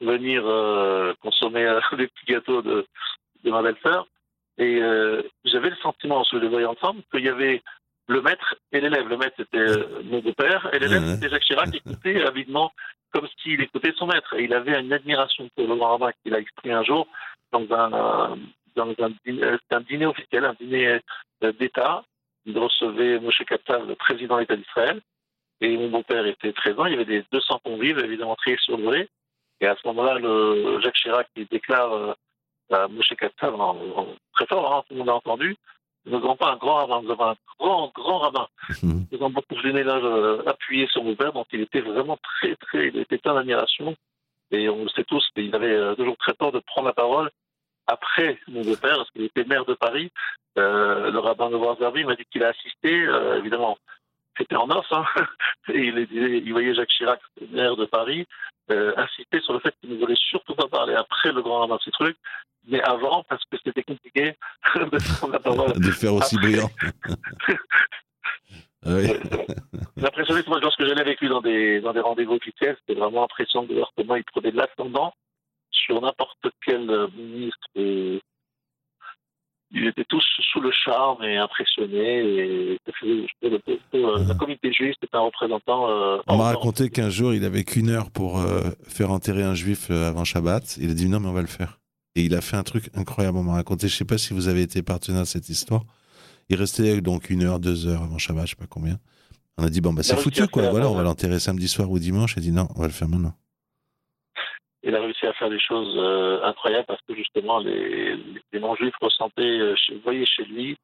venir 0.00 0.42
euh, 0.46 1.14
consommer 1.20 1.64
euh, 1.64 1.80
des 1.96 2.08
petits 2.08 2.26
gâteaux 2.26 2.62
de, 2.62 2.86
ma 3.44 3.62
belle-sœur. 3.62 4.06
Et 4.58 4.82
euh, 4.82 5.22
j'avais 5.44 5.70
le 5.70 5.76
sentiment, 5.76 6.24
je 6.30 6.36
les 6.36 6.48
voyais 6.48 6.66
ensemble, 6.66 7.02
qu'il 7.12 7.24
y 7.24 7.28
avait 7.28 7.62
le 8.08 8.22
maître 8.22 8.54
et 8.72 8.80
l'élève. 8.80 9.06
Le 9.08 9.16
maître, 9.16 9.34
c'était 9.36 9.58
euh, 9.58 10.02
mon 10.04 10.18
beau-père, 10.20 10.68
et 10.72 10.78
l'élève, 10.78 11.02
c'était 11.14 11.28
Jacques 11.28 11.42
Chirac, 11.44 11.70
qui 11.70 11.76
écoutait 11.78 12.22
avidement 12.26 12.72
comme 13.12 13.28
s'il 13.42 13.60
écoutait 13.60 13.92
son 13.96 14.06
maître. 14.06 14.34
Et 14.34 14.44
il 14.44 14.52
avait 14.54 14.78
une 14.80 14.92
admiration 14.92 15.48
pour 15.54 15.66
le 15.66 15.76
grand 15.76 15.90
rabbin 15.98 16.10
qu'il 16.22 16.34
a 16.34 16.38
exprimé 16.40 16.74
un 16.74 16.82
jour 16.84 17.06
dans 17.52 17.62
un, 17.72 18.36
dans 18.76 18.88
un, 18.98 19.10
dîner, 19.24 19.44
euh, 19.44 19.56
c'était 19.62 19.74
un 19.76 19.80
dîner 19.82 20.06
officiel, 20.06 20.44
un 20.44 20.54
dîner 20.60 21.00
euh, 21.44 21.52
d'État. 21.52 22.02
Il 22.46 22.58
recevait 22.58 23.18
Moshe 23.20 23.42
Katsav, 23.46 23.86
le 23.86 23.94
président 23.94 24.36
de 24.36 24.40
l'État 24.40 24.56
d'Israël. 24.56 25.00
Et 25.60 25.76
mon 25.76 25.88
beau-père 25.88 26.24
était 26.26 26.52
présent. 26.52 26.86
Il 26.86 26.92
y 26.92 26.94
avait 26.94 27.04
des 27.04 27.24
200 27.32 27.60
convives, 27.64 27.98
évidemment, 27.98 28.36
très 28.36 28.56
survolés. 28.58 29.08
Et 29.60 29.66
à 29.66 29.74
ce 29.76 29.86
moment-là, 29.88 30.14
le 30.18 30.80
Jacques 30.80 30.94
Chirac, 30.94 31.26
il 31.36 31.46
déclare 31.46 32.14
à 32.70 32.86
Moshe 32.88 33.08
Katsav, 33.18 33.54
en, 33.54 33.70
en- 33.96 34.14
très 34.34 34.46
fort, 34.46 34.72
hein, 34.72 34.82
tout 34.86 34.94
le 34.94 34.98
monde 35.00 35.08
a 35.08 35.14
entendu, 35.14 35.56
nous 36.08 36.18
n'avons 36.20 36.36
pas 36.36 36.52
un 36.52 36.56
grand 36.56 36.74
rabbin, 36.86 37.02
nous 37.02 37.10
avons 37.10 37.24
un 37.30 37.36
grand, 37.58 37.92
grand 37.94 38.18
rabbin. 38.18 38.48
Mhm. 38.82 39.06
Nous 39.10 39.18
avons 39.18 39.30
beaucoup 39.30 39.54
de 39.54 39.70
là 39.70 39.96
euh, 39.96 40.42
appuyé 40.46 40.86
sur 40.88 41.04
mon 41.04 41.14
père, 41.14 41.32
donc 41.32 41.46
il 41.52 41.60
était 41.60 41.80
vraiment 41.80 42.18
très, 42.22 42.56
très, 42.56 42.88
il 42.88 42.98
était 42.98 43.18
plein 43.18 43.34
d'admiration. 43.34 43.94
Et 44.50 44.68
on 44.68 44.84
le 44.84 44.88
sait 44.88 45.04
tous, 45.04 45.24
il 45.36 45.54
avait 45.54 45.66
euh, 45.74 45.94
toujours 45.94 46.16
très 46.16 46.32
peur 46.34 46.52
de 46.52 46.60
prendre 46.60 46.88
la 46.88 46.94
parole 46.94 47.30
après 47.86 48.38
mon 48.48 48.62
beau-père, 48.62 48.96
parce 48.96 49.10
qu'il 49.10 49.22
était 49.24 49.44
maire 49.44 49.64
de 49.64 49.74
Paris. 49.74 50.10
Euh, 50.58 51.10
le 51.10 51.18
rabbin 51.18 51.50
Novar 51.50 51.76
Zerbi 51.78 52.04
m'a 52.04 52.16
dit 52.16 52.24
qu'il 52.30 52.42
a 52.42 52.48
assisté, 52.48 52.92
euh, 53.06 53.38
évidemment, 53.38 53.78
c'était 54.36 54.56
en 54.56 54.68
off, 54.70 54.86
hein, 54.90 55.04
et 55.68 55.78
il, 55.88 56.06
disait- 56.06 56.38
il 56.44 56.52
voyait 56.52 56.74
Jacques 56.74 56.88
Chirac, 56.90 57.20
maire 57.50 57.76
de 57.76 57.84
Paris, 57.86 58.26
euh, 58.70 58.92
insister 58.96 59.40
sur 59.40 59.52
le 59.52 59.60
fait 59.60 59.74
qu'il 59.80 59.90
ne 59.90 59.98
voulait 59.98 60.16
surtout 60.16 60.54
pas 60.54 60.68
parler 60.68 60.94
après 60.94 61.32
le 61.32 61.42
grand 61.42 61.60
rabbin, 61.60 61.78
ces 61.84 61.90
trucs, 61.90 62.16
mais 62.66 62.80
avant, 62.82 63.24
parce 63.28 63.44
que 63.46 63.56
c'était 63.64 63.82
compliqué 63.82 64.34
de 64.74 65.16
prendre 65.16 65.32
la 65.32 65.40
parole 65.40 65.72
De 65.72 65.90
faire 65.90 66.14
aussi 66.14 66.36
Après- 66.36 66.48
brillant. 66.48 66.70
Ah 68.86 68.90
oui. 68.94 69.08
L'impressionné, 69.96 70.40
moi, 70.46 70.60
lorsque 70.60 70.84
j'allais 70.84 71.00
avec 71.00 71.20
lui 71.20 71.28
dans 71.28 71.40
des, 71.40 71.80
dans 71.80 71.92
des 71.92 72.00
rendez-vous 72.00 72.34
officiels, 72.34 72.76
c'était 72.80 72.98
vraiment 72.98 73.24
impressionnant 73.24 73.66
de 73.66 73.74
voir 73.74 73.90
comment 73.96 74.14
il 74.14 74.22
prenait 74.24 74.52
de 74.52 74.56
l'ascendant 74.56 75.12
sur 75.72 76.00
n'importe 76.00 76.46
quel 76.64 76.88
euh, 76.88 77.08
ministre. 77.16 77.58
Et 77.74 78.22
ils 79.70 79.86
étaient 79.86 80.04
tous 80.08 80.24
sous 80.52 80.60
le 80.60 80.70
charme 80.72 81.22
et 81.24 81.36
impressionnés. 81.36 82.18
Et 82.18 82.78
le, 83.02 83.26
le, 83.42 84.28
le 84.28 84.34
comité 84.34 84.72
juif, 84.72 84.94
c'était 85.00 85.16
un 85.16 85.20
représentant. 85.20 85.90
euh, 85.90 86.18
On 86.26 86.36
m'a 86.38 86.44
raconté 86.44 86.90
qu'un 86.90 87.10
jour, 87.10 87.34
il 87.34 87.44
avait 87.44 87.64
qu'une 87.64 87.90
heure 87.90 88.10
pour 88.10 88.38
euh, 88.40 88.62
faire 88.86 89.10
enterrer 89.10 89.42
un 89.42 89.54
juif 89.54 89.88
euh, 89.90 90.08
avant 90.08 90.24
Shabbat. 90.24 90.78
Il 90.80 90.90
a 90.90 90.94
dit 90.94 91.08
non, 91.08 91.20
mais 91.20 91.28
on 91.28 91.32
va 91.34 91.42
le 91.42 91.46
faire. 91.46 91.78
Et 92.14 92.22
il 92.22 92.34
a 92.34 92.40
fait 92.40 92.56
un 92.56 92.62
truc 92.62 92.90
incroyable. 92.94 93.38
On 93.38 93.42
m'a 93.42 93.52
raconté, 93.52 93.88
je 93.88 93.94
sais 93.94 94.04
pas 94.04 94.18
si 94.18 94.32
vous 94.34 94.48
avez 94.48 94.62
été 94.62 94.82
partenaire 94.82 95.22
de 95.22 95.26
cette 95.26 95.48
histoire. 95.48 95.82
Il 96.48 96.56
restait 96.56 97.00
donc 97.02 97.28
une 97.30 97.42
heure, 97.44 97.60
deux 97.60 97.86
heures 97.86 98.02
avant 98.02 98.18
Shabbat, 98.18 98.46
je 98.46 98.50
sais 98.50 98.56
pas 98.56 98.66
combien. 98.66 98.98
On 99.58 99.64
a 99.64 99.70
dit 99.70 99.80
bon, 99.80 99.92
bah 99.92 100.02
c'est 100.02 100.16
foutu 100.16 100.46
quoi. 100.48 100.70
Voilà, 100.70 100.88
on 100.88 100.94
va 100.94 101.02
l'enterrer 101.02 101.38
samedi 101.40 101.68
soir 101.68 101.90
ou 101.90 101.98
dimanche. 101.98 102.34
Il 102.36 102.38
a 102.38 102.42
dit 102.42 102.52
non, 102.52 102.68
on 102.76 102.80
va 102.80 102.86
le 102.86 102.92
faire 102.92 103.08
maintenant. 103.08 103.34
Il 104.82 104.94
a 104.94 105.00
réussi 105.00 105.26
à 105.26 105.32
faire 105.34 105.50
des 105.50 105.58
choses 105.58 105.94
euh, 105.96 106.42
incroyables 106.44 106.86
parce 106.86 107.02
que 107.02 107.14
justement 107.14 107.58
les, 107.58 108.16
non-juifs 108.52 108.94
ressentaient, 109.00 109.42
euh, 109.42 109.74
voyez 110.04 110.24
chez 110.26 110.44
lui, 110.44 110.76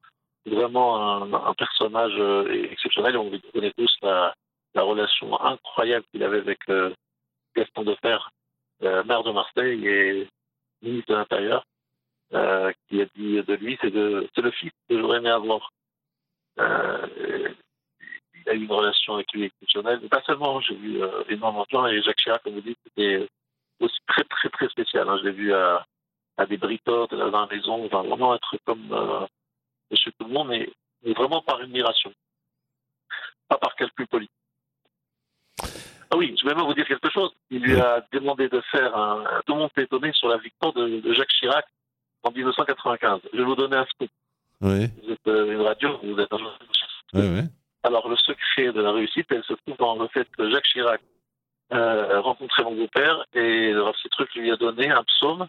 vraiment 0.45 1.23
un, 1.33 1.53
personnage 1.53 2.13
euh, 2.17 2.69
exceptionnel. 2.71 3.17
On 3.17 3.31
connaît 3.53 3.73
tous 3.77 3.95
la, 4.01 4.33
la 4.73 4.83
relation 4.83 5.39
incroyable 5.41 6.05
qu'il 6.11 6.23
avait 6.23 6.39
avec 6.39 6.59
euh, 6.69 6.93
Gaston 7.55 7.83
Defer, 7.83 8.17
maire 8.81 9.23
de 9.23 9.31
Marseille 9.31 9.87
et 9.87 10.27
ministre 10.81 11.13
de 11.13 11.17
l'Intérieur, 11.17 11.65
qui 12.31 13.01
a 13.01 13.05
dit 13.15 13.41
de 13.41 13.53
lui, 13.53 13.77
c'est 13.81 13.89
le 13.93 14.51
fils 14.51 14.71
que 14.89 14.99
j'aurais 14.99 15.19
aimé 15.19 15.29
avoir. 15.29 15.71
Il 16.57 16.63
a 18.49 18.53
eu 18.53 18.65
une 18.65 18.71
relation 18.71 19.15
avec 19.15 19.31
lui 19.31 19.45
exceptionnelle. 19.45 20.01
Pas 20.09 20.21
seulement, 20.23 20.59
j'ai 20.59 20.75
vu 20.75 20.99
énormément 21.29 21.63
de 21.63 21.69
gens 21.71 21.87
et 21.87 22.01
Jacques 22.01 22.17
Chirac, 22.17 22.43
comme 22.43 22.55
vous 22.55 22.61
dites, 22.61 22.77
c'était 22.83 23.25
aussi 23.79 23.99
très 24.07 24.23
très 24.23 24.49
très 24.49 24.67
spécial. 24.69 25.07
hein. 25.09 25.17
Je 25.21 25.25
l'ai 25.27 25.31
vu 25.31 25.53
à, 25.53 25.85
à 26.37 26.45
des 26.45 26.57
bricottes, 26.57 27.13
dans 27.13 27.31
la 27.41 27.47
maison, 27.47 27.85
enfin, 27.85 28.03
vraiment 28.03 28.35
être 28.35 28.55
comme 28.65 28.91
euh, 28.91 29.25
monsieur 29.91 30.11
tout 30.19 30.25
le 30.25 30.33
monde, 30.33 30.49
mais, 30.49 30.69
mais 31.03 31.13
vraiment 31.13 31.41
par 31.41 31.59
admiration, 31.61 32.11
pas 33.47 33.57
par 33.57 33.75
calcul 33.75 34.07
politique. 34.07 34.31
Ah 36.11 36.17
oui, 36.17 36.35
je 36.39 36.47
vais 36.47 36.53
même 36.53 36.65
vous 36.65 36.73
dire 36.73 36.87
quelque 36.87 37.09
chose. 37.09 37.31
Il 37.49 37.61
lui 37.63 37.79
a 37.79 38.05
demandé 38.11 38.47
de 38.47 38.61
faire 38.71 38.95
un. 38.95 39.23
Tout 39.45 39.53
le 39.53 39.59
monde 39.59 39.69
s'est 39.75 39.83
étonné 39.83 40.11
sur 40.13 40.27
la 40.29 40.37
victoire 40.37 40.71
de, 40.73 40.99
de 40.99 41.13
Jacques 41.13 41.29
Chirac 41.39 41.65
en 42.23 42.31
1995. 42.31 43.21
Je 43.33 43.37
vais 43.37 43.43
vous 43.43 43.55
donner 43.55 43.75
un 43.77 43.85
scoop. 43.85 44.09
Oui, 44.61 44.87
Vous 45.03 45.11
êtes 45.11 45.27
euh, 45.27 45.51
une 45.51 45.61
radio, 45.61 45.97
vous 46.03 46.17
êtes 46.19 46.31
un 46.31 46.37
journaliste. 46.37 46.71
oui, 47.13 47.21
oui. 47.27 47.41
Alors, 47.83 48.07
le 48.07 48.15
secret 48.15 48.71
de 48.71 48.81
la 48.81 48.91
réussite, 48.93 49.27
elle 49.31 49.43
se 49.43 49.53
trouve 49.53 49.77
dans 49.77 49.95
le 49.95 50.07
fait 50.07 50.27
que 50.35 50.49
Jacques 50.49 50.63
Chirac 50.65 51.01
euh, 51.73 52.21
rencontrait 52.21 52.63
mon 52.63 52.75
beau-père 52.75 53.25
et 53.33 53.71
le 53.71 53.81
Rav 53.81 53.95
Citruc 53.95 54.33
lui 54.35 54.51
a 54.51 54.55
donné 54.55 54.89
un 54.89 55.03
psaume 55.03 55.47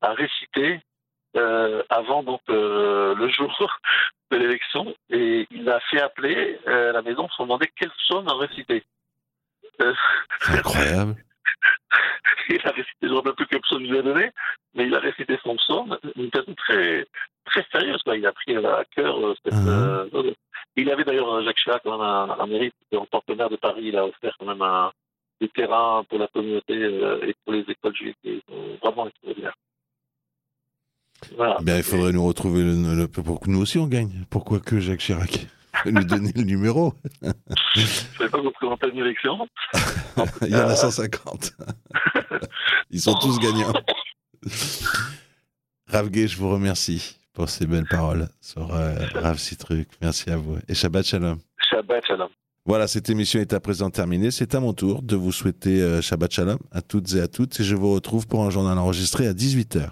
à 0.00 0.12
réciter 0.12 0.80
euh, 1.36 1.82
avant 1.88 2.22
donc 2.22 2.40
euh, 2.48 3.14
le 3.14 3.28
jour 3.28 3.50
de 4.30 4.36
l'élection 4.36 4.94
et 5.10 5.46
il 5.50 5.68
a 5.68 5.80
fait 5.80 6.00
appeler 6.00 6.58
euh, 6.68 6.90
à 6.90 6.92
la 6.92 7.02
maison 7.02 7.28
pour 7.36 7.46
demander 7.46 7.70
quel 7.76 7.90
psaume 7.90 8.28
à 8.28 8.34
réciter. 8.34 8.84
C'est 9.78 10.58
incroyable. 10.58 11.16
il 12.48 12.60
a 12.64 12.70
récité, 12.70 12.94
je 13.02 13.08
ne 13.08 13.14
rappelle 13.14 13.34
plus 13.34 13.46
quel 13.46 13.60
psaume 13.60 13.82
il 13.82 13.90
lui 13.90 13.98
a 13.98 14.02
donné, 14.02 14.30
mais 14.74 14.86
il 14.86 14.94
a 14.94 15.00
récité 15.00 15.38
son 15.42 15.56
psaume 15.56 15.98
d'une 16.14 16.30
façon 16.30 16.54
très, 16.54 17.06
très 17.46 17.66
sérieuse. 17.72 18.02
Quoi. 18.04 18.16
Il 18.16 18.26
a 18.26 18.32
pris 18.32 18.56
à 18.56 18.84
cœur 18.94 19.34
cette. 19.44 19.54
Euh, 19.54 20.32
il 20.76 20.90
avait 20.90 21.04
d'ailleurs, 21.04 21.42
Jacques 21.42 21.56
Chirac, 21.56 21.82
quand 21.84 21.92
même 21.92 22.06
un, 22.06 22.36
un 22.38 22.46
mérite. 22.46 22.74
En 22.96 23.06
tant 23.06 23.22
que 23.26 23.32
maire 23.32 23.50
de 23.50 23.56
Paris, 23.56 23.84
il 23.86 23.96
a 23.96 24.06
offert 24.06 24.36
quand 24.38 24.46
même 24.46 24.62
un, 24.62 24.92
des 25.44 25.48
terrains 25.50 26.04
pour 26.08 26.18
la 26.18 26.28
communauté 26.28 26.74
euh, 26.74 27.26
et 27.26 27.34
pour 27.44 27.52
les 27.52 27.60
écoles 27.68 27.94
juives 27.94 28.14
qui 28.22 28.42
sont 28.48 28.76
vraiment 28.82 29.08
extraordinaires. 29.08 29.56
Voilà. 31.36 31.58
Bien, 31.62 31.76
il 31.78 31.82
faudrait 31.82 32.12
nous 32.12 32.24
retrouver 32.26 32.62
le, 32.62 32.94
le- 32.96 33.08
pour 33.08 33.40
que 33.40 33.48
nous 33.50 33.60
aussi 33.60 33.78
on 33.78 33.86
gagne. 33.86 34.24
Pourquoi 34.30 34.60
que 34.60 34.78
Jacques 34.80 35.00
Chirac 35.00 35.46
Nous 35.86 36.04
donner 36.04 36.30
le 36.34 36.42
numéro? 36.42 36.94
Je 37.22 37.30
ne 38.22 38.28
pas 38.28 38.38
vous 38.40 38.52
une 38.88 38.98
élection. 38.98 39.48
Il 40.42 40.48
y 40.50 40.54
en 40.56 40.68
a 40.68 40.76
150. 40.76 41.52
Ils 42.90 43.00
sont 43.00 43.14
tous 43.14 43.38
gagnants. 43.38 43.72
Rav 45.88 46.10
Gay, 46.10 46.28
je 46.28 46.36
vous 46.36 46.50
remercie 46.50 47.16
pour 47.32 47.48
ces 47.48 47.66
belles 47.66 47.86
paroles 47.88 48.28
sur 48.40 48.72
euh, 48.74 48.94
Rav 49.14 49.38
Citruc. 49.38 49.88
Merci 50.00 50.30
à 50.30 50.36
vous. 50.36 50.58
Et 50.68 50.74
Shabbat 50.74 51.04
Shalom. 51.06 51.38
Shabbat 51.70 52.06
Shalom. 52.06 52.28
Voilà, 52.66 52.88
cette 52.88 53.10
émission 53.10 53.40
est 53.40 53.52
à 53.52 53.60
présent 53.60 53.90
terminée. 53.90 54.30
C'est 54.30 54.54
à 54.54 54.60
mon 54.60 54.72
tour 54.72 55.02
de 55.02 55.16
vous 55.16 55.32
souhaiter 55.32 55.82
euh, 55.82 56.00
Shabbat 56.00 56.32
Shalom 56.32 56.58
à 56.72 56.80
toutes 56.80 57.14
et 57.14 57.20
à 57.20 57.28
toutes. 57.28 57.60
Et 57.60 57.62
je 57.62 57.76
vous 57.76 57.92
retrouve 57.92 58.26
pour 58.26 58.42
un 58.42 58.48
journal 58.48 58.78
enregistré 58.78 59.26
à 59.26 59.34
18h. 59.34 59.90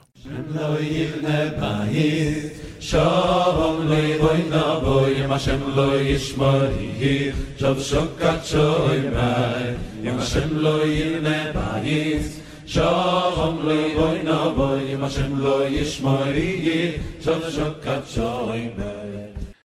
lo 0.55 0.79
yivne 0.81 1.53
bayit 1.61 2.53
shalom 2.81 3.89
lo 3.89 3.95
yivoyna 3.95 4.81
boy 4.81 5.15
Hashem 5.29 5.61
lo 5.77 5.99
yishmari 5.99 7.33
shav 7.59 7.77
shokat 7.79 8.41
shoy 8.45 9.11
mai 9.11 9.77
Hashem 10.07 10.63
lo 10.63 10.87
yivne 10.87 11.53
bayit 11.53 12.41
shalom 12.67 13.67
lo 13.67 13.75
yivoyna 13.75 14.55
boy 14.57 14.97
Hashem 15.03 15.41
lo 15.43 15.67
yishmari 15.69 17.01
shav 17.21 17.43
shokat 17.51 18.07
shoy 18.07 18.71
mai 18.79 19.32